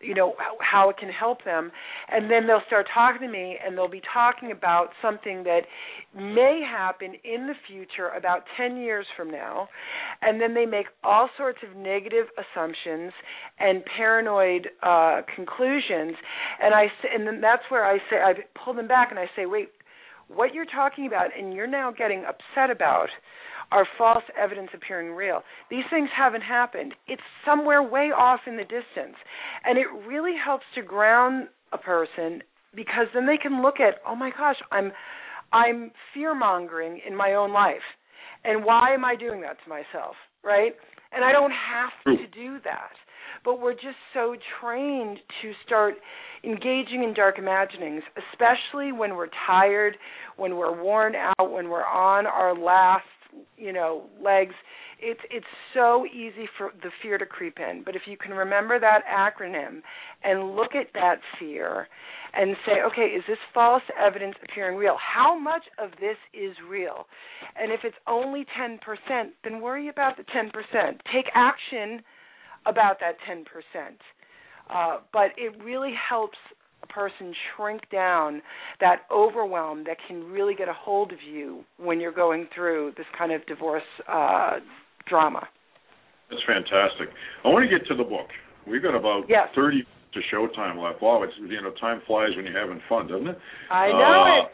you 0.00 0.14
know 0.14 0.34
how, 0.60 0.90
it 0.90 0.96
can 0.96 1.08
help 1.08 1.44
them. 1.44 1.70
And 2.10 2.30
then 2.30 2.46
they'll 2.46 2.62
start 2.66 2.86
talking 2.92 3.26
to 3.26 3.32
me 3.32 3.56
and 3.64 3.76
they'll 3.76 3.88
be 3.88 4.02
talking 4.12 4.52
about 4.52 4.88
something 5.02 5.44
that 5.44 5.62
may 6.14 6.62
happen 6.66 7.14
in 7.24 7.46
the 7.46 7.54
future 7.66 8.08
about 8.16 8.44
10 8.56 8.76
years 8.76 9.06
from 9.16 9.30
now. 9.30 9.68
And 10.22 10.40
then 10.40 10.54
they 10.54 10.66
make 10.66 10.86
all 11.04 11.28
sorts 11.36 11.58
of 11.68 11.76
negative 11.76 12.26
assumptions 12.38 13.12
and 13.58 13.82
paranoid 13.96 14.68
uh 14.82 15.22
conclusions. 15.34 16.14
And 16.62 16.74
I 16.74 16.86
and 17.14 17.26
then 17.26 17.40
that's 17.40 17.62
where 17.68 17.84
I 17.84 17.98
say 18.10 18.16
I 18.16 18.34
pull 18.64 18.74
them 18.74 18.88
back 18.88 19.10
and 19.10 19.18
I 19.18 19.26
say 19.36 19.46
wait 19.46 19.70
what 20.28 20.54
you're 20.54 20.66
talking 20.66 21.06
about 21.06 21.30
and 21.36 21.52
you're 21.52 21.66
now 21.66 21.90
getting 21.90 22.24
upset 22.24 22.70
about 22.70 23.08
are 23.70 23.86
false 23.96 24.24
evidence 24.40 24.70
appearing 24.74 25.12
real. 25.12 25.42
These 25.70 25.84
things 25.90 26.08
haven't 26.16 26.42
happened. 26.42 26.94
It's 27.06 27.22
somewhere 27.44 27.82
way 27.82 28.10
off 28.16 28.40
in 28.46 28.56
the 28.56 28.62
distance. 28.62 29.16
And 29.64 29.78
it 29.78 29.86
really 30.06 30.34
helps 30.42 30.64
to 30.74 30.82
ground 30.82 31.48
a 31.72 31.78
person 31.78 32.42
because 32.74 33.06
then 33.14 33.26
they 33.26 33.36
can 33.36 33.62
look 33.62 33.80
at, 33.80 33.96
oh 34.06 34.14
my 34.14 34.30
gosh, 34.30 34.56
I'm 34.72 34.92
I'm 35.52 35.90
fear 36.12 36.34
mongering 36.34 37.00
in 37.06 37.16
my 37.16 37.32
own 37.34 37.52
life. 37.52 37.84
And 38.44 38.64
why 38.64 38.92
am 38.92 39.04
I 39.04 39.16
doing 39.16 39.40
that 39.42 39.56
to 39.64 39.68
myself? 39.68 40.14
Right? 40.44 40.72
And 41.12 41.24
I 41.24 41.32
don't 41.32 41.52
have 41.52 42.16
to 42.18 42.26
do 42.26 42.58
that. 42.64 42.92
But 43.44 43.60
we're 43.60 43.74
just 43.74 43.96
so 44.12 44.36
trained 44.60 45.18
to 45.42 45.52
start 45.64 45.94
engaging 46.44 47.02
in 47.04 47.14
dark 47.14 47.38
imaginings, 47.38 48.02
especially 48.32 48.92
when 48.92 49.16
we're 49.16 49.28
tired, 49.46 49.96
when 50.36 50.56
we're 50.56 50.82
worn 50.82 51.14
out, 51.14 51.50
when 51.50 51.68
we're 51.68 51.86
on 51.86 52.26
our 52.26 52.54
last, 52.54 53.04
you 53.56 53.72
know, 53.72 54.04
legs. 54.22 54.54
It's 55.00 55.20
it's 55.30 55.46
so 55.74 56.06
easy 56.06 56.48
for 56.56 56.72
the 56.82 56.90
fear 57.02 57.18
to 57.18 57.26
creep 57.26 57.58
in. 57.58 57.82
But 57.84 57.96
if 57.96 58.02
you 58.06 58.16
can 58.16 58.32
remember 58.32 58.78
that 58.80 59.02
acronym 59.06 59.82
and 60.24 60.56
look 60.56 60.74
at 60.74 60.88
that 60.94 61.20
fear 61.38 61.86
and 62.34 62.56
say, 62.66 62.82
okay, 62.86 63.14
is 63.14 63.22
this 63.28 63.38
false 63.54 63.82
evidence 63.98 64.34
appearing 64.44 64.76
real? 64.76 64.96
How 64.98 65.38
much 65.38 65.62
of 65.78 65.90
this 66.00 66.16
is 66.34 66.54
real? 66.68 67.06
And 67.56 67.72
if 67.72 67.80
it's 67.84 67.96
only 68.06 68.44
10%, 68.58 68.78
then 69.44 69.60
worry 69.60 69.88
about 69.88 70.16
the 70.16 70.24
10%. 70.24 70.50
Take 71.12 71.26
action 71.34 72.02
about 72.66 72.98
that 73.00 73.16
10%. 73.28 73.44
Uh, 74.70 75.00
but 75.12 75.30
it 75.36 75.56
really 75.64 75.92
helps 76.08 76.36
person 76.88 77.34
shrink 77.56 77.82
down 77.90 78.42
that 78.80 79.02
overwhelm 79.10 79.84
that 79.84 79.96
can 80.06 80.24
really 80.30 80.54
get 80.54 80.68
a 80.68 80.72
hold 80.72 81.12
of 81.12 81.18
you 81.28 81.64
when 81.78 82.00
you're 82.00 82.12
going 82.12 82.48
through 82.54 82.92
this 82.96 83.06
kind 83.16 83.32
of 83.32 83.44
divorce 83.46 83.82
uh, 84.08 84.58
drama. 85.08 85.46
That's 86.30 86.42
fantastic. 86.46 87.08
I 87.44 87.48
want 87.48 87.68
to 87.68 87.78
get 87.78 87.86
to 87.88 87.94
the 87.94 88.04
book. 88.04 88.28
We've 88.66 88.82
got 88.82 88.94
about 88.94 89.24
Yes. 89.28 89.48
30 89.54 89.84
to 90.14 90.20
showtime 90.34 90.82
left. 90.82 91.02
Wow, 91.02 91.22
it's 91.22 91.32
you 91.38 91.60
know 91.62 91.70
time 91.80 92.00
flies 92.06 92.30
when 92.36 92.44
you're 92.46 92.58
having 92.58 92.80
fun, 92.88 93.06
doesn't 93.08 93.28
it? 93.28 93.38
I 93.70 93.88
know 93.88 93.98
Uh, 93.98 94.44
it. 94.44 94.52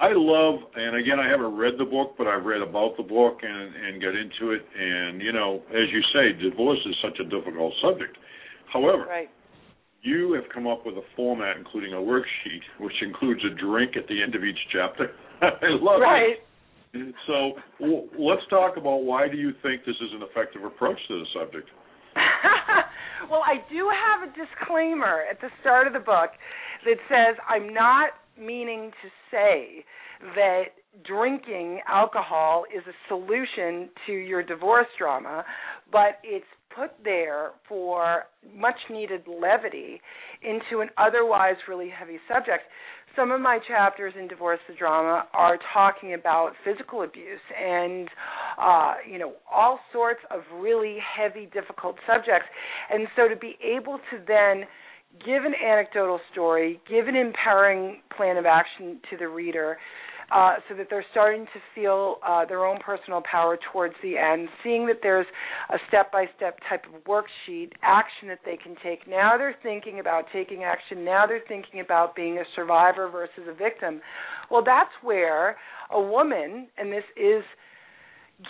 I 0.00 0.12
love, 0.14 0.60
and 0.76 0.94
again, 0.94 1.18
I 1.18 1.28
haven't 1.28 1.56
read 1.56 1.74
the 1.76 1.84
book, 1.84 2.14
but 2.16 2.28
I've 2.28 2.44
read 2.44 2.62
about 2.62 2.96
the 2.96 3.02
book 3.02 3.38
and 3.42 3.74
and 3.74 4.00
got 4.02 4.14
into 4.14 4.52
it. 4.52 4.62
And 4.78 5.20
you 5.20 5.32
know, 5.32 5.62
as 5.70 5.90
you 5.90 6.02
say, 6.14 6.32
divorce 6.40 6.78
is 6.86 6.94
such 7.02 7.18
a 7.18 7.24
difficult 7.24 7.74
subject. 7.82 8.16
However, 8.72 9.06
right. 9.08 9.30
You 10.02 10.32
have 10.34 10.44
come 10.52 10.66
up 10.66 10.86
with 10.86 10.96
a 10.96 11.02
format, 11.16 11.56
including 11.56 11.92
a 11.92 11.96
worksheet, 11.96 12.62
which 12.78 12.92
includes 13.02 13.40
a 13.44 13.54
drink 13.54 13.96
at 13.96 14.06
the 14.08 14.22
end 14.22 14.34
of 14.34 14.44
each 14.44 14.58
chapter. 14.72 15.10
I 15.42 15.74
love 15.80 16.00
right. 16.00 16.36
it. 16.94 17.14
So 17.26 17.52
w- 17.80 18.08
let's 18.18 18.42
talk 18.48 18.76
about 18.76 19.04
why 19.04 19.28
do 19.28 19.36
you 19.36 19.52
think 19.62 19.84
this 19.84 19.96
is 19.96 20.10
an 20.14 20.22
effective 20.22 20.64
approach 20.64 20.98
to 21.08 21.18
the 21.18 21.26
subject? 21.38 21.68
well, 23.30 23.42
I 23.44 23.56
do 23.70 23.88
have 23.90 24.28
a 24.28 24.32
disclaimer 24.32 25.24
at 25.30 25.40
the 25.40 25.48
start 25.60 25.86
of 25.86 25.92
the 25.92 26.00
book 26.00 26.30
that 26.84 26.96
says 27.08 27.36
I'm 27.48 27.72
not 27.74 28.10
meaning 28.38 28.90
to 29.02 29.08
say 29.30 29.84
that 30.34 30.64
drinking 31.06 31.80
alcohol 31.88 32.64
is 32.74 32.82
a 32.86 32.96
solution 33.08 33.90
to 34.06 34.12
your 34.12 34.42
divorce 34.42 34.86
drama, 34.98 35.44
but 35.92 36.18
it's 36.24 36.46
put 36.78 36.90
there 37.04 37.50
for 37.68 38.24
much 38.54 38.76
needed 38.90 39.22
levity 39.26 40.00
into 40.42 40.80
an 40.80 40.88
otherwise 40.96 41.56
really 41.68 41.90
heavy 41.90 42.18
subject. 42.32 42.64
Some 43.16 43.32
of 43.32 43.40
my 43.40 43.58
chapters 43.66 44.14
in 44.18 44.28
Divorce 44.28 44.60
the 44.68 44.74
Drama 44.74 45.26
are 45.32 45.58
talking 45.72 46.14
about 46.14 46.52
physical 46.64 47.02
abuse 47.02 47.40
and 47.60 48.08
uh, 48.60 48.94
you 49.10 49.18
know 49.18 49.32
all 49.52 49.80
sorts 49.92 50.20
of 50.30 50.42
really 50.54 50.98
heavy, 51.16 51.48
difficult 51.52 51.96
subjects. 52.06 52.46
And 52.90 53.08
so 53.16 53.28
to 53.28 53.36
be 53.36 53.56
able 53.64 53.98
to 54.10 54.18
then 54.26 54.64
give 55.24 55.44
an 55.44 55.54
anecdotal 55.54 56.20
story, 56.32 56.80
give 56.88 57.08
an 57.08 57.16
empowering 57.16 58.02
plan 58.16 58.36
of 58.36 58.46
action 58.46 59.00
to 59.10 59.16
the 59.16 59.26
reader, 59.26 59.78
uh, 60.30 60.56
so 60.68 60.76
that 60.76 60.88
they're 60.90 61.04
starting 61.10 61.46
to 61.46 61.60
feel 61.74 62.16
uh, 62.26 62.44
their 62.44 62.64
own 62.64 62.78
personal 62.84 63.22
power 63.30 63.58
towards 63.72 63.94
the 64.02 64.16
end, 64.16 64.48
seeing 64.62 64.86
that 64.86 64.98
there's 65.02 65.26
a 65.70 65.78
step 65.88 66.12
by 66.12 66.26
step 66.36 66.58
type 66.68 66.84
of 66.86 67.02
worksheet, 67.04 67.72
action 67.82 68.28
that 68.28 68.40
they 68.44 68.56
can 68.56 68.76
take. 68.82 69.08
Now 69.08 69.38
they're 69.38 69.56
thinking 69.62 70.00
about 70.00 70.24
taking 70.32 70.64
action. 70.64 71.04
Now 71.04 71.26
they're 71.26 71.42
thinking 71.48 71.80
about 71.80 72.14
being 72.14 72.38
a 72.38 72.44
survivor 72.54 73.08
versus 73.08 73.44
a 73.48 73.54
victim. 73.54 74.00
Well, 74.50 74.62
that's 74.64 74.90
where 75.02 75.56
a 75.90 76.00
woman, 76.00 76.68
and 76.76 76.92
this 76.92 77.04
is 77.16 77.42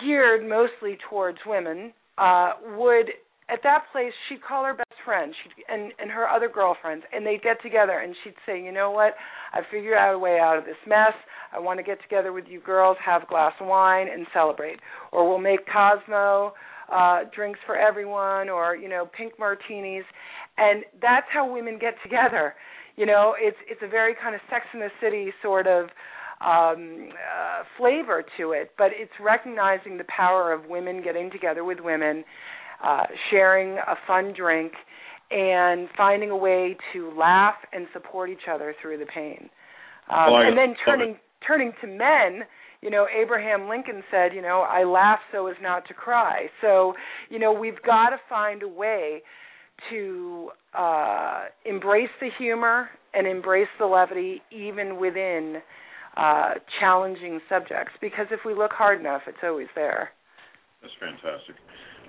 geared 0.03 0.47
mostly 0.47 0.97
towards 1.09 1.39
women, 1.45 1.93
uh, 2.17 2.51
would 2.75 3.09
at 3.49 3.59
that 3.63 3.85
place 3.91 4.11
she'd 4.27 4.43
call 4.43 4.65
her 4.65 4.75
friend 5.05 5.33
she'd 5.43 5.63
and 5.67 5.91
and 5.99 6.11
her 6.11 6.27
other 6.27 6.49
girlfriends 6.49 7.05
and 7.13 7.25
they'd 7.25 7.41
get 7.41 7.61
together 7.61 7.99
and 7.99 8.15
she'd 8.23 8.35
say 8.45 8.61
you 8.61 8.71
know 8.71 8.91
what? 8.91 9.13
I 9.53 9.61
figured 9.71 9.97
out 9.97 10.13
a 10.13 10.19
way 10.19 10.39
out 10.39 10.57
of 10.57 10.65
this 10.65 10.77
mess. 10.87 11.13
I 11.51 11.59
want 11.59 11.79
to 11.79 11.83
get 11.83 12.01
together 12.01 12.31
with 12.31 12.45
you 12.47 12.59
girls 12.59 12.97
have 13.03 13.23
a 13.23 13.25
glass 13.25 13.53
of 13.59 13.67
wine 13.67 14.07
and 14.07 14.27
celebrate. 14.33 14.79
Or 15.11 15.27
we'll 15.27 15.39
make 15.39 15.59
cosmo 15.71 16.53
uh 16.91 17.21
drinks 17.35 17.59
for 17.65 17.77
everyone 17.77 18.49
or 18.49 18.75
you 18.75 18.89
know 18.89 19.09
pink 19.17 19.33
martinis. 19.39 20.05
And 20.57 20.83
that's 21.01 21.27
how 21.31 21.51
women 21.51 21.77
get 21.79 21.95
together. 22.03 22.55
You 22.95 23.05
know 23.05 23.35
it's 23.39 23.57
it's 23.69 23.81
a 23.83 23.87
very 23.87 24.15
kind 24.21 24.35
of 24.35 24.41
sex 24.49 24.65
in 24.73 24.79
the 24.79 24.91
city 25.01 25.31
sort 25.41 25.67
of 25.67 25.89
um 26.41 27.09
uh, 27.11 27.63
flavor 27.77 28.23
to 28.37 28.51
it 28.53 28.71
but 28.77 28.91
it's 28.93 29.11
recognizing 29.19 29.97
the 29.97 30.05
power 30.05 30.53
of 30.53 30.65
women 30.67 31.03
getting 31.03 31.29
together 31.29 31.65
with 31.65 31.79
women 31.81 32.23
uh, 32.83 33.03
sharing 33.29 33.77
a 33.77 33.95
fun 34.07 34.33
drink, 34.35 34.73
and 35.31 35.87
finding 35.95 36.29
a 36.31 36.37
way 36.37 36.75
to 36.93 37.11
laugh 37.17 37.55
and 37.71 37.87
support 37.93 38.29
each 38.29 38.47
other 38.51 38.73
through 38.81 38.97
the 38.97 39.05
pain. 39.05 39.49
Um, 40.09 40.33
and 40.33 40.57
then 40.57 40.75
turning 40.85 41.17
turning 41.45 41.71
to 41.81 41.87
men, 41.87 42.45
you 42.81 42.89
know, 42.89 43.05
Abraham 43.07 43.69
Lincoln 43.69 44.03
said, 44.11 44.33
you 44.33 44.41
know, 44.41 44.65
I 44.67 44.83
laugh 44.83 45.19
so 45.31 45.47
as 45.47 45.55
not 45.61 45.87
to 45.87 45.93
cry. 45.93 46.47
So, 46.61 46.93
you 47.29 47.39
know, 47.39 47.53
we've 47.53 47.81
got 47.85 48.09
to 48.09 48.17
find 48.27 48.63
a 48.63 48.67
way 48.67 49.21
to 49.89 50.49
uh, 50.77 51.45
embrace 51.65 52.09
the 52.19 52.29
humor 52.37 52.89
and 53.13 53.27
embrace 53.27 53.67
the 53.79 53.85
levity 53.85 54.41
even 54.51 54.99
within 54.99 55.61
uh, 56.17 56.55
challenging 56.79 57.39
subjects 57.47 57.93
because 58.01 58.27
if 58.31 58.41
we 58.45 58.53
look 58.53 58.71
hard 58.71 58.99
enough, 58.99 59.21
it's 59.27 59.37
always 59.43 59.67
there. 59.75 60.09
That's 60.81 60.93
fantastic. 60.99 61.55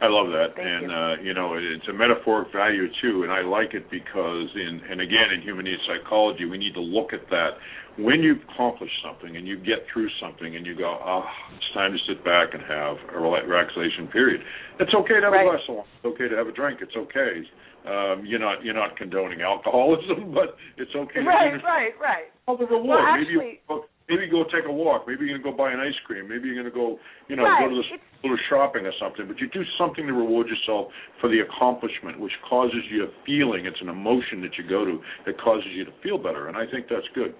I 0.01 0.09
love 0.09 0.33
that, 0.33 0.57
Thank 0.57 0.65
and 0.65 0.85
you. 0.89 0.97
uh, 0.97 1.15
you 1.21 1.35
know 1.35 1.55
it's 1.61 1.89
a 1.89 1.93
metaphoric 1.93 2.53
value 2.53 2.89
too, 3.03 3.23
and 3.23 3.33
I 3.33 3.43
like 3.43 3.75
it 3.75 3.91
because 3.91 4.49
in 4.57 4.81
and 4.89 5.01
again 5.01 5.29
in 5.35 5.43
human 5.43 5.65
needs 5.65 5.83
psychology 5.85 6.47
we 6.47 6.57
need 6.57 6.73
to 6.75 6.81
look 6.81 7.13
at 7.13 7.29
that 7.29 7.61
when 7.99 8.23
you've 8.23 8.41
accomplished 8.53 8.95
something 9.05 9.37
and 9.37 9.47
you 9.47 9.57
get 9.57 9.85
through 9.93 10.09
something 10.23 10.57
and 10.57 10.65
you 10.65 10.77
go, 10.77 10.99
ah, 11.03 11.21
oh, 11.21 11.55
it's 11.57 11.71
time 11.75 11.93
to 11.93 11.99
sit 12.09 12.25
back 12.25 12.55
and 12.55 12.63
have 12.63 12.97
a 13.13 13.19
relaxation 13.19 14.07
period. 14.09 14.41
It's 14.79 14.95
okay 14.95 15.21
to 15.21 15.29
have 15.29 15.33
right. 15.33 15.45
a 15.45 15.51
glass 15.51 15.65
of 15.69 15.77
wine. 15.77 15.91
It's 16.01 16.07
okay 16.15 16.29
to 16.29 16.37
have 16.37 16.47
a 16.47 16.53
drink. 16.53 16.81
It's 16.81 16.97
okay. 16.97 17.45
Um, 17.81 18.25
you're 18.29 18.41
not 18.41 18.63
you're 18.63 18.77
not 18.77 18.97
condoning 18.97 19.41
alcoholism, 19.41 20.33
but 20.37 20.57
it's 20.77 20.93
okay. 20.95 21.21
Right, 21.21 21.57
to 21.57 21.65
right, 21.65 21.93
right. 22.01 22.29
Oh, 22.47 22.57
the 22.57 22.65
reward. 22.65 22.89
Well, 22.89 23.05
actually, 23.05 23.37
maybe 23.37 23.61
you, 23.69 23.85
maybe 24.11 24.27
go 24.27 24.43
take 24.45 24.67
a 24.67 24.73
walk. 24.73 25.07
Maybe 25.07 25.25
you're 25.25 25.39
gonna 25.39 25.51
go 25.51 25.57
buy 25.57 25.71
an 25.71 25.79
ice 25.79 25.95
cream. 26.05 26.29
Maybe 26.29 26.49
you're 26.49 26.59
gonna 26.59 26.75
go, 26.75 26.99
you 27.29 27.37
know, 27.37 27.45
right. 27.45 27.63
go 27.63 27.71
to 27.71 27.79
the 27.79 27.87
little 28.27 28.39
shopping 28.51 28.85
or 28.85 28.93
something. 28.99 29.31
But 29.31 29.39
you 29.39 29.49
do 29.49 29.63
something 29.79 30.07
to 30.07 30.13
reward 30.13 30.49
yourself 30.49 30.91
for 31.21 31.31
the 31.31 31.41
accomplishment, 31.47 32.19
which 32.19 32.35
causes 32.49 32.83
you 32.91 33.05
a 33.05 33.11
feeling. 33.25 33.67
It's 33.67 33.81
an 33.81 33.89
emotion 33.89 34.43
that 34.43 34.59
you 34.59 34.69
go 34.69 34.85
to 34.85 34.99
that 35.27 35.41
causes 35.41 35.71
you 35.71 35.85
to 35.85 35.95
feel 36.03 36.19
better, 36.19 36.49
and 36.49 36.57
I 36.57 36.67
think 36.67 36.87
that's 36.91 37.07
good. 37.15 37.33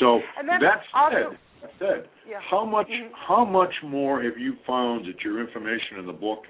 So 0.00 0.20
that's 0.40 0.62
that 0.62 0.80
said, 1.12 1.38
that 1.62 1.70
said, 1.78 2.08
yeah. 2.28 2.40
how 2.50 2.64
much 2.64 2.88
mm-hmm. 2.88 3.12
how 3.14 3.44
much 3.44 3.72
more 3.84 4.22
have 4.22 4.38
you 4.38 4.54
found 4.66 5.06
that 5.06 5.20
your 5.22 5.40
information 5.40 6.00
in 6.00 6.06
the 6.06 6.16
book? 6.16 6.40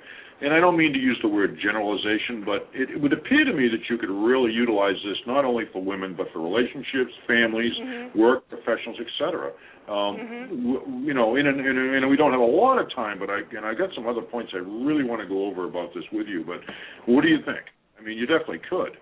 And 0.42 0.52
I 0.52 0.60
don't 0.60 0.76
mean 0.76 0.92
to 0.92 0.98
use 0.98 1.18
the 1.22 1.28
word 1.28 1.56
generalization, 1.62 2.44
but 2.44 2.68
it, 2.74 2.90
it 2.90 3.00
would 3.00 3.12
appear 3.12 3.44
to 3.44 3.54
me 3.54 3.68
that 3.68 3.88
you 3.88 3.96
could 3.96 4.10
really 4.10 4.52
utilize 4.52 4.96
this 5.02 5.16
not 5.26 5.44
only 5.44 5.64
for 5.72 5.82
women 5.82 6.14
but 6.14 6.26
for 6.32 6.40
relationships, 6.40 7.12
families, 7.26 7.72
mm-hmm. 7.80 8.18
work 8.18 8.46
professionals, 8.48 8.98
etc. 9.00 9.52
Um, 9.88 9.94
mm-hmm. 9.94 10.72
w- 10.72 11.06
you 11.06 11.14
know, 11.14 11.36
and, 11.36 11.48
and, 11.48 11.58
and 11.60 12.10
we 12.10 12.16
don't 12.16 12.32
have 12.32 12.40
a 12.40 12.44
lot 12.44 12.78
of 12.78 12.92
time, 12.94 13.18
but 13.18 13.30
I 13.30 13.40
and 13.56 13.64
I 13.64 13.72
got 13.72 13.90
some 13.94 14.06
other 14.06 14.20
points 14.20 14.52
I 14.54 14.58
really 14.58 15.04
want 15.04 15.22
to 15.22 15.28
go 15.28 15.46
over 15.46 15.64
about 15.64 15.94
this 15.94 16.04
with 16.12 16.26
you. 16.26 16.44
But 16.44 16.60
what 17.06 17.22
do 17.22 17.28
you 17.28 17.38
think? 17.46 17.64
I 17.98 18.02
mean, 18.02 18.18
you 18.18 18.26
definitely 18.26 18.60
could. 18.68 18.98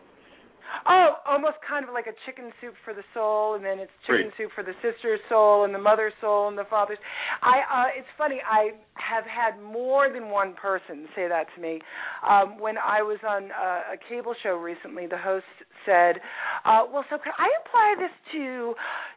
Oh, 0.89 1.14
almost 1.27 1.57
kind 1.68 1.87
of 1.87 1.93
like 1.95 2.07
a 2.07 2.16
chicken 2.27 2.51
soup 2.61 2.75
for 2.85 2.95
the 2.95 3.03
soul, 3.14 3.55
and 3.55 3.64
then 3.64 3.79
it's 3.79 3.93
chicken 4.07 4.31
Great. 4.35 4.49
soup 4.49 4.51
for 4.55 4.62
the 4.64 4.75
sister's 4.83 5.20
soul, 5.29 5.64
and 5.64 5.75
the 5.75 5.79
mother's 5.79 6.12
soul, 6.20 6.49
and 6.49 6.59
the 6.59 6.64
father's. 6.68 6.99
I. 7.43 7.61
Uh, 7.66 7.89
it's 7.99 8.09
funny. 8.16 8.41
I 8.45 8.70
have 8.95 9.25
had 9.25 9.61
more 9.62 10.11
than 10.12 10.31
one 10.31 10.55
person 10.55 11.07
say 11.14 11.29
that 11.29 11.47
to 11.55 11.61
me. 11.61 11.81
Um, 12.29 12.59
when 12.59 12.77
I 12.79 13.03
was 13.03 13.18
on 13.27 13.51
a, 13.51 13.95
a 13.95 13.97
cable 14.09 14.35
show 14.43 14.57
recently, 14.57 15.07
the 15.07 15.18
host 15.18 15.45
said, 15.87 16.16
uh, 16.64 16.83
"Well, 16.93 17.05
so 17.11 17.18
could 17.18 17.33
I 17.39 17.49
apply 17.64 17.95
this 17.99 18.14
to 18.33 18.75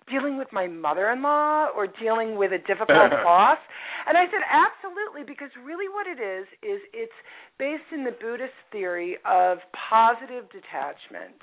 dealing 0.09 0.37
with 0.37 0.47
my 0.51 0.67
mother-in-law 0.67 1.69
or 1.75 1.87
dealing 1.87 2.37
with 2.37 2.51
a 2.51 2.59
difficult 2.59 3.11
boss?" 3.23 3.59
And 4.07 4.17
I 4.17 4.25
said, 4.25 4.43
"Absolutely, 4.47 5.23
because 5.23 5.51
really, 5.63 5.87
what 5.89 6.07
it 6.07 6.21
is 6.21 6.47
is 6.63 6.81
it's 6.93 7.19
based 7.59 7.91
in 7.91 8.03
the 8.03 8.11
Buddhist 8.11 8.57
theory 8.71 9.17
of 9.25 9.59
positive 9.89 10.45
detachment." 10.51 11.41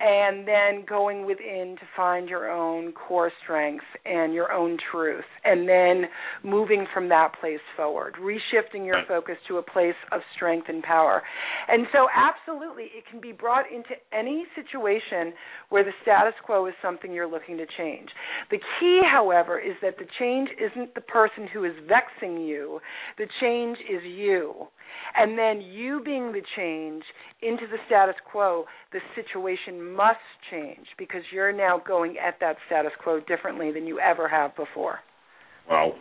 And 0.00 0.46
then 0.46 0.84
going 0.88 1.24
within 1.24 1.76
to 1.78 1.86
find 1.96 2.28
your 2.28 2.50
own 2.50 2.92
core 2.92 3.30
strengths 3.42 3.84
and 4.04 4.34
your 4.34 4.52
own 4.52 4.76
truth, 4.90 5.24
and 5.44 5.68
then 5.68 6.04
moving 6.42 6.86
from 6.92 7.08
that 7.08 7.32
place 7.40 7.60
forward, 7.76 8.14
reshifting 8.20 8.84
your 8.84 9.02
focus 9.06 9.36
to 9.48 9.58
a 9.58 9.62
place 9.62 9.94
of 10.12 10.20
strength 10.34 10.66
and 10.68 10.82
power. 10.82 11.22
And 11.68 11.86
so, 11.92 12.06
absolutely, 12.14 12.84
it 12.84 13.04
can 13.10 13.20
be 13.20 13.32
brought 13.32 13.66
into 13.72 13.94
any 14.12 14.44
situation 14.54 15.32
where 15.68 15.84
the 15.84 15.92
status 16.02 16.34
quo 16.44 16.66
is 16.66 16.74
something 16.82 17.12
you're 17.12 17.30
looking 17.30 17.56
to 17.58 17.66
change. 17.78 18.08
The 18.50 18.58
key, 18.80 19.00
however, 19.10 19.58
is 19.58 19.74
that 19.82 19.96
the 19.98 20.06
change 20.18 20.48
isn't 20.58 20.94
the 20.94 21.00
person 21.02 21.48
who 21.52 21.64
is 21.64 21.72
vexing 21.88 22.42
you, 22.42 22.80
the 23.16 23.26
change 23.40 23.78
is 23.90 24.02
you. 24.04 24.66
And 25.16 25.38
then 25.38 25.60
you 25.60 26.02
being 26.04 26.32
the 26.32 26.42
change 26.56 27.04
into 27.42 27.66
the 27.66 27.78
status 27.86 28.16
quo, 28.30 28.64
the 28.92 29.00
situation 29.14 29.92
must 29.94 30.18
change 30.50 30.86
because 30.98 31.22
you're 31.32 31.52
now 31.52 31.80
going 31.86 32.16
at 32.18 32.40
that 32.40 32.56
status 32.66 32.92
quo 33.02 33.20
differently 33.20 33.70
than 33.72 33.86
you 33.86 34.00
ever 34.00 34.28
have 34.28 34.56
before. 34.56 35.00
Wow. 35.68 35.94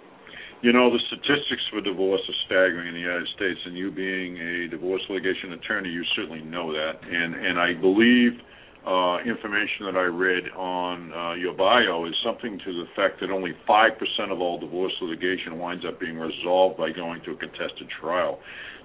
You 0.62 0.72
know, 0.72 0.90
the 0.90 1.00
statistics 1.08 1.62
for 1.70 1.82
divorce 1.82 2.22
are 2.24 2.40
staggering 2.48 2.88
in 2.88 2.94
the 2.94 3.02
United 3.02 3.28
States, 3.36 3.60
and 3.66 3.78
you 3.78 3.92
being 3.92 4.38
a 4.38 4.70
divorce 4.70 5.02
litigation 5.10 5.52
attorney, 5.54 5.90
you 5.90 6.04
certainly 6.16 6.42
know 6.42 6.72
that. 6.72 7.04
And 7.04 7.36
and 7.36 7.60
I 7.60 7.74
believe 7.74 8.40
uh, 8.86 9.20
information 9.24 9.88
that 9.88 9.96
I 9.96 10.12
read 10.12 10.44
on 10.56 11.14
uh, 11.14 11.34
your 11.36 11.54
bio 11.54 12.06
is 12.06 12.14
something 12.24 12.60
to 12.60 12.72
the 12.74 12.86
fact 12.96 13.22
that 13.22 13.32
only 13.32 13.54
five 13.66 13.98
percent 13.98 14.32
of 14.32 14.42
all 14.42 14.60
divorce 14.60 14.94
litigation 15.02 15.58
winds 15.58 15.86
up 15.88 16.00
being 16.00 16.18
resolved 16.18 16.78
by 16.78 16.92
going 16.92 17.22
to 17.24 17.32
a 17.32 17.38
contested 17.38 17.88
trial. 18.02 18.40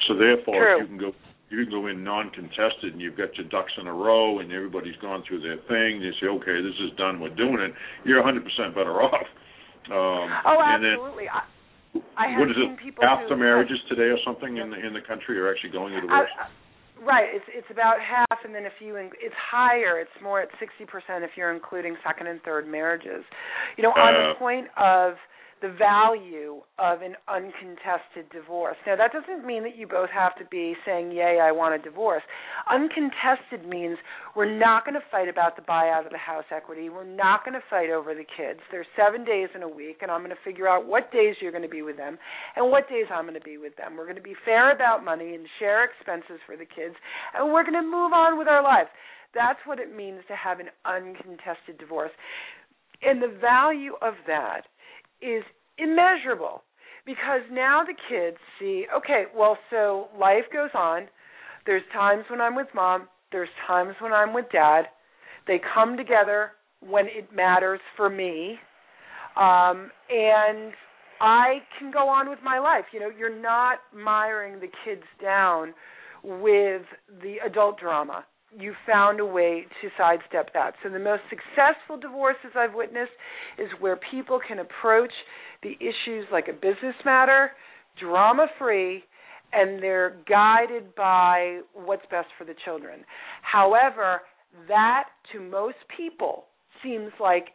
So 0.07 0.15
therefore, 0.17 0.55
True. 0.55 0.77
if 0.77 0.83
you 0.83 0.87
can 0.87 0.99
go 0.99 1.13
you 1.51 1.65
can 1.65 1.71
go 1.73 1.87
in 1.87 2.05
non-contested 2.05 2.93
and 2.93 3.01
you've 3.01 3.17
got 3.17 3.35
your 3.37 3.49
ducks 3.49 3.73
in 3.81 3.87
a 3.87 3.93
row 3.93 4.41
and 4.41 4.53
everybody's 4.53 4.97
gone 5.01 5.25
through 5.27 5.41
their 5.41 5.57
thing. 5.65 6.01
You 6.03 6.13
say, 6.21 6.27
okay, 6.27 6.61
this 6.61 6.77
is 6.85 6.95
done, 6.99 7.21
we're 7.21 7.35
doing 7.35 7.57
it. 7.61 7.73
You're 8.05 8.23
100% 8.23 8.45
better 8.75 9.01
off. 9.03 9.27
Um, 9.89 10.29
oh, 10.45 10.61
and 10.61 10.85
then- 10.85 10.93
absolutely. 11.01 11.29
I, 11.29 11.41
I 12.21 12.29
have 12.29 12.41
what 12.41 12.51
is 12.51 12.57
seen 12.57 12.77
it? 12.85 12.95
Half 13.01 13.23
who 13.25 13.29
the 13.31 13.37
marriages 13.37 13.79
today 13.89 14.13
or 14.13 14.19
something 14.25 14.59
in 14.59 14.69
the 14.71 14.77
in 14.77 14.93
the 14.93 15.01
country 15.01 15.41
are 15.41 15.51
actually 15.51 15.71
going 15.71 15.95
to 15.95 16.03
divorce. 16.03 16.29
I, 16.39 16.45
I- 16.45 16.49
right. 17.05 17.29
It's 17.33 17.45
it's 17.49 17.67
about 17.71 17.97
half, 18.01 18.39
and 18.45 18.55
then 18.55 18.65
if 18.65 18.73
you 18.81 18.97
in, 18.97 19.11
it's 19.21 19.35
higher. 19.39 19.99
It's 19.99 20.11
more 20.23 20.41
at 20.41 20.49
sixty 20.59 20.85
percent 20.85 21.25
if 21.25 21.31
you're 21.37 21.53
including 21.53 21.97
second 22.07 22.27
and 22.27 22.41
third 22.43 22.67
marriages. 22.67 23.25
You 23.77 23.83
know, 23.85 23.91
on 23.91 24.15
Uh, 24.15 24.33
the 24.33 24.39
point 24.39 24.67
of 24.77 25.15
the 25.61 25.71
value 25.71 26.63
of 26.79 27.03
an 27.03 27.17
uncontested 27.27 28.31
divorce. 28.31 28.77
Now, 28.87 28.97
that 28.97 29.13
doesn't 29.13 29.47
mean 29.47 29.63
that 29.65 29.77
you 29.77 29.87
both 29.87 30.11
have 30.11 30.37
to 30.37 30.45
be 30.45 30.77
saying, 30.85 31.13
"Yay, 31.13 31.41
I 31.41 31.53
want 31.53 31.75
a 31.75 31.79
divorce." 31.79 32.23
Uncontested 32.69 33.67
means 33.67 33.99
we're 34.35 34.45
not 34.45 34.85
going 34.85 34.95
to 34.95 35.07
fight 35.11 35.29
about 35.29 35.57
the 35.57 35.63
buyout 35.63 36.07
of 36.07 36.13
the 36.13 36.19
house 36.19 36.45
equity. 36.51 36.89
We're 36.89 37.05
not 37.05 37.45
going 37.45 37.55
to 37.55 37.67
fight 37.69 37.91
over 37.91 38.15
the 38.15 38.25
kids. 38.25 38.61
There's 38.71 38.87
seven 38.97 39.25
days 39.25 39.49
in 39.55 39.63
a 39.63 39.69
week, 39.69 40.03
and 40.03 40.11
I'm 40.11 40.21
going 40.21 40.35
to 40.35 40.43
figure 40.45 40.69
out 40.69 40.87
what 40.87 41.11
days 41.13 41.37
you're 41.41 41.53
going 41.53 41.63
to 41.63 41.69
be 41.69 41.83
with 41.83 41.97
them 41.97 42.19
and 42.57 42.71
what 42.71 42.89
days 42.89 43.07
I'm 43.11 43.25
going 43.25 43.35
to 43.35 43.41
be 43.41 43.59
with 43.59 43.77
them. 43.77 43.97
We're 43.97 44.05
going 44.05 44.17
to 44.17 44.23
be 44.23 44.37
fair 44.45 44.71
about 44.73 45.05
money 45.05 45.35
and 45.35 45.47
share 45.59 45.85
expenses 45.85 46.41
for 46.47 46.57
the 46.57 46.67
kids, 46.67 46.95
and 47.35 47.53
we're 47.53 47.65
going 47.65 47.75
to 47.75 47.83
move 47.83 48.13
on 48.13 48.39
with 48.39 48.49
our 48.49 48.63
lives. 48.63 48.91
That's 49.35 49.61
what 49.67 49.79
it 49.79 49.95
means 49.95 50.21
to 50.29 50.37
have 50.37 50.61
an 50.61 50.71
uncontested 50.85 51.79
divorce. 51.79 52.13
And 53.03 53.23
the 53.23 53.29
value 53.29 53.95
of 54.03 54.15
that 54.27 54.63
is 55.21 55.43
immeasurable 55.79 56.63
because 57.07 57.41
now 57.51 57.83
the 57.85 57.95
kids 58.09 58.37
see 58.59 58.87
okay, 58.97 59.25
well, 59.37 59.57
so 59.71 60.09
life 60.19 60.45
goes 60.53 60.71
on. 60.75 61.09
There's 61.67 61.83
times 61.93 62.25
when 62.31 62.41
I'm 62.41 62.55
with 62.55 62.69
mom, 62.75 63.09
there's 63.33 63.49
times 63.67 63.95
when 64.01 64.13
I'm 64.13 64.33
with 64.33 64.47
dad. 64.53 64.83
They 65.47 65.61
come 65.75 65.97
together 65.97 66.53
when 66.81 67.07
it 67.07 67.35
matters 67.35 67.81
for 67.97 68.09
me. 68.09 68.59
Um, 69.37 69.91
and 70.11 70.73
I 71.21 71.59
can 71.79 71.91
go 71.91 72.09
on 72.09 72.29
with 72.29 72.39
my 72.45 72.59
life. 72.59 72.85
You 72.93 73.01
know, 73.01 73.11
you're 73.17 73.41
not 73.41 73.79
miring 73.95 74.61
the 74.61 74.69
kids 74.85 75.03
down 75.23 75.75
with 76.23 76.83
the 77.23 77.37
adult 77.45 77.79
drama. 77.79 78.25
You 78.57 78.75
found 78.87 79.21
a 79.21 79.27
way 79.27 79.67
to 79.83 79.89
sidestep 79.97 80.53
that. 80.55 80.75
So 80.83 80.89
the 80.89 80.99
most 80.99 81.23
successful 81.29 81.99
divorces 81.99 82.53
I've 82.57 82.75
witnessed 82.75 83.13
is 83.59 83.69
where 83.81 83.99
people 84.11 84.41
can 84.47 84.59
approach 84.59 85.13
the 85.63 85.77
issues 85.81 86.27
like 86.33 86.49
a 86.49 86.53
business 86.53 86.95
matter, 87.05 87.51
drama 88.01 88.47
free, 88.59 89.05
and 89.53 89.83
they're 89.83 90.17
guided 90.29 90.95
by 90.95 91.61
what's 91.75 92.05
best 92.11 92.29
for 92.39 92.45
the 92.45 92.55
children. 92.65 93.01
However, 93.43 94.23
that 94.69 95.05
to 95.33 95.41
most 95.41 95.77
people 95.97 96.45
seems 96.83 97.13
like 97.21 97.49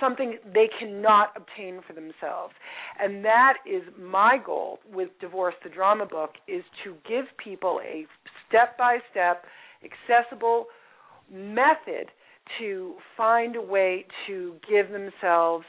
something 0.00 0.38
they 0.52 0.68
cannot 0.78 1.30
obtain 1.36 1.80
for 1.86 1.92
themselves. 1.92 2.54
And 3.00 3.24
that 3.24 3.54
is 3.66 3.82
my 3.98 4.38
goal 4.44 4.78
with 4.92 5.08
Divorce 5.20 5.54
the 5.62 5.70
Drama 5.70 6.06
book 6.06 6.30
is 6.48 6.62
to 6.84 6.94
give 7.08 7.26
people 7.42 7.80
a 7.84 8.06
step 8.48 8.76
by 8.76 8.98
step 9.10 9.44
accessible 9.84 10.66
method 11.32 12.10
to 12.58 12.94
find 13.16 13.56
a 13.56 13.60
way 13.60 14.06
to 14.26 14.54
give 14.68 14.90
themselves 14.90 15.64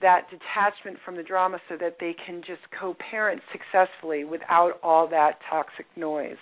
that 0.00 0.26
detachment 0.30 0.98
from 1.04 1.16
the 1.16 1.22
drama 1.22 1.58
so 1.68 1.76
that 1.78 1.96
they 2.00 2.14
can 2.26 2.40
just 2.40 2.62
co-parent 2.78 3.42
successfully 3.52 4.24
without 4.24 4.80
all 4.82 5.06
that 5.08 5.38
toxic 5.50 5.86
noise. 5.96 6.40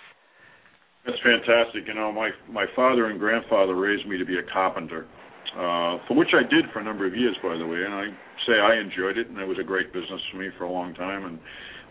That's 1.05 1.17
fantastic. 1.23 1.87
You 1.87 1.93
know, 1.93 2.11
my 2.11 2.29
my 2.49 2.65
father 2.75 3.07
and 3.07 3.19
grandfather 3.19 3.75
raised 3.75 4.07
me 4.07 4.17
to 4.17 4.25
be 4.25 4.37
a 4.37 4.43
carpenter, 4.51 5.07
uh, 5.55 5.97
for 6.07 6.15
which 6.15 6.29
I 6.33 6.43
did 6.43 6.65
for 6.71 6.79
a 6.79 6.83
number 6.83 7.07
of 7.07 7.15
years, 7.15 7.35
by 7.41 7.57
the 7.57 7.65
way. 7.65 7.83
And 7.83 7.93
I 7.93 8.05
say 8.45 8.59
I 8.59 8.79
enjoyed 8.79 9.17
it, 9.17 9.27
and 9.27 9.37
it 9.39 9.47
was 9.47 9.57
a 9.59 9.63
great 9.63 9.91
business 9.93 10.21
for 10.31 10.37
me 10.37 10.49
for 10.57 10.65
a 10.65 10.71
long 10.71 10.93
time. 10.93 11.25
And 11.25 11.39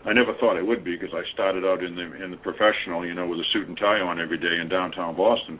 I 0.05 0.13
never 0.13 0.33
thought 0.39 0.57
I 0.57 0.61
would 0.61 0.83
be 0.83 0.95
because 0.95 1.13
I 1.13 1.23
started 1.33 1.65
out 1.65 1.83
in 1.83 1.95
the 1.95 2.23
in 2.23 2.31
the 2.31 2.37
professional, 2.37 3.05
you 3.05 3.13
know, 3.13 3.27
with 3.27 3.39
a 3.39 3.47
suit 3.51 3.67
and 3.67 3.77
tie 3.77 3.99
on 3.99 4.19
every 4.19 4.37
day 4.37 4.59
in 4.61 4.69
downtown 4.69 5.15
Boston. 5.15 5.59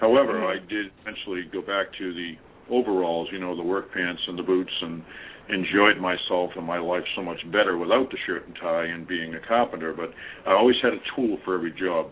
However, 0.00 0.34
Mm-hmm. 0.34 0.64
I 0.64 0.68
did 0.68 0.86
eventually 1.02 1.44
go 1.52 1.62
back 1.62 1.86
to 1.98 2.12
the 2.12 2.34
overalls, 2.70 3.28
you 3.32 3.38
know, 3.38 3.56
the 3.56 3.62
work 3.62 3.92
pants 3.92 4.20
and 4.26 4.38
the 4.38 4.42
boots, 4.42 4.72
and 4.82 5.02
enjoyed 5.48 5.98
myself 5.98 6.50
and 6.56 6.66
my 6.66 6.78
life 6.78 7.04
so 7.14 7.22
much 7.22 7.38
better 7.52 7.78
without 7.78 8.10
the 8.10 8.18
shirt 8.26 8.46
and 8.46 8.56
tie 8.60 8.86
and 8.86 9.06
being 9.06 9.34
a 9.34 9.40
carpenter. 9.46 9.92
But 9.92 10.10
I 10.46 10.52
always 10.54 10.76
had 10.82 10.92
a 10.92 11.00
tool 11.14 11.38
for 11.44 11.54
every 11.54 11.72
job. 11.72 12.10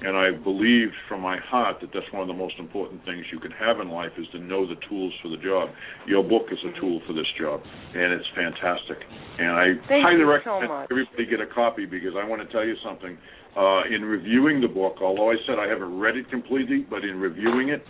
And 0.00 0.16
I 0.16 0.32
believed 0.32 0.94
from 1.08 1.20
my 1.20 1.36
heart 1.38 1.76
that 1.80 1.90
that's 1.92 2.08
one 2.12 2.22
of 2.22 2.28
the 2.28 2.36
most 2.36 2.54
important 2.58 3.04
things 3.04 3.26
you 3.30 3.38
can 3.38 3.50
have 3.52 3.80
in 3.80 3.90
life 3.90 4.12
is 4.16 4.26
to 4.32 4.38
know 4.38 4.66
the 4.66 4.76
tools 4.88 5.12
for 5.22 5.28
the 5.28 5.36
job. 5.36 5.68
Your 6.06 6.24
book 6.24 6.48
is 6.50 6.58
a 6.64 6.80
tool 6.80 7.00
for 7.06 7.12
this 7.12 7.28
job, 7.38 7.60
and 7.94 8.12
it's 8.12 8.28
fantastic. 8.34 8.96
And 9.38 9.52
I 9.52 9.66
Thank 9.88 10.04
highly 10.04 10.24
you 10.24 10.32
so 10.44 10.56
recommend 10.56 10.88
everybody 10.90 11.26
get 11.28 11.40
a 11.40 11.46
copy 11.52 11.84
because 11.84 12.16
I 12.16 12.24
want 12.24 12.40
to 12.40 12.48
tell 12.48 12.64
you 12.64 12.76
something. 12.84 13.18
Uh, 13.50 13.82
in 13.90 14.02
reviewing 14.06 14.60
the 14.60 14.68
book, 14.68 15.02
although 15.02 15.32
I 15.32 15.34
said 15.44 15.58
I 15.58 15.66
haven't 15.66 15.98
read 15.98 16.16
it 16.16 16.30
completely, 16.30 16.86
but 16.88 17.02
in 17.02 17.18
reviewing 17.18 17.70
it, 17.70 17.82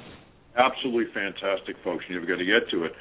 absolutely 0.56 1.12
fantastic, 1.12 1.76
folks. 1.84 2.02
And 2.08 2.16
you've 2.16 2.26
got 2.26 2.40
to 2.40 2.48
get 2.48 2.64
to 2.72 2.84
it. 2.84 2.92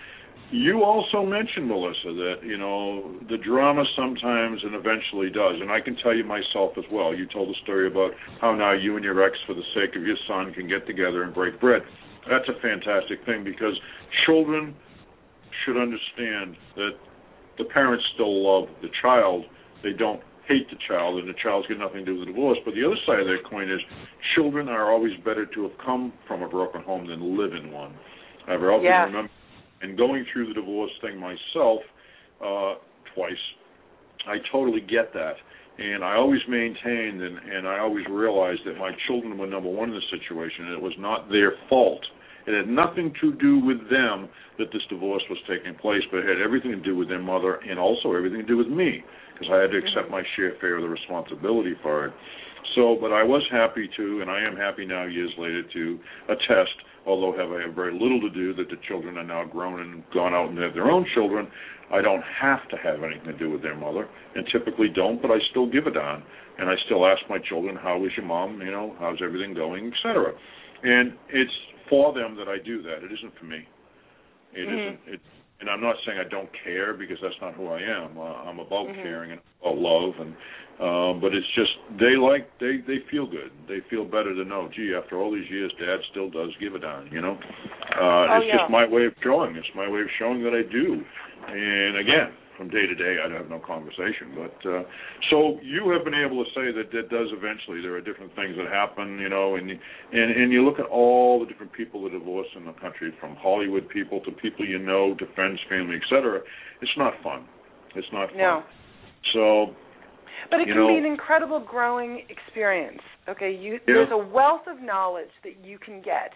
You 0.51 0.83
also 0.83 1.23
mentioned, 1.23 1.67
Melissa, 1.67 2.09
that 2.09 2.35
you 2.43 2.57
know 2.57 3.13
the 3.29 3.37
drama 3.37 3.83
sometimes 3.95 4.59
and 4.63 4.73
eventually 4.73 5.29
does, 5.29 5.61
and 5.61 5.71
I 5.71 5.79
can 5.79 5.95
tell 6.01 6.15
you 6.15 6.23
myself 6.23 6.73
as 6.77 6.85
well. 6.91 7.13
You 7.13 7.27
told 7.27 7.53
a 7.53 7.59
story 7.61 7.85
about 7.85 8.11
how 8.41 8.55
now 8.55 8.73
you 8.73 8.95
and 8.95 9.05
your 9.05 9.21
ex, 9.23 9.37
for 9.45 9.53
the 9.53 9.65
sake 9.75 9.95
of 9.95 10.01
your 10.01 10.17
son, 10.27 10.51
can 10.53 10.67
get 10.67 10.87
together 10.87 11.21
and 11.21 11.33
break 11.33 11.59
bread. 11.61 11.83
That's 12.27 12.49
a 12.49 12.59
fantastic 12.61 13.23
thing 13.25 13.43
because 13.43 13.77
children 14.25 14.73
should 15.65 15.77
understand 15.77 16.57
that 16.75 16.97
the 17.59 17.65
parents 17.65 18.03
still 18.15 18.33
love 18.41 18.69
the 18.81 18.89
child. 19.03 19.45
They 19.83 19.93
don't 19.93 20.21
hate 20.47 20.67
the 20.71 20.77
child, 20.87 21.19
and 21.19 21.29
the 21.29 21.37
child's 21.43 21.67
got 21.67 21.77
nothing 21.77 22.05
to 22.05 22.05
do 22.05 22.19
with 22.19 22.27
the 22.27 22.33
divorce. 22.33 22.57
But 22.65 22.73
the 22.73 22.83
other 22.85 22.97
side 23.05 23.19
of 23.19 23.27
that 23.27 23.45
coin 23.47 23.69
is 23.69 23.79
children 24.35 24.67
are 24.67 24.91
always 24.91 25.13
better 25.23 25.45
to 25.45 25.63
have 25.63 25.77
come 25.85 26.11
from 26.27 26.41
a 26.41 26.49
broken 26.49 26.81
home 26.81 27.05
than 27.05 27.37
live 27.37 27.53
in 27.53 27.71
one. 27.71 27.93
I've 28.47 28.63
often 28.63 28.83
Yes. 28.83 29.05
remember 29.05 29.29
and 29.81 29.97
going 29.97 30.25
through 30.31 30.47
the 30.47 30.53
divorce 30.53 30.91
thing 31.01 31.19
myself 31.19 31.79
uh, 32.43 32.75
twice, 33.15 33.43
I 34.27 34.37
totally 34.51 34.81
get 34.81 35.13
that. 35.13 35.35
And 35.79 36.03
I 36.03 36.15
always 36.15 36.41
maintained 36.49 37.21
and, 37.21 37.37
and 37.37 37.67
I 37.67 37.79
always 37.79 38.05
realized 38.09 38.61
that 38.65 38.77
my 38.77 38.91
children 39.07 39.37
were 39.37 39.47
number 39.47 39.69
one 39.69 39.89
in 39.89 39.95
the 39.95 40.01
situation, 40.11 40.65
and 40.65 40.73
it 40.73 40.81
was 40.81 40.93
not 40.99 41.29
their 41.29 41.53
fault. 41.69 42.03
It 42.47 42.53
had 42.55 42.67
nothing 42.67 43.13
to 43.21 43.33
do 43.33 43.59
with 43.63 43.79
them 43.89 44.27
that 44.57 44.71
this 44.73 44.81
divorce 44.89 45.23
was 45.29 45.37
taking 45.47 45.75
place, 45.75 46.01
but 46.11 46.19
it 46.19 46.27
had 46.27 46.41
everything 46.43 46.71
to 46.71 46.81
do 46.81 46.95
with 46.95 47.07
their 47.07 47.21
mother 47.21 47.59
and 47.63 47.79
also 47.79 48.13
everything 48.13 48.41
to 48.41 48.47
do 48.47 48.57
with 48.57 48.67
me, 48.67 49.03
because 49.33 49.47
I 49.53 49.61
had 49.61 49.71
to 49.71 49.77
accept 49.77 50.09
my 50.09 50.23
share 50.35 50.59
share 50.59 50.77
of 50.77 50.83
the 50.83 50.89
responsibility 50.89 51.75
for 51.81 52.07
it. 52.07 52.13
So, 52.75 52.97
but 52.99 53.11
I 53.11 53.23
was 53.23 53.43
happy 53.51 53.89
to, 53.97 54.21
and 54.21 54.29
I 54.29 54.41
am 54.41 54.55
happy 54.55 54.85
now, 54.85 55.03
years 55.05 55.31
later, 55.37 55.63
to 55.63 55.99
attest, 56.29 56.75
although 57.05 57.35
have 57.37 57.51
I 57.51 57.61
have 57.61 57.73
very 57.75 57.93
little 57.93 58.21
to 58.21 58.29
do, 58.29 58.53
that 58.55 58.69
the 58.69 58.77
children 58.87 59.17
are 59.17 59.23
now 59.23 59.45
grown 59.45 59.79
and 59.79 60.03
gone 60.13 60.33
out 60.33 60.49
and 60.49 60.57
have 60.59 60.73
their 60.73 60.91
own 60.91 61.05
children. 61.13 61.47
I 61.91 62.01
don't 62.01 62.21
have 62.21 62.67
to 62.69 62.77
have 62.77 63.03
anything 63.03 63.25
to 63.25 63.37
do 63.37 63.49
with 63.49 63.61
their 63.61 63.75
mother, 63.75 64.07
and 64.35 64.45
typically 64.51 64.89
don't, 64.89 65.21
but 65.21 65.31
I 65.31 65.39
still 65.49 65.65
give 65.65 65.87
it 65.87 65.97
on, 65.97 66.23
and 66.59 66.69
I 66.69 66.75
still 66.85 67.05
ask 67.05 67.21
my 67.29 67.39
children, 67.39 67.75
"How 67.75 68.03
is 68.05 68.11
your 68.15 68.25
mom? 68.25 68.61
You 68.61 68.71
know, 68.71 68.95
how's 68.99 69.21
everything 69.21 69.53
going, 69.53 69.91
etc." 69.91 70.33
And 70.83 71.17
it's 71.29 71.51
for 71.89 72.13
them 72.13 72.35
that 72.35 72.47
I 72.47 72.59
do 72.59 72.81
that. 72.83 73.03
It 73.03 73.11
isn't 73.11 73.35
for 73.37 73.45
me. 73.45 73.65
It 74.53 74.69
Mhm. 74.69 74.85
not 74.85 74.95
It, 75.07 75.21
and 75.61 75.69
I'm 75.69 75.81
not 75.81 75.95
saying 76.05 76.19
I 76.19 76.23
don't 76.23 76.49
care 76.63 76.93
because 76.93 77.19
that's 77.21 77.39
not 77.41 77.53
who 77.55 77.67
I 77.67 77.81
am. 77.81 78.17
Uh, 78.17 78.47
I'm 78.47 78.59
about 78.59 78.87
Mhm. 78.87 79.01
caring 79.01 79.31
and 79.31 79.41
about 79.61 79.77
love, 79.77 80.19
and 80.19 80.35
um, 80.79 81.19
but 81.19 81.35
it's 81.35 81.47
just 81.55 81.71
they 81.99 82.15
like 82.15 82.47
they 82.59 82.79
they 82.87 82.99
feel 83.11 83.27
good. 83.27 83.51
They 83.67 83.79
feel 83.89 84.05
better 84.05 84.33
to 84.33 84.45
know. 84.45 84.69
Gee, 84.73 84.95
after 84.95 85.19
all 85.19 85.31
these 85.31 85.49
years, 85.49 85.71
Dad 85.79 85.99
still 86.11 86.29
does 86.29 86.49
give 86.59 86.75
it 86.75 86.83
on. 86.85 87.09
You 87.11 87.21
know, 87.21 87.35
uh, 87.35 87.99
Oh, 87.99 88.37
it's 88.39 88.47
yeah. 88.47 88.57
just 88.63 88.71
my 88.71 88.87
way 88.87 89.05
of 89.05 89.13
showing. 89.21 89.55
It's 89.55 89.67
my 89.75 89.89
way 89.89 90.01
of 90.01 90.07
showing 90.17 90.41
that 90.43 90.53
I 90.55 90.63
do. 90.71 91.03
And 91.51 91.97
again, 91.97 92.31
from 92.57 92.69
day 92.69 92.87
to 92.87 92.95
day, 92.95 93.17
I'd 93.23 93.31
have 93.31 93.49
no 93.49 93.59
conversation. 93.59 94.35
But 94.35 94.55
uh, 94.69 94.83
so 95.31 95.59
you 95.63 95.89
have 95.91 96.03
been 96.03 96.13
able 96.15 96.43
to 96.43 96.49
say 96.51 96.71
that 96.71 96.91
that 96.91 97.09
does 97.09 97.27
eventually. 97.31 97.81
There 97.81 97.95
are 97.95 98.01
different 98.01 98.35
things 98.35 98.55
that 98.55 98.67
happen, 98.71 99.19
you 99.19 99.27
know, 99.29 99.55
and 99.55 99.69
and 99.71 100.27
and 100.31 100.51
you 100.51 100.63
look 100.63 100.79
at 100.79 100.85
all 100.87 101.39
the 101.39 101.45
different 101.45 101.73
people 101.73 102.03
that 102.03 102.11
divorce 102.11 102.47
in 102.55 102.63
the 102.63 102.73
country, 102.79 103.11
from 103.19 103.35
Hollywood 103.35 103.87
people 103.89 104.19
to 104.21 104.31
people 104.31 104.65
you 104.65 104.79
know 104.79 105.15
to 105.19 105.25
friends, 105.35 105.59
family, 105.69 105.95
etc. 105.95 106.39
It's 106.81 106.95
not 106.97 107.13
fun. 107.23 107.45
It's 107.95 108.07
not 108.13 108.29
fun. 108.29 108.37
No. 108.37 108.63
So 109.33 109.75
But 110.49 110.61
it 110.61 110.67
You 110.67 110.73
can 110.73 110.87
be 110.87 110.97
an 110.97 111.05
incredible 111.05 111.59
growing 111.59 112.25
experience. 112.29 113.01
Okay, 113.27 113.51
you 113.51 113.73
Yeah. 113.73 113.79
there's 113.85 114.11
a 114.11 114.17
wealth 114.17 114.67
of 114.67 114.81
knowledge 114.81 115.31
that 115.43 115.57
you 115.63 115.77
can 115.79 116.01
get 116.01 116.33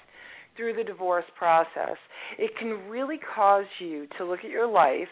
through 0.56 0.74
the 0.74 0.84
divorce 0.84 1.26
process. 1.36 1.98
It 2.38 2.56
can 2.58 2.90
really 2.90 3.18
cause 3.18 3.66
you 3.80 4.08
to 4.18 4.26
look 4.26 4.44
at 4.44 4.52
your 4.52 4.68
life 4.68 5.10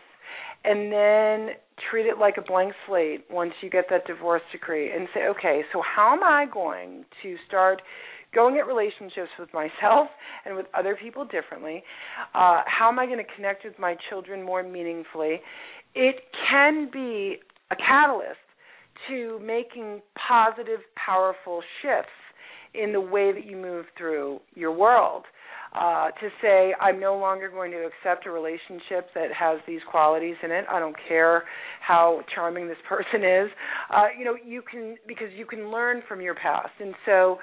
and 0.63 0.91
then 0.91 1.55
treat 1.89 2.05
it 2.05 2.19
like 2.19 2.37
a 2.37 2.41
blank 2.41 2.73
slate 2.85 3.25
once 3.29 3.53
you 3.61 3.69
get 3.69 3.89
that 3.89 4.05
divorce 4.05 4.43
decree 4.51 4.91
and 4.91 5.07
say, 5.13 5.27
okay, 5.27 5.65
so 5.73 5.81
how 5.81 6.13
am 6.13 6.23
I 6.23 6.45
going 6.45 7.05
to 7.23 7.37
start 7.47 7.81
going 8.33 8.57
at 8.57 8.67
relationships 8.67 9.29
with 9.39 9.49
myself 9.53 10.07
and 10.45 10.55
with 10.55 10.65
other 10.73 10.97
people 11.01 11.25
differently. 11.25 11.83
Uh, 12.33 12.61
how 12.65 12.87
am 12.89 12.99
I 12.99 13.05
going 13.05 13.17
to 13.17 13.35
connect 13.35 13.65
with 13.65 13.77
my 13.77 13.95
children 14.09 14.41
more 14.41 14.63
meaningfully? 14.63 15.41
It 15.95 16.15
can 16.49 16.89
be 16.91 17.37
a 17.71 17.75
catalyst 17.75 18.40
to 19.09 19.39
making 19.43 20.01
positive, 20.27 20.79
powerful 20.95 21.61
shifts 21.81 22.11
in 22.73 22.93
the 22.93 23.01
way 23.01 23.31
that 23.31 23.45
you 23.45 23.57
move 23.57 23.85
through 23.97 24.39
your 24.55 24.71
world. 24.71 25.23
Uh, 25.73 26.11
to 26.19 26.27
say 26.41 26.73
I'm 26.81 26.99
no 26.99 27.17
longer 27.17 27.49
going 27.49 27.71
to 27.71 27.87
accept 27.87 28.25
a 28.25 28.29
relationship 28.29 29.07
that 29.15 29.31
has 29.31 29.59
these 29.65 29.79
qualities 29.89 30.35
in 30.43 30.51
it. 30.51 30.65
I 30.69 30.79
don't 30.79 30.97
care 31.07 31.45
how 31.79 32.23
charming 32.35 32.67
this 32.67 32.75
person 32.89 33.23
is. 33.23 33.49
Uh, 33.89 34.07
you 34.17 34.25
know, 34.25 34.35
you 34.35 34.61
can 34.69 34.97
because 35.07 35.29
you 35.33 35.45
can 35.45 35.71
learn 35.71 36.03
from 36.09 36.19
your 36.19 36.35
past, 36.35 36.71
and 36.81 36.93
so 37.05 37.39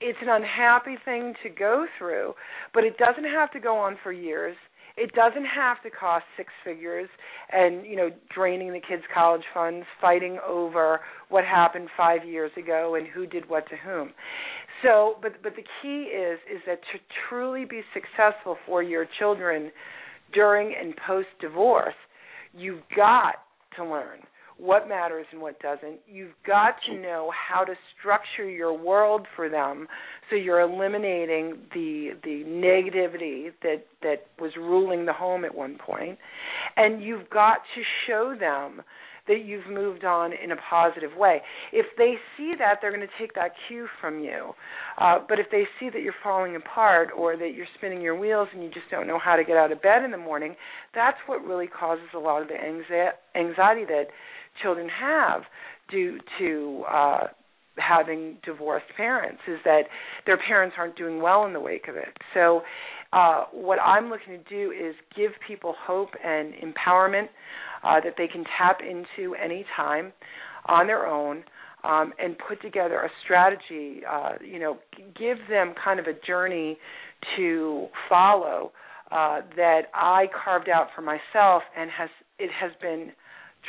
it's 0.00 0.18
an 0.22 0.28
unhappy 0.30 0.96
thing 1.04 1.34
to 1.42 1.50
go 1.50 1.86
through, 1.98 2.32
but 2.72 2.84
it 2.84 2.96
doesn't 2.96 3.24
have 3.24 3.50
to 3.52 3.60
go 3.60 3.76
on 3.76 3.98
for 4.02 4.10
years. 4.10 4.56
It 4.96 5.12
doesn't 5.12 5.44
have 5.44 5.82
to 5.82 5.90
cost 5.90 6.24
six 6.36 6.50
figures 6.64 7.08
and, 7.52 7.84
you 7.84 7.96
know, 7.96 8.10
draining 8.34 8.72
the 8.72 8.80
kids' 8.80 9.02
college 9.12 9.42
funds, 9.52 9.84
fighting 10.00 10.38
over 10.46 11.00
what 11.28 11.44
happened 11.44 11.88
five 11.96 12.24
years 12.24 12.50
ago 12.56 12.94
and 12.94 13.06
who 13.06 13.26
did 13.26 13.48
what 13.48 13.68
to 13.68 13.76
whom. 13.76 14.12
So, 14.82 15.16
but 15.22 15.42
but 15.42 15.54
the 15.56 15.64
key 15.82 16.04
is 16.04 16.38
is 16.50 16.62
that 16.66 16.80
to 16.92 16.98
truly 17.28 17.64
be 17.64 17.82
successful 17.92 18.56
for 18.66 18.82
your 18.82 19.06
children 19.18 19.70
during 20.32 20.74
and 20.78 20.94
post 21.06 21.28
divorce, 21.40 21.94
you've 22.54 22.82
got 22.94 23.36
to 23.76 23.84
learn 23.84 24.20
what 24.58 24.88
matters 24.88 25.26
and 25.32 25.40
what 25.40 25.60
doesn't. 25.60 26.00
You've 26.06 26.34
got 26.46 26.76
to 26.88 26.96
know 26.98 27.30
how 27.48 27.64
to 27.64 27.74
structure 27.98 28.48
your 28.48 28.72
world 28.72 29.26
for 29.36 29.48
them 29.48 29.86
so 30.30 30.36
you're 30.36 30.60
eliminating 30.60 31.58
the 31.74 32.10
the 32.24 32.42
negativity 32.46 33.52
that 33.62 33.84
that 34.02 34.26
was 34.40 34.52
ruling 34.56 35.06
the 35.06 35.12
home 35.12 35.44
at 35.44 35.54
one 35.54 35.78
point 35.78 36.18
and 36.76 37.02
you've 37.02 37.28
got 37.30 37.58
to 37.74 37.82
show 38.06 38.34
them 38.38 38.82
that 39.28 39.44
you've 39.44 39.66
moved 39.68 40.04
on 40.04 40.32
in 40.32 40.52
a 40.52 40.56
positive 40.70 41.10
way. 41.16 41.40
If 41.72 41.86
they 41.96 42.14
see 42.36 42.54
that, 42.58 42.78
they're 42.80 42.94
going 42.94 43.06
to 43.06 43.12
take 43.18 43.34
that 43.34 43.52
cue 43.68 43.86
from 44.00 44.20
you. 44.20 44.52
Uh, 44.98 45.18
but 45.28 45.38
if 45.38 45.46
they 45.50 45.64
see 45.78 45.90
that 45.90 46.02
you're 46.02 46.14
falling 46.22 46.56
apart 46.56 47.08
or 47.16 47.36
that 47.36 47.54
you're 47.54 47.66
spinning 47.76 48.00
your 48.00 48.18
wheels 48.18 48.48
and 48.52 48.62
you 48.62 48.68
just 48.70 48.90
don't 48.90 49.06
know 49.06 49.18
how 49.18 49.36
to 49.36 49.44
get 49.44 49.56
out 49.56 49.72
of 49.72 49.82
bed 49.82 50.04
in 50.04 50.10
the 50.10 50.18
morning, 50.18 50.54
that's 50.94 51.18
what 51.26 51.44
really 51.44 51.66
causes 51.66 52.06
a 52.14 52.18
lot 52.18 52.42
of 52.42 52.48
the 52.48 52.54
anxiety 52.54 53.84
that 53.84 54.06
children 54.62 54.88
have 54.88 55.42
due 55.90 56.18
to 56.38 56.84
uh, 56.90 57.26
having 57.78 58.38
divorced 58.44 58.86
parents 58.96 59.40
is 59.46 59.58
that 59.64 59.82
their 60.24 60.38
parents 60.48 60.74
aren't 60.78 60.96
doing 60.96 61.20
well 61.20 61.44
in 61.44 61.52
the 61.52 61.60
wake 61.60 61.88
of 61.88 61.96
it. 61.96 62.16
So, 62.34 62.62
uh, 63.12 63.44
what 63.52 63.78
I'm 63.80 64.10
looking 64.10 64.42
to 64.42 64.50
do 64.50 64.72
is 64.72 64.94
give 65.16 65.30
people 65.46 65.74
hope 65.78 66.10
and 66.24 66.52
empowerment 66.54 67.28
uh, 67.82 68.00
that 68.00 68.14
they 68.16 68.26
can 68.26 68.44
tap 68.58 68.80
into 68.80 69.34
anytime 69.34 70.12
on 70.66 70.86
their 70.86 71.06
own. 71.06 71.44
Um, 71.84 72.12
and 72.18 72.34
put 72.48 72.60
together 72.62 72.98
a 73.02 73.10
strategy, 73.22 74.00
uh, 74.10 74.32
you 74.44 74.58
know, 74.58 74.78
give 75.16 75.36
them 75.48 75.72
kind 75.84 76.00
of 76.00 76.06
a 76.06 76.14
journey 76.26 76.78
to 77.36 77.86
follow 78.08 78.72
uh, 79.12 79.42
that 79.54 79.82
I 79.94 80.26
carved 80.44 80.68
out 80.68 80.88
for 80.96 81.02
myself, 81.02 81.62
and 81.78 81.88
has 81.96 82.08
it 82.40 82.50
has 82.60 82.72
been 82.82 83.12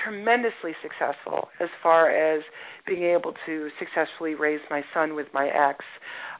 tremendously 0.03 0.73
successful 0.81 1.49
as 1.59 1.69
far 1.81 2.09
as 2.09 2.43
being 2.85 3.03
able 3.03 3.33
to 3.45 3.69
successfully 3.79 4.35
raise 4.35 4.61
my 4.69 4.81
son 4.93 5.15
with 5.15 5.27
my 5.33 5.47
ex. 5.47 5.83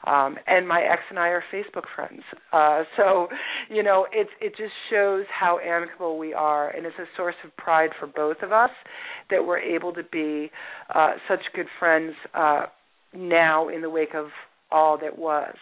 Um, 0.06 0.36
and 0.46 0.66
my 0.66 0.80
ex 0.80 1.02
and 1.10 1.18
I 1.18 1.28
are 1.28 1.42
Facebook 1.52 1.84
friends. 1.94 2.22
Uh, 2.52 2.84
so, 2.96 3.26
you 3.68 3.82
know, 3.82 4.06
it 4.12 4.28
it 4.40 4.50
just 4.56 4.72
shows 4.90 5.24
how 5.28 5.58
amicable 5.58 6.18
we 6.18 6.32
are, 6.32 6.70
and 6.70 6.86
it's 6.86 6.98
a 6.98 7.06
source 7.16 7.34
of 7.44 7.54
pride 7.56 7.90
for 7.98 8.06
both 8.06 8.36
of 8.42 8.52
us 8.52 8.70
that 9.30 9.44
we're 9.44 9.58
able 9.58 9.92
to 9.94 10.02
be 10.04 10.50
uh, 10.94 11.14
such 11.28 11.40
good 11.54 11.66
friends 11.80 12.14
uh, 12.32 12.66
now 13.12 13.68
in 13.68 13.82
the 13.82 13.90
wake 13.90 14.14
of 14.14 14.26
all 14.70 14.98
that 14.98 15.18
was. 15.18 15.54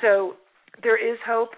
So 0.00 0.34
there 0.82 0.96
is 0.96 1.18
hope. 1.26 1.50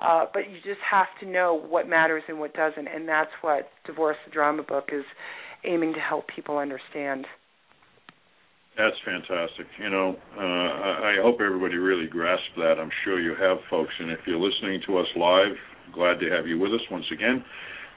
Uh, 0.00 0.24
but 0.32 0.48
you 0.50 0.56
just 0.64 0.80
have 0.90 1.08
to 1.20 1.26
know 1.26 1.54
what 1.68 1.88
matters 1.88 2.22
and 2.28 2.40
what 2.40 2.54
doesn't, 2.54 2.88
and 2.88 3.06
that's 3.06 3.30
what 3.42 3.68
Divorce 3.86 4.16
the 4.24 4.32
Drama 4.32 4.62
book 4.62 4.88
is 4.92 5.04
aiming 5.64 5.92
to 5.92 6.00
help 6.00 6.24
people 6.34 6.56
understand. 6.56 7.26
That's 8.78 8.96
fantastic. 9.04 9.66
You 9.78 9.90
know, 9.90 10.16
uh, 10.38 10.40
I 10.40 11.16
hope 11.20 11.40
everybody 11.44 11.76
really 11.76 12.06
grasped 12.06 12.56
that. 12.56 12.76
I'm 12.80 12.90
sure 13.04 13.20
you 13.20 13.34
have, 13.38 13.58
folks. 13.68 13.92
And 13.98 14.10
if 14.10 14.20
you're 14.26 14.40
listening 14.40 14.80
to 14.86 14.98
us 14.98 15.06
live, 15.16 15.52
glad 15.92 16.18
to 16.20 16.30
have 16.30 16.46
you 16.46 16.58
with 16.58 16.72
us 16.72 16.80
once 16.90 17.04
again. 17.12 17.44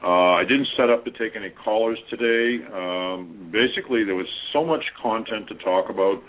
Uh, 0.04 0.36
I 0.36 0.44
didn't 0.44 0.68
set 0.76 0.90
up 0.90 1.06
to 1.06 1.12
take 1.12 1.38
any 1.38 1.52
callers 1.52 2.00
today. 2.10 2.66
Um, 2.74 3.50
basically, 3.54 4.04
there 4.04 4.16
was 4.16 4.28
so 4.52 4.66
much 4.66 4.84
content 5.02 5.48
to 5.48 5.56
talk 5.64 5.90
about 5.90 6.22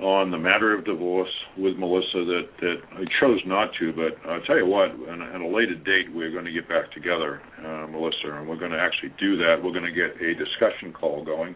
on 0.00 0.30
the 0.30 0.38
matter 0.38 0.76
of 0.76 0.84
divorce 0.84 1.30
with 1.56 1.76
Melissa 1.76 2.24
that 2.24 2.48
that 2.60 2.76
I 2.92 3.04
chose 3.20 3.40
not 3.46 3.70
to. 3.78 3.92
But 3.92 4.18
I'll 4.28 4.40
tell 4.42 4.56
you 4.56 4.66
what, 4.66 4.90
at 4.90 5.40
a 5.40 5.46
later 5.46 5.76
date, 5.76 6.12
we're 6.12 6.32
going 6.32 6.44
to 6.44 6.52
get 6.52 6.68
back 6.68 6.92
together, 6.92 7.40
uh, 7.58 7.86
Melissa, 7.86 8.34
and 8.34 8.48
we're 8.48 8.58
going 8.58 8.72
to 8.72 8.80
actually 8.80 9.12
do 9.20 9.36
that. 9.38 9.56
We're 9.62 9.72
going 9.72 9.84
to 9.84 9.92
get 9.92 10.20
a 10.20 10.34
discussion 10.34 10.92
call 10.92 11.24
going. 11.24 11.54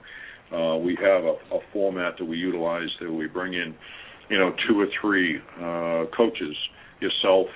Uh, 0.52 0.76
we 0.76 0.96
have 0.96 1.24
a, 1.24 1.36
a 1.52 1.60
format 1.72 2.16
that 2.18 2.24
we 2.24 2.36
utilize 2.36 2.88
that 3.00 3.12
we 3.12 3.26
bring 3.26 3.54
in, 3.54 3.74
you 4.30 4.38
know, 4.38 4.54
two 4.66 4.80
or 4.80 4.86
three 5.00 5.38
uh, 5.60 6.04
coaches, 6.16 6.56
yourself, 7.00 7.48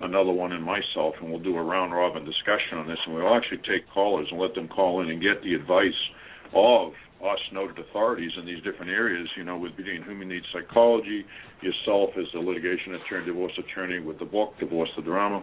another 0.00 0.32
one, 0.32 0.52
and 0.52 0.64
myself, 0.64 1.14
and 1.20 1.30
we'll 1.30 1.38
do 1.38 1.56
a 1.56 1.62
round 1.62 1.92
robin 1.92 2.24
discussion 2.24 2.78
on 2.78 2.88
this, 2.88 2.98
and 3.06 3.14
we'll 3.14 3.34
actually 3.34 3.58
take 3.58 3.88
callers 3.92 4.26
and 4.30 4.40
let 4.40 4.54
them 4.54 4.66
call 4.66 5.00
in 5.00 5.10
and 5.10 5.22
get 5.22 5.42
the 5.44 5.54
advice 5.54 5.92
of 6.54 6.92
us 7.22 7.38
noted 7.52 7.78
authorities 7.78 8.32
in 8.38 8.46
these 8.46 8.62
different 8.62 8.90
areas, 8.90 9.28
you 9.36 9.44
know, 9.44 9.56
with 9.56 9.76
between 9.76 10.02
human 10.02 10.28
needs 10.28 10.46
psychology, 10.52 11.24
yourself 11.60 12.10
as 12.18 12.26
a 12.34 12.38
litigation 12.38 12.94
attorney, 12.94 13.26
divorce 13.26 13.52
attorney 13.58 14.00
with 14.00 14.18
the 14.18 14.24
book, 14.24 14.54
Divorce 14.58 14.90
the 14.96 15.02
Drama. 15.02 15.36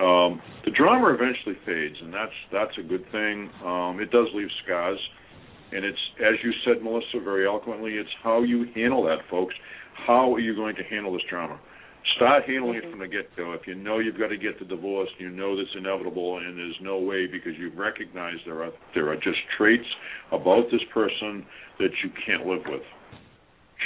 Um, 0.00 0.42
the 0.64 0.72
drama 0.76 1.14
eventually 1.14 1.56
fades, 1.64 1.96
and 2.02 2.12
that's 2.12 2.34
that's 2.52 2.76
a 2.78 2.82
good 2.82 3.04
thing. 3.12 3.50
Um, 3.64 4.00
it 4.00 4.10
does 4.10 4.26
leave 4.34 4.48
scars, 4.64 4.98
and 5.72 5.84
it's 5.84 5.98
as 6.18 6.34
you 6.42 6.52
said, 6.64 6.82
Melissa, 6.82 7.20
very 7.22 7.46
eloquently. 7.46 7.92
It's 7.94 8.10
how 8.22 8.42
you 8.42 8.66
handle 8.74 9.04
that, 9.04 9.18
folks. 9.30 9.54
How 10.06 10.34
are 10.34 10.40
you 10.40 10.54
going 10.54 10.74
to 10.76 10.82
handle 10.84 11.12
this 11.12 11.22
drama? 11.30 11.60
Start 12.16 12.44
handling 12.44 12.76
it 12.76 12.90
from 12.90 13.00
the 13.00 13.08
get 13.08 13.34
go. 13.34 13.52
If 13.52 13.66
you 13.66 13.74
know 13.74 13.98
you've 13.98 14.18
got 14.18 14.28
to 14.28 14.36
get 14.36 14.58
the 14.58 14.66
divorce, 14.66 15.08
you 15.18 15.30
know 15.30 15.56
that's 15.56 15.74
inevitable, 15.74 16.36
and 16.38 16.56
there's 16.58 16.76
no 16.82 16.98
way 16.98 17.26
because 17.26 17.52
you've 17.58 17.78
recognized 17.78 18.40
there 18.44 18.62
are 18.62 18.72
there 18.94 19.08
are 19.08 19.16
just 19.16 19.38
traits 19.56 19.88
about 20.30 20.64
this 20.70 20.82
person 20.92 21.46
that 21.78 21.88
you 22.04 22.10
can't 22.26 22.46
live 22.46 22.60
with. 22.66 22.82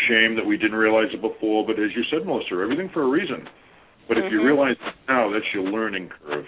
Shame 0.09 0.35
that 0.35 0.45
we 0.45 0.57
didn't 0.57 0.77
realize 0.77 1.09
it 1.15 1.23
before, 1.23 1.65
but 1.65 1.79
as 1.79 1.91
you 1.95 2.03
said, 2.11 2.27
Melissa, 2.27 2.59
everything 2.61 2.91
for 2.93 3.05
a 3.05 3.09
reason. 3.09 3.47
But 4.09 4.17
mm-hmm. 4.17 4.27
if 4.27 4.33
you 4.33 4.39
mm-hmm. 4.39 4.47
realize 4.49 4.77
it 4.81 4.95
now, 5.09 5.31
that's 5.33 5.47
your 5.55 5.65
learning 5.65 6.11
curve. 6.11 6.45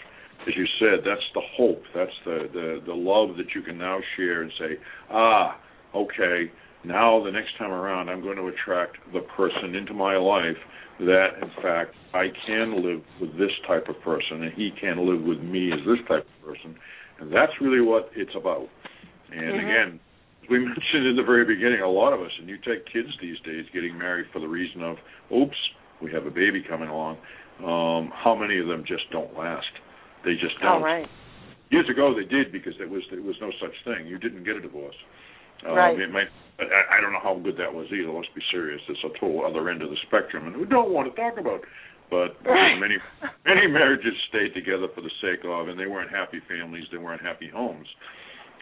As 0.49 0.55
you 0.57 0.66
said, 0.81 1.07
that's 1.07 1.23
the 1.35 1.43
hope. 1.57 1.83
That's 1.95 2.18
the, 2.25 2.51
the 2.53 2.83
the 2.87 2.95
love 2.95 3.37
that 3.37 3.55
you 3.55 3.62
can 3.62 3.79
now 3.79 4.01
share 4.16 4.43
and 4.43 4.51
say, 4.59 4.77
ah, 5.09 5.57
okay, 5.95 6.51
now 6.85 7.23
the 7.23 7.31
next 7.31 7.57
time 7.59 7.71
around, 7.71 8.09
I'm 8.09 8.23
going 8.23 8.39
to 8.39 8.49
attract 8.49 8.97
the 9.12 9.21
person 9.37 9.77
into 9.77 9.95
my 9.95 10.16
life 10.16 10.59
that 11.01 11.40
in 11.42 11.51
fact 11.62 11.94
I 12.12 12.28
can 12.46 12.82
live 12.84 13.03
with 13.20 13.32
this 13.38 13.53
type 13.66 13.88
of 13.88 14.01
person 14.03 14.42
and 14.42 14.53
he 14.55 14.70
can 14.80 14.98
live 15.07 15.22
with 15.22 15.40
me 15.40 15.72
as 15.72 15.78
this 15.86 15.98
type 16.09 16.26
of 16.26 16.46
person. 16.46 16.76
And 17.20 17.32
that's 17.32 17.53
really 17.61 17.80
what 17.80 18.11
it's 18.16 18.34
about. 18.34 18.68
And 19.30 19.40
mm-hmm. 19.40 19.66
again, 19.66 20.01
we 20.51 20.59
mentioned 20.64 21.07
in 21.07 21.16
the 21.16 21.22
very 21.22 21.44
beginning, 21.44 21.80
a 21.80 21.88
lot 21.88 22.12
of 22.12 22.20
us, 22.20 22.32
and 22.38 22.48
you 22.48 22.57
take 22.57 22.84
kids 22.92 23.09
these 23.20 23.38
days 23.44 23.64
getting 23.72 23.96
married 23.96 24.26
for 24.32 24.40
the 24.40 24.48
reason 24.48 24.82
of, 24.82 24.96
oops, 25.32 25.57
we 26.03 26.11
have 26.12 26.26
a 26.26 26.30
baby 26.30 26.64
coming 26.68 26.88
along. 26.88 27.18
Um, 27.61 28.11
how 28.12 28.34
many 28.34 28.59
of 28.59 28.66
them 28.66 28.84
just 28.86 29.05
don't 29.12 29.36
last? 29.36 29.68
They 30.24 30.32
just 30.32 30.59
don't. 30.61 30.80
Oh, 30.80 30.84
right. 30.84 31.07
Years 31.70 31.88
ago, 31.88 32.14
they 32.16 32.24
did 32.24 32.51
because 32.51 32.72
there 32.78 32.88
was 32.88 33.03
there 33.11 33.22
was 33.22 33.36
no 33.40 33.51
such 33.61 33.74
thing. 33.84 34.07
You 34.07 34.18
didn't 34.18 34.44
get 34.44 34.57
a 34.57 34.61
divorce. 34.61 34.96
Um, 35.67 35.75
right. 35.75 35.99
It 35.99 36.11
might 36.11 36.29
I, 36.61 36.99
I 36.99 37.01
don't 37.01 37.13
know 37.13 37.23
how 37.23 37.41
good 37.41 37.57
that 37.57 37.73
was 37.73 37.87
either. 37.89 38.13
Let's 38.13 38.29
be 38.35 38.43
serious. 38.53 38.81
It's 38.89 39.01
a 39.05 39.13
total 39.19 39.45
other 39.47 39.69
end 39.71 39.83
of 39.83 39.91
the 39.91 40.01
spectrum, 40.07 40.47
and 40.47 40.57
we 40.57 40.67
don't 40.67 40.93
want 40.93 41.09
to 41.09 41.15
talk 41.17 41.39
about. 41.39 41.61
But 42.11 42.37
many 42.45 42.99
many 43.47 43.67
marriages 43.71 44.13
stayed 44.29 44.53
together 44.53 44.89
for 44.95 45.01
the 45.01 45.15
sake 45.23 45.47
of, 45.47 45.69
and 45.69 45.79
they 45.79 45.87
weren't 45.87 46.11
happy 46.11 46.41
families. 46.49 46.85
They 46.91 46.99
weren't 46.99 47.23
happy 47.23 47.49
homes. 47.49 47.87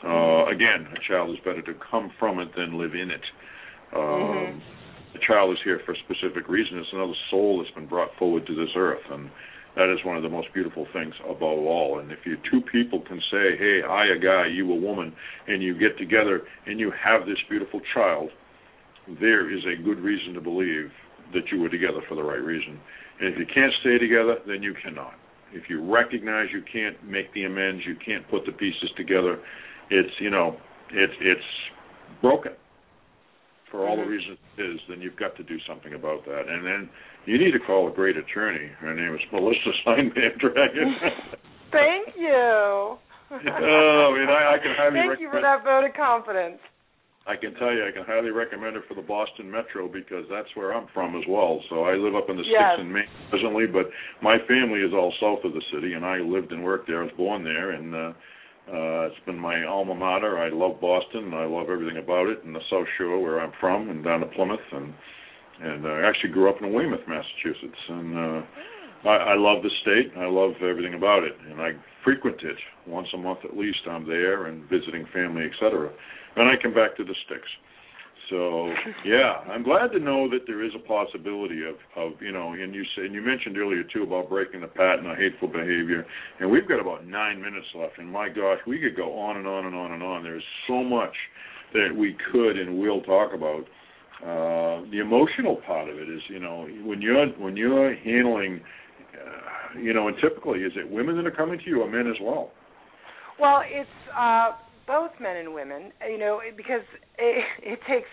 Uh, 0.04 0.46
again, 0.46 0.86
a 0.94 1.00
child 1.08 1.30
is 1.30 1.42
better 1.44 1.62
to 1.62 1.74
come 1.90 2.12
from 2.18 2.38
it 2.38 2.48
than 2.56 2.78
live 2.78 2.94
in 2.94 3.10
it. 3.10 3.24
Um, 3.96 4.02
mm-hmm. 4.02 4.58
The 5.14 5.20
child 5.26 5.50
is 5.52 5.58
here 5.64 5.80
for 5.84 5.92
a 5.92 5.98
specific 6.04 6.46
reason. 6.48 6.78
It's 6.78 6.92
another 6.92 7.16
soul 7.30 7.58
that's 7.58 7.74
been 7.74 7.88
brought 7.88 8.10
forward 8.18 8.46
to 8.46 8.54
this 8.54 8.68
earth, 8.76 9.02
and 9.10 9.30
that 9.78 9.94
is 9.94 10.04
one 10.04 10.16
of 10.16 10.24
the 10.24 10.28
most 10.28 10.52
beautiful 10.52 10.86
things 10.92 11.14
above 11.24 11.58
all. 11.62 12.00
And 12.00 12.10
if 12.10 12.18
you 12.26 12.36
two 12.50 12.60
people 12.60 13.00
can 13.00 13.20
say, 13.30 13.56
"Hey, 13.56 13.80
I 13.82 14.06
a 14.06 14.18
guy, 14.18 14.46
you 14.46 14.70
a 14.72 14.74
woman," 14.74 15.14
and 15.46 15.62
you 15.62 15.72
get 15.72 15.96
together 15.96 16.42
and 16.66 16.80
you 16.80 16.90
have 16.90 17.26
this 17.26 17.38
beautiful 17.48 17.80
child, 17.94 18.32
there 19.06 19.48
is 19.48 19.64
a 19.66 19.76
good 19.76 20.00
reason 20.00 20.34
to 20.34 20.40
believe 20.40 20.90
that 21.32 21.52
you 21.52 21.60
were 21.60 21.68
together 21.68 22.00
for 22.08 22.16
the 22.16 22.22
right 22.22 22.42
reason. 22.42 22.80
And 23.20 23.28
if 23.32 23.38
you 23.38 23.46
can't 23.46 23.72
stay 23.80 23.98
together, 23.98 24.40
then 24.46 24.64
you 24.64 24.74
cannot. 24.74 25.14
If 25.52 25.70
you 25.70 25.80
recognize 25.80 26.48
you 26.52 26.62
can't 26.62 27.02
make 27.04 27.32
the 27.32 27.44
amends, 27.44 27.86
you 27.86 27.94
can't 27.94 28.28
put 28.28 28.46
the 28.46 28.52
pieces 28.52 28.90
together, 28.96 29.38
it's 29.90 30.20
you 30.20 30.30
know, 30.30 30.56
it's 30.90 31.14
it's 31.20 31.70
broken 32.20 32.52
for 33.70 33.86
all 33.86 33.96
mm-hmm. 33.96 34.04
the 34.04 34.10
reasons 34.10 34.38
it 34.56 34.62
is, 34.62 34.80
then 34.88 35.00
you've 35.00 35.16
got 35.16 35.36
to 35.36 35.44
do 35.44 35.56
something 35.68 35.94
about 35.94 36.24
that. 36.26 36.48
And 36.48 36.64
then 36.64 36.90
you 37.26 37.38
need 37.38 37.52
to 37.52 37.60
call 37.60 37.88
a 37.88 37.92
great 37.92 38.16
attorney. 38.16 38.68
Her 38.80 38.94
name 38.94 39.14
is 39.14 39.20
Melissa 39.32 39.72
Sindeband 39.86 40.38
Dragon. 40.40 40.96
Thank 41.72 42.16
you. 42.16 42.32
oh, 42.32 42.98
I 43.30 44.12
mean, 44.16 44.28
I, 44.28 44.56
I 44.56 44.58
can 44.62 44.72
highly 44.76 45.00
Thank 45.00 45.10
recommend. 45.10 45.20
you 45.20 45.30
for 45.30 45.42
that 45.42 45.64
vote 45.64 45.84
of 45.84 45.94
confidence. 45.94 46.60
I 47.28 47.36
can 47.36 47.52
tell 47.60 47.70
you, 47.70 47.84
I 47.84 47.92
can 47.92 48.08
highly 48.08 48.30
recommend 48.30 48.76
it 48.76 48.84
for 48.88 48.94
the 48.94 49.04
Boston 49.04 49.50
Metro 49.50 49.86
because 49.86 50.24
that's 50.32 50.48
where 50.54 50.72
I'm 50.72 50.88
from 50.94 51.14
as 51.14 51.24
well. 51.28 51.60
So 51.68 51.84
I 51.84 51.92
live 51.92 52.16
up 52.16 52.30
in 52.30 52.38
the 52.38 52.42
yes. 52.42 52.72
sticks 52.72 52.88
in 52.88 52.90
Maine 52.90 53.04
presently, 53.28 53.66
but 53.66 53.92
my 54.22 54.38
family 54.48 54.80
is 54.80 54.96
all 54.96 55.12
south 55.20 55.44
of 55.44 55.52
the 55.52 55.60
city, 55.70 55.92
and 55.92 56.06
I 56.06 56.24
lived 56.24 56.52
and 56.52 56.64
worked 56.64 56.88
there. 56.88 57.00
I 57.00 57.04
was 57.04 57.12
born 57.18 57.44
there, 57.44 57.72
and 57.72 57.94
uh, 57.94 58.12
uh, 58.68 59.08
it's 59.08 59.24
been 59.24 59.38
my 59.38 59.64
alma 59.64 59.94
mater. 59.94 60.38
I 60.38 60.50
love 60.50 60.80
Boston, 60.80 61.24
and 61.24 61.34
I 61.34 61.46
love 61.46 61.68
everything 61.70 61.96
about 61.96 62.28
it, 62.28 62.44
and 62.44 62.54
the 62.54 62.60
South 62.70 62.86
Shore 62.96 63.20
where 63.20 63.40
I'm 63.40 63.52
from, 63.60 63.88
and 63.88 64.04
down 64.04 64.20
to 64.20 64.26
Plymouth, 64.26 64.60
and 64.72 64.92
and 65.60 65.86
uh, 65.86 65.88
I 65.88 66.08
actually 66.08 66.30
grew 66.30 66.48
up 66.48 66.62
in 66.62 66.72
Weymouth, 66.72 67.00
Massachusetts, 67.08 67.82
and 67.88 68.16
uh, 68.16 68.42
I, 69.08 69.32
I 69.32 69.36
love 69.36 69.62
the 69.62 69.70
state. 69.82 70.12
I 70.16 70.26
love 70.26 70.52
everything 70.62 70.94
about 70.94 71.24
it, 71.24 71.34
and 71.50 71.60
I 71.60 71.72
frequent 72.04 72.42
it 72.42 72.56
once 72.86 73.08
a 73.14 73.16
month 73.16 73.40
at 73.44 73.56
least. 73.56 73.78
I'm 73.90 74.06
there 74.06 74.46
and 74.46 74.68
visiting 74.68 75.06
family, 75.12 75.44
etc. 75.44 75.90
Then 76.36 76.46
I 76.46 76.54
come 76.62 76.74
back 76.74 76.96
to 76.96 77.04
the 77.04 77.14
sticks. 77.26 77.48
So 78.30 78.70
yeah, 79.06 79.40
I'm 79.48 79.62
glad 79.62 79.88
to 79.92 79.98
know 79.98 80.28
that 80.30 80.40
there 80.46 80.62
is 80.64 80.72
a 80.74 80.86
possibility 80.86 81.62
of 81.64 81.76
of 81.96 82.20
you 82.20 82.32
know, 82.32 82.52
and 82.52 82.74
you 82.74 82.84
said 82.94 83.04
and 83.04 83.14
you 83.14 83.22
mentioned 83.22 83.56
earlier 83.56 83.82
too 83.82 84.02
about 84.02 84.28
breaking 84.28 84.60
the 84.60 84.66
pattern 84.66 85.06
of 85.06 85.16
hateful 85.16 85.48
behavior, 85.48 86.04
and 86.40 86.50
we've 86.50 86.68
got 86.68 86.80
about 86.80 87.06
nine 87.06 87.40
minutes 87.40 87.66
left, 87.74 87.98
and 87.98 88.10
my 88.10 88.28
gosh, 88.28 88.58
we 88.66 88.78
could 88.80 88.96
go 88.96 89.18
on 89.18 89.36
and 89.38 89.46
on 89.46 89.66
and 89.66 89.74
on 89.74 89.92
and 89.92 90.02
on. 90.02 90.22
There's 90.22 90.44
so 90.66 90.82
much 90.82 91.14
that 91.72 91.88
we 91.96 92.16
could 92.32 92.58
and 92.58 92.78
will 92.78 93.00
talk 93.02 93.32
about. 93.32 93.64
Uh, 94.20 94.82
the 94.90 94.98
emotional 95.00 95.56
part 95.64 95.88
of 95.88 95.96
it 95.96 96.08
is, 96.08 96.20
you 96.28 96.40
know, 96.40 96.66
when 96.82 97.00
you're 97.00 97.28
when 97.38 97.56
you're 97.56 97.94
handling, 97.94 98.60
uh, 99.14 99.78
you 99.78 99.94
know, 99.94 100.08
and 100.08 100.16
typically 100.20 100.60
is 100.60 100.72
it 100.74 100.90
women 100.90 101.16
that 101.16 101.24
are 101.24 101.30
coming 101.30 101.58
to 101.58 101.66
you 101.66 101.82
or 101.82 101.88
men 101.88 102.08
as 102.08 102.16
well? 102.20 102.50
Well, 103.40 103.62
it's 103.64 103.88
uh 104.18 104.50
both 104.88 105.10
men 105.20 105.36
and 105.36 105.52
women, 105.52 105.92
you 106.10 106.16
know, 106.18 106.40
because 106.56 106.80
it, 107.18 107.44
it 107.62 107.78
takes 107.86 108.08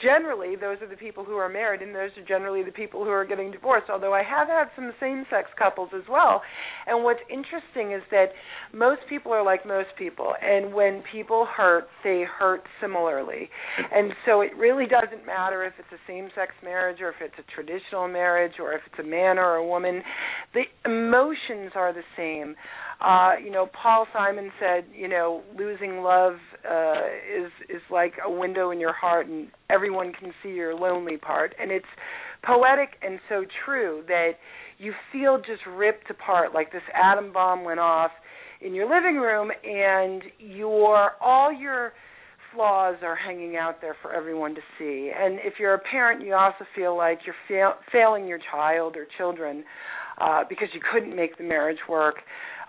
generally 0.00 0.54
those 0.54 0.78
are 0.80 0.88
the 0.88 0.96
people 0.96 1.24
who 1.24 1.34
are 1.34 1.48
married 1.48 1.82
and 1.82 1.92
those 1.92 2.10
are 2.16 2.24
generally 2.26 2.62
the 2.62 2.70
people 2.70 3.02
who 3.04 3.10
are 3.10 3.26
getting 3.26 3.50
divorced. 3.50 3.90
Although 3.90 4.14
I 4.14 4.22
have 4.22 4.46
had 4.46 4.68
some 4.76 4.92
same-sex 5.00 5.50
couples 5.58 5.90
as 5.92 6.04
well. 6.08 6.40
And 6.86 7.02
what's 7.02 7.20
interesting 7.28 7.92
is 7.92 8.02
that 8.12 8.26
most 8.72 9.00
people 9.08 9.32
are 9.32 9.44
like 9.44 9.66
most 9.66 9.88
people, 9.98 10.34
and 10.40 10.72
when 10.72 11.02
people 11.12 11.46
hurt, 11.46 11.88
they 12.04 12.22
hurt 12.38 12.62
similarly. 12.80 13.50
And 13.92 14.12
so 14.24 14.40
it 14.42 14.52
really 14.56 14.86
doesn't 14.86 15.26
matter 15.26 15.64
if 15.64 15.72
it's 15.78 15.92
a 15.92 16.00
same-sex 16.06 16.52
marriage 16.62 17.00
or 17.00 17.08
if 17.08 17.16
it's 17.20 17.34
a 17.38 17.54
traditional 17.54 18.06
marriage 18.06 18.54
or 18.60 18.72
if 18.72 18.82
it's 18.86 19.00
a 19.00 19.08
man 19.08 19.36
or 19.36 19.56
a 19.56 19.66
woman. 19.66 20.02
The 20.54 20.62
emotions 20.88 21.72
are 21.74 21.92
the 21.92 22.06
same. 22.16 22.54
Uh, 23.00 23.32
you 23.42 23.50
know, 23.50 23.66
Paul 23.82 24.06
Simon 24.12 24.50
said, 24.60 24.84
you 24.94 25.08
know, 25.08 25.42
losing 25.58 26.02
love 26.02 26.34
uh, 26.70 27.06
is 27.34 27.50
is 27.68 27.80
like 27.90 28.14
a 28.24 28.30
window 28.30 28.70
in 28.70 28.80
your 28.80 28.92
heart, 28.92 29.26
and 29.26 29.48
everyone 29.70 30.12
can 30.12 30.32
see 30.42 30.50
your 30.50 30.74
lonely 30.74 31.16
part. 31.16 31.54
And 31.58 31.70
it's 31.70 31.86
poetic 32.44 32.90
and 33.02 33.18
so 33.28 33.44
true 33.64 34.02
that 34.08 34.32
you 34.78 34.92
feel 35.12 35.38
just 35.38 35.62
ripped 35.66 36.10
apart, 36.10 36.52
like 36.52 36.72
this 36.72 36.82
atom 36.94 37.32
bomb 37.32 37.64
went 37.64 37.80
off 37.80 38.10
in 38.60 38.74
your 38.74 38.84
living 38.84 39.16
room, 39.16 39.50
and 39.64 40.22
your 40.38 41.12
all 41.22 41.50
your 41.50 41.92
flaws 42.54 42.96
are 43.02 43.16
hanging 43.16 43.56
out 43.56 43.80
there 43.80 43.96
for 44.02 44.12
everyone 44.12 44.54
to 44.54 44.60
see. 44.78 45.10
And 45.16 45.38
if 45.42 45.54
you're 45.58 45.74
a 45.74 45.78
parent, 45.78 46.26
you 46.26 46.34
also 46.34 46.64
feel 46.74 46.96
like 46.96 47.20
you're 47.24 47.34
fail- 47.48 47.78
failing 47.92 48.26
your 48.26 48.40
child 48.52 48.96
or 48.96 49.06
children 49.16 49.64
uh, 50.20 50.44
because 50.48 50.68
you 50.74 50.80
couldn't 50.92 51.14
make 51.14 51.38
the 51.38 51.44
marriage 51.44 51.78
work 51.88 52.16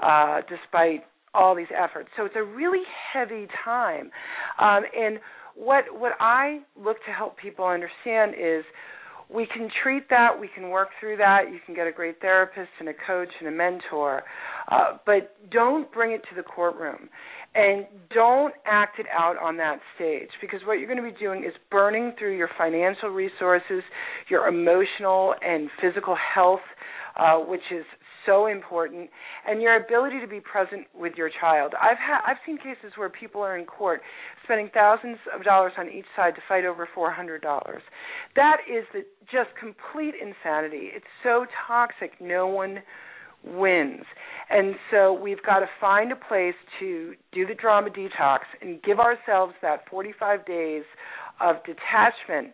uh, 0.02 0.42
despite 0.50 1.04
all 1.34 1.56
these 1.56 1.72
efforts. 1.76 2.10
So 2.18 2.26
it's 2.26 2.36
a 2.36 2.44
really 2.44 2.84
heavy 3.14 3.48
time. 3.64 4.12
Um, 4.60 4.84
and 4.98 5.20
what 5.56 5.86
what 5.92 6.14
I 6.20 6.60
look 6.82 6.98
to 7.06 7.12
help 7.12 7.38
people 7.38 7.66
understand 7.66 8.34
is 8.34 8.64
we 9.34 9.46
can 9.46 9.70
treat 9.82 10.10
that, 10.10 10.38
we 10.40 10.50
can 10.54 10.70
work 10.70 10.90
through 11.00 11.18
that. 11.18 11.44
You 11.52 11.60
can 11.66 11.74
get 11.74 11.88
a 11.88 11.92
great 11.92 12.20
therapist 12.20 12.70
and 12.80 12.90
a 12.90 12.94
coach 13.08 13.30
and 13.40 13.48
a 13.48 13.52
mentor, 13.52 14.24
uh, 14.70 14.98
but 15.06 15.36
don't 15.52 15.92
bring 15.94 16.12
it 16.12 16.22
to 16.30 16.36
the 16.36 16.44
courtroom. 16.44 17.10
And 17.54 17.86
don't 18.14 18.54
act 18.66 18.98
it 19.00 19.08
out 19.12 19.36
on 19.38 19.58
that 19.58 19.80
stage 19.96 20.30
because 20.40 20.62
what 20.66 20.80
you're 20.80 20.88
going 20.88 21.04
to 21.04 21.12
be 21.12 21.18
doing 21.20 21.44
is 21.44 21.52
burning 21.70 22.14
through 22.18 22.38
your 22.38 22.50
financial 22.58 23.10
resources, 23.10 23.84
your 24.30 24.48
emotional 24.48 25.36
and 25.46 25.70
physical 25.82 26.16
health, 26.16 26.62
uh, 27.18 27.38
which 27.38 27.62
is 27.72 27.86
so 28.26 28.48
important 28.48 29.10
and 29.48 29.62
your 29.62 29.76
ability 29.76 30.20
to 30.20 30.28
be 30.28 30.40
present 30.40 30.86
with 30.94 31.14
your 31.18 31.30
child. 31.40 31.74
I've 31.82 31.98
had 31.98 32.20
I've 32.26 32.38
seen 32.46 32.58
cases 32.58 32.94
where 32.96 33.10
people 33.10 33.42
are 33.42 33.58
in 33.58 33.66
court 33.66 34.02
spending 34.44 34.70
thousands 34.74 35.18
of 35.36 35.44
dollars 35.44 35.74
on 35.78 35.90
each 35.90 36.06
side 36.16 36.36
to 36.36 36.42
fight 36.48 36.66
over 36.66 36.88
$400. 36.96 37.42
That 38.36 38.58
is 38.70 38.86
the, 38.94 39.06
just 39.32 39.50
complete 39.60 40.14
insanity. 40.22 40.90
It's 40.94 41.06
so 41.24 41.46
toxic. 41.68 42.20
No 42.22 42.48
one 42.48 42.80
wins. 43.44 44.04
And 44.50 44.76
so 44.92 45.14
we've 45.14 45.42
got 45.44 45.60
to 45.60 45.68
find 45.80 46.12
a 46.12 46.16
place 46.16 46.56
to 46.80 47.14
do 47.32 47.46
the 47.46 47.56
drama 47.56 47.90
detox 47.90 48.40
and 48.62 48.82
give 48.84 49.00
ourselves 49.00 49.54
that 49.62 49.90
45 49.90 50.46
days 50.46 50.84
of 51.40 51.58
detachment 51.66 52.54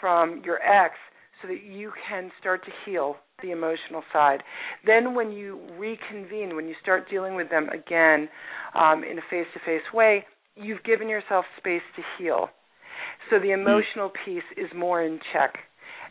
from 0.00 0.42
your 0.44 0.58
ex 0.62 0.94
so 1.40 1.48
that 1.48 1.62
you 1.62 1.92
can 2.08 2.30
start 2.40 2.64
to 2.64 2.70
heal 2.84 3.16
the 3.42 3.50
emotional 3.50 4.02
side. 4.12 4.42
Then, 4.86 5.14
when 5.14 5.32
you 5.32 5.60
reconvene, 5.78 6.56
when 6.56 6.68
you 6.68 6.74
start 6.82 7.10
dealing 7.10 7.34
with 7.34 7.50
them 7.50 7.68
again 7.68 8.28
um, 8.74 9.04
in 9.04 9.18
a 9.18 9.22
face 9.30 9.46
to 9.54 9.60
face 9.60 9.82
way, 9.92 10.24
you've 10.56 10.82
given 10.84 11.08
yourself 11.08 11.44
space 11.58 11.82
to 11.96 12.02
heal. 12.18 12.48
So 13.30 13.38
the 13.38 13.52
emotional 13.52 14.10
piece 14.24 14.42
is 14.56 14.68
more 14.76 15.02
in 15.02 15.18
check. 15.32 15.54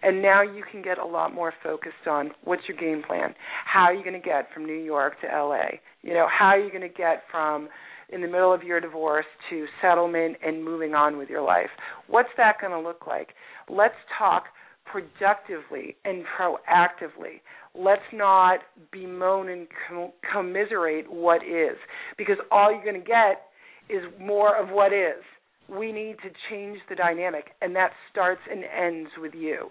And 0.03 0.21
now 0.21 0.41
you 0.41 0.63
can 0.69 0.81
get 0.81 0.97
a 0.97 1.05
lot 1.05 1.33
more 1.33 1.53
focused 1.61 2.07
on 2.09 2.31
what's 2.43 2.63
your 2.67 2.77
game 2.77 3.03
plan? 3.05 3.35
How 3.71 3.83
are 3.83 3.93
you 3.93 4.03
going 4.03 4.19
to 4.19 4.27
get 4.27 4.47
from 4.53 4.65
New 4.65 4.73
York 4.73 5.13
to 5.21 5.27
LA? 5.27 5.77
You 6.01 6.13
know, 6.13 6.27
how 6.27 6.47
are 6.47 6.59
you 6.59 6.69
going 6.69 6.81
to 6.81 6.89
get 6.89 7.23
from 7.29 7.69
in 8.09 8.21
the 8.21 8.27
middle 8.27 8.53
of 8.53 8.63
your 8.63 8.79
divorce 8.79 9.25
to 9.49 9.65
settlement 9.81 10.37
and 10.43 10.65
moving 10.65 10.95
on 10.95 11.17
with 11.17 11.29
your 11.29 11.43
life? 11.43 11.69
What's 12.07 12.29
that 12.37 12.55
going 12.59 12.73
to 12.73 12.79
look 12.79 13.05
like? 13.05 13.29
Let's 13.69 13.95
talk 14.17 14.45
productively 14.85 15.95
and 16.05 16.23
proactively. 16.37 17.41
Let's 17.73 18.01
not 18.13 18.59
bemoan 18.91 19.49
and 19.49 19.67
com- 19.87 20.11
commiserate 20.31 21.11
what 21.11 21.43
is, 21.43 21.77
because 22.17 22.37
all 22.51 22.71
you're 22.71 22.83
going 22.83 23.01
to 23.01 23.07
get 23.07 23.47
is 23.89 24.03
more 24.19 24.55
of 24.55 24.69
what 24.69 24.93
is. 24.93 25.23
We 25.69 25.91
need 25.91 26.17
to 26.23 26.29
change 26.49 26.79
the 26.89 26.95
dynamic, 26.95 27.51
and 27.61 27.75
that 27.75 27.91
starts 28.11 28.41
and 28.49 28.63
ends 28.65 29.09
with 29.19 29.33
you. 29.33 29.69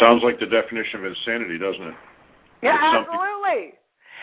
Sounds 0.00 0.22
like 0.24 0.40
the 0.40 0.46
definition 0.46 1.04
of 1.04 1.04
insanity, 1.04 1.58
doesn't 1.58 1.92
it? 1.92 1.98
Yeah, 2.62 2.76
if 2.76 3.04
absolutely. 3.04 3.76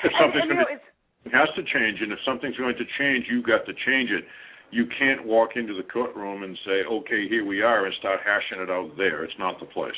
If 0.03 0.11
something's 0.17 0.49
and, 0.49 0.51
and, 0.51 0.65
going 0.65 0.77
to, 0.77 1.29
it 1.29 1.33
has 1.33 1.49
to 1.57 1.61
change, 1.61 2.01
and 2.01 2.11
if 2.11 2.19
something's 2.25 2.57
going 2.57 2.77
to 2.77 2.87
change, 2.97 3.25
you've 3.29 3.45
got 3.45 3.65
to 3.65 3.73
change 3.85 4.09
it 4.09 4.25
you 4.71 4.85
can't 4.99 5.25
walk 5.25 5.51
into 5.55 5.73
the 5.75 5.83
courtroom 5.83 6.43
and 6.43 6.57
say, 6.65 6.83
"Okay, 6.83 7.27
here 7.27 7.45
we 7.45 7.61
are," 7.61 7.85
and 7.85 7.93
start 7.95 8.19
hashing 8.25 8.61
it 8.61 8.69
out 8.69 8.91
there. 8.97 9.23
It's 9.23 9.37
not 9.39 9.59
the 9.59 9.65
place. 9.65 9.95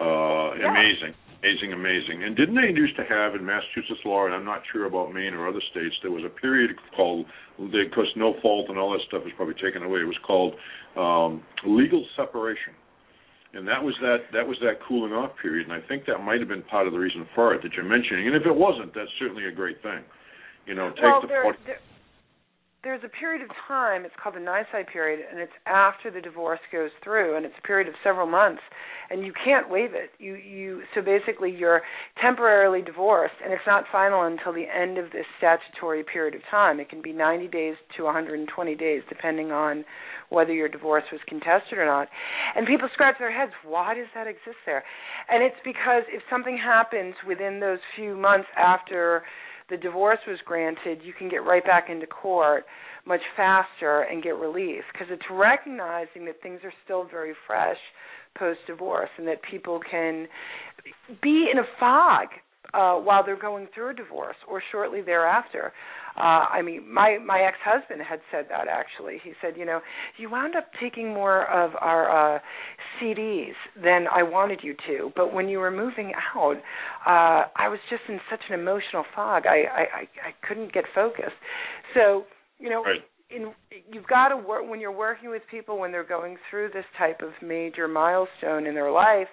Uh, 0.00 0.56
yeah. 0.56 0.70
Amazing, 0.70 1.14
amazing, 1.42 1.72
amazing. 1.72 2.24
And 2.24 2.36
didn't 2.36 2.54
they 2.54 2.72
used 2.72 2.96
to 2.96 3.04
have 3.04 3.34
in 3.34 3.44
Massachusetts 3.44 4.00
law, 4.04 4.24
and 4.24 4.34
I'm 4.34 4.44
not 4.44 4.62
sure 4.72 4.86
about 4.86 5.12
Maine 5.12 5.34
or 5.34 5.46
other 5.46 5.60
states, 5.70 5.94
there 6.00 6.10
was 6.10 6.24
a 6.24 6.32
period 6.40 6.70
called, 6.96 7.26
because 7.58 8.08
no 8.16 8.34
fault 8.40 8.70
and 8.70 8.78
all 8.78 8.92
that 8.92 9.02
stuff 9.08 9.22
is 9.26 9.32
probably 9.36 9.60
taken 9.60 9.82
away. 9.82 10.00
It 10.00 10.08
was 10.08 10.18
called 10.24 10.54
um, 10.96 11.42
legal 11.66 12.06
separation, 12.16 12.72
and 13.52 13.68
that 13.68 13.82
was 13.82 13.94
that 14.00 14.32
that 14.32 14.46
was 14.46 14.56
that 14.62 14.80
cooling 14.88 15.12
off 15.12 15.32
period. 15.42 15.68
And 15.68 15.74
I 15.76 15.86
think 15.86 16.06
that 16.06 16.24
might 16.24 16.40
have 16.40 16.48
been 16.48 16.62
part 16.62 16.86
of 16.86 16.94
the 16.94 16.98
reason 16.98 17.28
for 17.34 17.52
it 17.52 17.62
that 17.62 17.74
you're 17.74 17.84
mentioning. 17.84 18.28
And 18.28 18.36
if 18.36 18.46
it 18.46 18.56
wasn't, 18.56 18.94
that's 18.94 19.12
certainly 19.18 19.44
a 19.44 19.52
great 19.52 19.82
thing. 19.82 20.00
You 20.64 20.74
know, 20.74 20.88
take 20.96 21.04
well, 21.04 21.20
the. 21.20 21.28
There, 21.28 21.56
there, 21.66 21.80
there's 22.82 23.02
a 23.04 23.08
period 23.08 23.42
of 23.42 23.50
time 23.68 24.04
it's 24.04 24.14
called 24.22 24.34
the 24.34 24.40
nisi 24.40 24.84
period 24.90 25.20
and 25.30 25.40
it's 25.40 25.52
after 25.66 26.10
the 26.10 26.20
divorce 26.20 26.60
goes 26.72 26.90
through 27.04 27.36
and 27.36 27.44
it's 27.44 27.54
a 27.58 27.66
period 27.66 27.88
of 27.88 27.94
several 28.02 28.26
months 28.26 28.62
and 29.10 29.26
you 29.26 29.32
can't 29.44 29.68
waive 29.68 29.90
it. 29.92 30.10
You 30.18 30.34
you 30.36 30.82
so 30.94 31.02
basically 31.02 31.50
you're 31.50 31.82
temporarily 32.22 32.80
divorced 32.80 33.34
and 33.44 33.52
it's 33.52 33.66
not 33.66 33.84
final 33.90 34.22
until 34.22 34.52
the 34.52 34.64
end 34.70 34.98
of 34.98 35.10
this 35.10 35.26
statutory 35.36 36.04
period 36.04 36.34
of 36.34 36.42
time. 36.50 36.80
It 36.80 36.88
can 36.88 37.02
be 37.02 37.12
90 37.12 37.48
days 37.48 37.74
to 37.96 38.04
120 38.04 38.74
days 38.76 39.02
depending 39.08 39.50
on 39.50 39.84
whether 40.28 40.52
your 40.52 40.68
divorce 40.68 41.04
was 41.10 41.20
contested 41.28 41.76
or 41.76 41.86
not. 41.86 42.08
And 42.56 42.66
people 42.66 42.88
scratch 42.92 43.16
their 43.18 43.36
heads 43.36 43.52
why 43.64 43.94
does 43.94 44.06
that 44.14 44.26
exist 44.26 44.62
there? 44.64 44.84
And 45.28 45.42
it's 45.42 45.60
because 45.64 46.04
if 46.08 46.22
something 46.30 46.56
happens 46.56 47.14
within 47.26 47.60
those 47.60 47.78
few 47.96 48.16
months 48.16 48.48
after 48.56 49.24
the 49.70 49.76
divorce 49.76 50.18
was 50.26 50.38
granted, 50.44 50.98
you 51.02 51.12
can 51.16 51.28
get 51.28 51.44
right 51.44 51.64
back 51.64 51.88
into 51.88 52.06
court 52.06 52.64
much 53.06 53.20
faster 53.36 54.02
and 54.02 54.22
get 54.22 54.36
relief 54.36 54.82
because 54.92 55.08
it's 55.10 55.22
recognizing 55.30 56.26
that 56.26 56.42
things 56.42 56.60
are 56.64 56.72
still 56.84 57.06
very 57.10 57.32
fresh 57.46 57.78
post 58.36 58.58
divorce 58.66 59.08
and 59.16 59.26
that 59.26 59.38
people 59.50 59.80
can 59.90 60.26
be 61.22 61.48
in 61.50 61.58
a 61.58 61.66
fog 61.78 62.28
uh 62.74 62.94
while 62.94 63.24
they're 63.24 63.40
going 63.40 63.66
through 63.74 63.90
a 63.90 63.94
divorce 63.94 64.36
or 64.48 64.62
shortly 64.70 65.00
thereafter 65.00 65.72
uh 66.16 66.46
i 66.52 66.62
mean 66.62 66.82
my 66.92 67.18
my 67.24 67.40
ex 67.40 67.56
husband 67.64 68.00
had 68.06 68.20
said 68.30 68.46
that 68.48 68.66
actually 68.68 69.18
he 69.22 69.32
said 69.40 69.54
you 69.56 69.64
know 69.64 69.80
you 70.18 70.30
wound 70.30 70.54
up 70.56 70.66
taking 70.80 71.08
more 71.12 71.46
of 71.50 71.72
our 71.80 72.36
uh 72.36 72.38
cds 73.00 73.52
than 73.82 74.06
i 74.14 74.22
wanted 74.22 74.60
you 74.62 74.74
to 74.86 75.10
but 75.16 75.32
when 75.32 75.48
you 75.48 75.58
were 75.58 75.70
moving 75.70 76.12
out 76.34 76.56
uh 77.06 77.48
i 77.56 77.68
was 77.68 77.78
just 77.88 78.02
in 78.08 78.18
such 78.30 78.40
an 78.48 78.58
emotional 78.58 79.04
fog 79.14 79.44
i 79.46 79.62
i 79.72 79.80
i, 79.80 80.28
I 80.28 80.46
couldn't 80.46 80.72
get 80.72 80.84
focused 80.94 81.36
so 81.94 82.24
you 82.58 82.70
know 82.70 82.82
right. 82.82 83.00
in 83.30 83.52
you've 83.92 84.06
got 84.06 84.28
to 84.28 84.36
work 84.36 84.68
when 84.68 84.80
you're 84.80 84.92
working 84.92 85.30
with 85.30 85.42
people 85.50 85.78
when 85.78 85.92
they're 85.92 86.04
going 86.04 86.36
through 86.50 86.70
this 86.72 86.84
type 86.98 87.20
of 87.22 87.30
major 87.46 87.88
milestone 87.88 88.66
in 88.66 88.74
their 88.74 88.90
life 88.90 89.28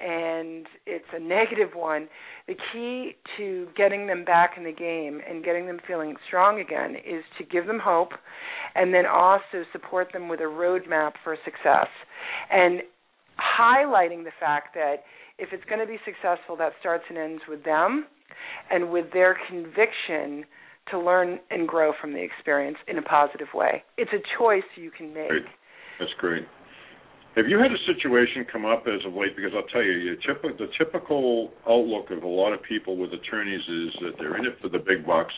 and 0.00 0.66
it's 0.86 1.06
a 1.14 1.18
negative 1.18 1.70
one, 1.74 2.08
the 2.46 2.54
key 2.72 3.12
to 3.36 3.68
getting 3.76 4.06
them 4.06 4.24
back 4.24 4.52
in 4.56 4.64
the 4.64 4.72
game 4.72 5.20
and 5.28 5.44
getting 5.44 5.66
them 5.66 5.78
feeling 5.86 6.14
strong 6.26 6.60
again 6.60 6.96
is 6.96 7.24
to 7.38 7.44
give 7.44 7.66
them 7.66 7.80
hope 7.82 8.10
and 8.74 8.92
then 8.92 9.06
also 9.06 9.64
support 9.72 10.08
them 10.12 10.28
with 10.28 10.40
a 10.40 10.44
roadmap 10.44 11.12
for 11.24 11.36
success. 11.44 11.88
And 12.50 12.82
highlighting 13.38 14.24
the 14.24 14.32
fact 14.38 14.74
that 14.74 15.04
if 15.38 15.50
it's 15.52 15.64
going 15.64 15.80
to 15.80 15.86
be 15.86 15.98
successful, 16.04 16.56
that 16.56 16.72
starts 16.80 17.04
and 17.08 17.18
ends 17.18 17.42
with 17.48 17.64
them 17.64 18.06
and 18.70 18.90
with 18.90 19.12
their 19.12 19.36
conviction 19.48 20.44
to 20.90 20.98
learn 20.98 21.38
and 21.50 21.66
grow 21.66 21.92
from 22.00 22.12
the 22.12 22.22
experience 22.22 22.78
in 22.86 22.98
a 22.98 23.02
positive 23.02 23.48
way. 23.54 23.82
It's 23.96 24.12
a 24.12 24.22
choice 24.38 24.62
you 24.76 24.90
can 24.90 25.12
make. 25.12 25.28
Great. 25.28 25.42
That's 25.98 26.12
great. 26.18 26.44
Have 27.36 27.48
you 27.48 27.58
had 27.58 27.70
a 27.70 27.76
situation 27.84 28.46
come 28.50 28.64
up 28.64 28.84
as 28.86 29.04
of 29.04 29.12
late? 29.12 29.36
Because 29.36 29.52
I'll 29.54 29.68
tell 29.68 29.82
you, 29.82 30.16
typ- 30.26 30.56
the 30.56 30.68
typical 30.78 31.52
outlook 31.68 32.10
of 32.10 32.22
a 32.22 32.26
lot 32.26 32.54
of 32.54 32.62
people 32.62 32.96
with 32.96 33.12
attorneys 33.12 33.60
is 33.60 33.92
that 34.00 34.12
they're 34.18 34.38
in 34.38 34.46
it 34.46 34.56
for 34.62 34.70
the 34.70 34.78
big 34.78 35.06
bucks. 35.06 35.34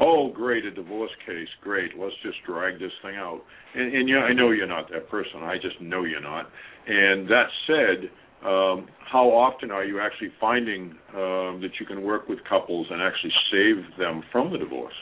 Oh, 0.00 0.32
great, 0.34 0.64
a 0.64 0.72
divorce 0.72 1.12
case. 1.24 1.46
Great, 1.62 1.96
let's 1.96 2.14
just 2.24 2.38
drag 2.44 2.80
this 2.80 2.90
thing 3.02 3.14
out. 3.14 3.42
And, 3.76 3.94
and 3.94 4.08
yeah, 4.08 4.26
I 4.26 4.32
know 4.32 4.50
you're 4.50 4.66
not 4.66 4.90
that 4.90 5.08
person. 5.08 5.42
I 5.44 5.54
just 5.54 5.80
know 5.80 6.02
you're 6.02 6.20
not. 6.20 6.50
And 6.88 7.28
that 7.28 7.46
said, 7.68 8.10
um, 8.44 8.88
how 8.98 9.28
often 9.28 9.70
are 9.70 9.84
you 9.84 10.00
actually 10.00 10.32
finding 10.40 10.96
um, 11.14 11.60
that 11.62 11.70
you 11.78 11.86
can 11.86 12.02
work 12.02 12.28
with 12.28 12.40
couples 12.48 12.88
and 12.90 13.00
actually 13.00 13.32
save 13.52 13.98
them 13.98 14.24
from 14.32 14.50
the 14.50 14.58
divorce? 14.58 14.94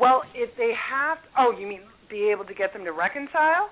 Well, 0.00 0.22
if 0.34 0.48
they 0.56 0.72
have, 0.90 1.18
oh, 1.36 1.52
you 1.58 1.66
mean 1.66 1.82
be 2.08 2.30
able 2.32 2.46
to 2.46 2.54
get 2.54 2.72
them 2.72 2.84
to 2.84 2.92
reconcile? 2.92 3.68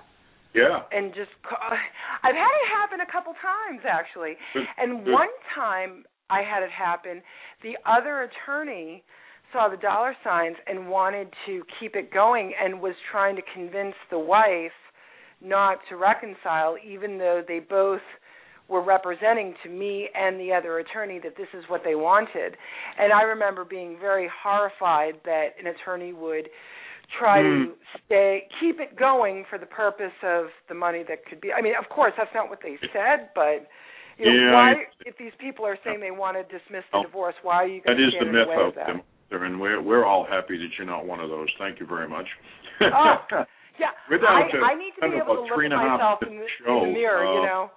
Yeah. 0.53 0.81
And 0.91 1.13
just, 1.13 1.29
I've 2.23 2.35
had 2.35 2.53
it 2.57 2.67
happen 2.73 2.99
a 3.01 3.11
couple 3.11 3.33
times 3.41 3.81
actually. 3.87 4.35
And 4.77 5.05
one 5.05 5.29
time 5.55 6.05
I 6.29 6.41
had 6.41 6.63
it 6.63 6.71
happen, 6.71 7.21
the 7.63 7.73
other 7.85 8.29
attorney 8.29 9.03
saw 9.51 9.67
the 9.69 9.77
dollar 9.77 10.15
signs 10.23 10.55
and 10.67 10.89
wanted 10.89 11.27
to 11.45 11.63
keep 11.79 11.95
it 11.95 12.13
going 12.13 12.53
and 12.61 12.81
was 12.81 12.93
trying 13.11 13.35
to 13.35 13.41
convince 13.53 13.95
the 14.11 14.19
wife 14.19 14.71
not 15.41 15.79
to 15.89 15.95
reconcile, 15.95 16.75
even 16.85 17.17
though 17.17 17.41
they 17.47 17.59
both 17.59 18.01
were 18.67 18.83
representing 18.83 19.55
to 19.63 19.69
me 19.69 20.09
and 20.13 20.39
the 20.39 20.53
other 20.53 20.79
attorney 20.79 21.19
that 21.23 21.35
this 21.35 21.47
is 21.57 21.63
what 21.67 21.81
they 21.83 21.95
wanted. 21.95 22.55
And 22.99 23.11
I 23.11 23.23
remember 23.23 23.65
being 23.65 23.97
very 23.99 24.29
horrified 24.43 25.15
that 25.25 25.49
an 25.59 25.67
attorney 25.67 26.13
would 26.13 26.47
try 27.17 27.41
Mm. 27.41 27.65
to 27.65 27.75
stay 28.05 28.47
keep 28.59 28.79
it 28.79 28.95
going 28.95 29.45
for 29.49 29.57
the 29.57 29.65
purpose 29.65 30.13
of 30.23 30.47
the 30.67 30.75
money 30.75 31.03
that 31.07 31.25
could 31.25 31.41
be 31.41 31.51
I 31.53 31.61
mean, 31.61 31.73
of 31.75 31.89
course 31.89 32.13
that's 32.17 32.33
not 32.33 32.49
what 32.49 32.59
they 32.61 32.77
said, 32.93 33.29
but 33.33 33.67
you 34.17 34.25
know, 34.25 34.31
Yeah, 34.33 34.53
why 34.53 34.85
if 35.05 35.17
these 35.17 35.33
people 35.39 35.65
are 35.65 35.77
saying 35.83 36.01
they 36.01 36.11
want 36.11 36.35
to 36.37 36.43
dismiss 36.43 36.83
the 36.91 36.97
Oh. 36.99 37.03
divorce, 37.03 37.35
why 37.41 37.55
are 37.55 37.67
you 37.67 37.81
That 37.85 37.95
going 37.95 37.97
to 37.99 38.07
is 38.07 38.13
the 38.19 38.25
the 38.25 38.31
myth 38.31 38.49
out 38.49 38.65
of 38.65 38.75
that? 38.75 39.03
there, 39.29 39.43
and 39.45 39.59
we're 39.59 39.81
we're 39.81 40.05
all 40.05 40.23
happy 40.25 40.57
that 40.57 40.77
you're 40.77 40.87
not 40.87 41.05
one 41.05 41.19
of 41.19 41.29
those. 41.29 41.47
Thank 41.57 41.79
you 41.79 41.85
very 41.85 42.07
much. 42.07 42.27
Oh, 42.81 43.23
yeah, 43.79 43.91
down 44.09 44.43
I, 44.43 44.51
to 44.51 44.57
I 44.59 44.75
need 44.75 44.93
to 44.99 45.09
be 45.09 45.17
able 45.17 45.35
to 45.35 45.41
look 45.43 45.69
myself 45.69 46.19
in 46.23 46.37
the, 46.37 46.45
in 46.67 46.79
the 46.83 46.93
mirror, 46.93 47.23
you 47.23 47.41
Uh, 47.41 47.45
know. 47.45 47.71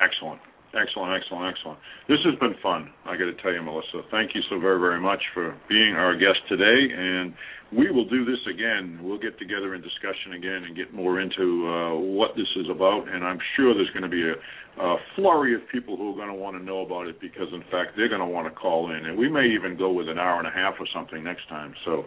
Excellent. 0.00 0.40
Excellent, 0.72 1.20
excellent, 1.20 1.50
excellent. 1.50 1.78
This 2.08 2.18
has 2.24 2.38
been 2.38 2.54
fun. 2.62 2.90
I 3.04 3.16
got 3.16 3.26
to 3.26 3.34
tell 3.42 3.52
you, 3.52 3.60
Melissa, 3.60 4.06
thank 4.10 4.36
you 4.36 4.40
so 4.48 4.60
very, 4.60 4.78
very 4.78 5.00
much 5.00 5.18
for 5.34 5.58
being 5.68 5.94
our 5.94 6.14
guest 6.14 6.38
today. 6.48 6.94
And 6.94 7.34
we 7.72 7.90
will 7.90 8.08
do 8.08 8.24
this 8.24 8.38
again. 8.46 9.00
We'll 9.02 9.18
get 9.18 9.36
together 9.38 9.74
in 9.74 9.82
discussion 9.82 10.34
again 10.34 10.62
and 10.62 10.76
get 10.76 10.94
more 10.94 11.20
into 11.20 11.66
uh, 11.66 11.98
what 11.98 12.36
this 12.36 12.46
is 12.54 12.66
about. 12.70 13.08
And 13.08 13.24
I'm 13.24 13.38
sure 13.56 13.74
there's 13.74 13.90
going 13.90 14.06
to 14.06 14.08
be 14.08 14.22
a, 14.22 14.34
a 14.80 14.96
flurry 15.16 15.56
of 15.56 15.62
people 15.72 15.96
who 15.96 16.12
are 16.12 16.16
going 16.16 16.28
to 16.30 16.38
want 16.38 16.56
to 16.56 16.62
know 16.62 16.82
about 16.82 17.08
it 17.08 17.20
because, 17.20 17.48
in 17.52 17.62
fact, 17.62 17.96
they're 17.96 18.08
going 18.08 18.22
to 18.22 18.26
want 18.26 18.46
to 18.46 18.54
call 18.54 18.92
in. 18.92 19.06
And 19.06 19.18
we 19.18 19.28
may 19.28 19.46
even 19.46 19.76
go 19.76 19.90
with 19.90 20.08
an 20.08 20.20
hour 20.20 20.38
and 20.38 20.46
a 20.46 20.54
half 20.54 20.74
or 20.78 20.86
something 20.94 21.24
next 21.24 21.48
time. 21.48 21.74
So 21.84 22.04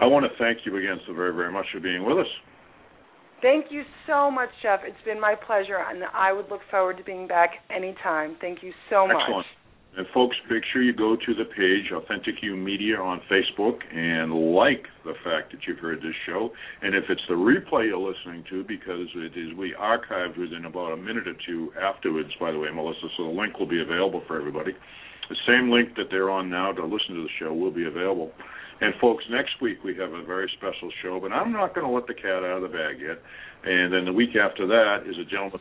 I 0.00 0.04
want 0.04 0.26
to 0.28 0.36
thank 0.36 0.66
you 0.66 0.76
again 0.76 1.00
so 1.06 1.14
very, 1.14 1.32
very 1.32 1.50
much 1.50 1.66
for 1.72 1.80
being 1.80 2.04
with 2.04 2.18
us. 2.18 2.32
Thank 3.42 3.66
you 3.70 3.82
so 4.06 4.30
much, 4.30 4.48
Jeff. 4.62 4.80
It's 4.84 4.96
been 5.04 5.20
my 5.20 5.34
pleasure, 5.34 5.78
and 5.78 6.02
I 6.14 6.32
would 6.32 6.48
look 6.50 6.62
forward 6.70 6.96
to 6.98 7.04
being 7.04 7.28
back 7.28 7.50
anytime. 7.70 8.36
Thank 8.40 8.62
you 8.62 8.72
so 8.90 9.06
much. 9.06 9.16
Excellent. 9.20 9.46
And 9.96 10.06
folks, 10.12 10.36
make 10.50 10.62
sure 10.72 10.82
you 10.82 10.92
go 10.92 11.16
to 11.16 11.34
the 11.34 11.46
page 11.56 11.90
Authentic 11.90 12.42
You 12.42 12.54
Media 12.54 12.96
on 12.96 13.20
Facebook 13.32 13.80
and 13.94 14.54
like 14.54 14.84
the 15.06 15.14
fact 15.24 15.52
that 15.52 15.60
you've 15.66 15.78
heard 15.78 16.00
this 16.00 16.14
show. 16.26 16.50
And 16.82 16.94
if 16.94 17.04
it's 17.08 17.22
the 17.28 17.34
replay 17.34 17.88
you're 17.88 17.96
listening 17.96 18.44
to, 18.50 18.62
because 18.62 19.08
it 19.14 19.32
is 19.38 19.56
we 19.56 19.74
archived 19.80 20.36
within 20.38 20.66
about 20.66 20.92
a 20.92 20.96
minute 20.98 21.26
or 21.26 21.34
two 21.46 21.72
afterwards, 21.80 22.28
by 22.38 22.52
the 22.52 22.58
way, 22.58 22.68
Melissa, 22.70 23.08
so 23.16 23.24
the 23.24 23.30
link 23.30 23.58
will 23.58 23.68
be 23.68 23.80
available 23.80 24.22
for 24.26 24.38
everybody. 24.38 24.72
The 25.30 25.36
same 25.46 25.70
link 25.70 25.96
that 25.96 26.08
they're 26.10 26.30
on 26.30 26.50
now 26.50 26.72
to 26.72 26.84
listen 26.84 27.14
to 27.16 27.22
the 27.22 27.32
show 27.38 27.54
will 27.54 27.72
be 27.72 27.86
available. 27.86 28.32
And 28.80 28.94
folks, 29.00 29.24
next 29.30 29.60
week 29.62 29.78
we 29.84 29.96
have 29.96 30.12
a 30.12 30.22
very 30.24 30.50
special 30.58 30.90
show, 31.02 31.18
but 31.20 31.32
I'm 31.32 31.52
not 31.52 31.74
going 31.74 31.86
to 31.86 31.92
let 31.92 32.06
the 32.06 32.14
cat 32.14 32.44
out 32.44 32.62
of 32.62 32.62
the 32.62 32.68
bag 32.68 33.00
yet. 33.00 33.18
And 33.64 33.92
then 33.92 34.04
the 34.04 34.12
week 34.12 34.36
after 34.36 34.66
that 34.66 35.08
is 35.08 35.16
a 35.18 35.24
gentleman, 35.24 35.60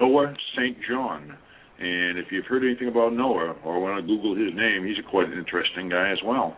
Noah 0.00 0.34
St. 0.56 0.76
John. 0.88 1.36
And 1.78 2.18
if 2.18 2.26
you've 2.30 2.46
heard 2.46 2.62
anything 2.62 2.88
about 2.88 3.14
Noah 3.14 3.56
or 3.64 3.80
want 3.80 4.00
to 4.00 4.06
Google 4.06 4.36
his 4.36 4.54
name, 4.54 4.86
he's 4.86 4.98
a 4.98 5.10
quite 5.10 5.26
an 5.28 5.38
interesting 5.38 5.88
guy 5.88 6.10
as 6.12 6.18
well. 6.24 6.56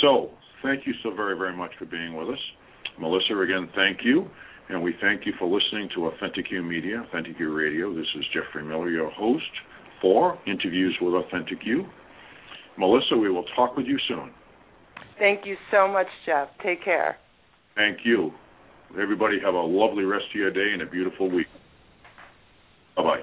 So, 0.00 0.30
thank 0.62 0.86
you 0.86 0.94
so 1.02 1.14
very, 1.14 1.36
very 1.36 1.56
much 1.56 1.70
for 1.78 1.84
being 1.84 2.16
with 2.16 2.28
us. 2.28 2.40
Melissa, 2.98 3.38
again, 3.38 3.68
thank 3.76 3.98
you. 4.02 4.26
And 4.68 4.82
we 4.82 4.94
thank 5.00 5.24
you 5.24 5.32
for 5.38 5.46
listening 5.46 5.88
to 5.94 6.06
Authentic 6.06 6.50
You 6.50 6.62
Media, 6.62 7.04
Authentic 7.08 7.38
You 7.38 7.54
Radio. 7.54 7.94
This 7.94 8.06
is 8.18 8.24
Jeffrey 8.34 8.64
Miller, 8.64 8.90
your 8.90 9.10
host 9.10 9.44
for 10.02 10.38
Interviews 10.46 10.96
with 11.00 11.14
Authentic 11.14 11.58
You. 11.64 11.86
Melissa, 12.78 13.16
we 13.16 13.30
will 13.30 13.44
talk 13.56 13.76
with 13.76 13.86
you 13.86 13.98
soon. 14.06 14.30
Thank 15.18 15.44
you 15.44 15.56
so 15.70 15.88
much, 15.88 16.06
Jeff. 16.24 16.48
Take 16.62 16.84
care. 16.84 17.16
Thank 17.74 17.98
you. 18.04 18.32
Everybody 19.00 19.38
have 19.44 19.54
a 19.54 19.60
lovely 19.60 20.04
rest 20.04 20.26
of 20.30 20.34
your 20.36 20.50
day 20.50 20.72
and 20.72 20.82
a 20.82 20.86
beautiful 20.86 21.28
week. 21.30 21.48
Bye 22.96 23.02
bye. 23.02 23.22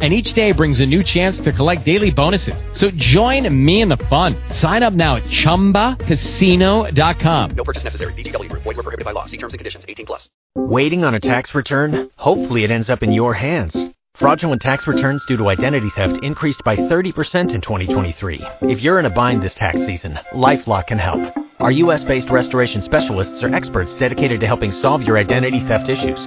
and 0.00 0.12
each 0.12 0.34
day 0.34 0.52
brings 0.52 0.80
a 0.80 0.86
new 0.86 1.02
chance 1.02 1.40
to 1.40 1.50
collect 1.52 1.86
daily 1.86 2.10
bonuses. 2.10 2.62
So 2.74 2.90
join 2.90 3.48
me 3.64 3.80
in 3.80 3.88
the 3.88 3.96
fun. 3.96 4.36
Sign 4.50 4.82
up 4.82 4.92
now 4.92 5.16
at 5.16 5.22
ChumbaCasino.com. 5.24 7.50
No 7.56 7.64
purchase 7.64 7.84
necessary. 7.84 8.12
VGW 8.12 8.50
Group. 8.50 8.62
Void 8.62 8.76
were 8.76 8.82
prohibited 8.82 9.06
by 9.06 9.12
law. 9.12 9.24
See 9.24 9.38
terms 9.38 9.54
and 9.54 9.58
conditions. 9.58 9.86
18 9.88 10.04
plus. 10.04 10.28
Waiting 10.54 11.02
on 11.04 11.14
a 11.14 11.20
tax 11.20 11.54
return? 11.54 12.10
Hopefully 12.16 12.64
it 12.64 12.70
ends 12.70 12.90
up 12.90 13.02
in 13.02 13.12
your 13.12 13.32
hands. 13.34 13.74
Fraudulent 14.14 14.62
tax 14.62 14.86
returns 14.86 15.22
due 15.26 15.36
to 15.36 15.50
identity 15.50 15.90
theft 15.90 16.20
increased 16.22 16.64
by 16.64 16.74
30% 16.76 17.52
in 17.52 17.60
2023. 17.60 18.42
If 18.62 18.80
you're 18.80 18.98
in 18.98 19.04
a 19.04 19.10
bind 19.10 19.42
this 19.42 19.52
tax 19.54 19.76
season, 19.84 20.18
LifeLock 20.32 20.86
can 20.86 20.96
help. 20.98 21.36
Our 21.60 21.70
US-based 21.70 22.30
restoration 22.30 22.80
specialists 22.80 23.42
are 23.42 23.54
experts 23.54 23.94
dedicated 23.96 24.40
to 24.40 24.46
helping 24.46 24.72
solve 24.72 25.02
your 25.02 25.18
identity 25.18 25.60
theft 25.60 25.90
issues. 25.90 26.26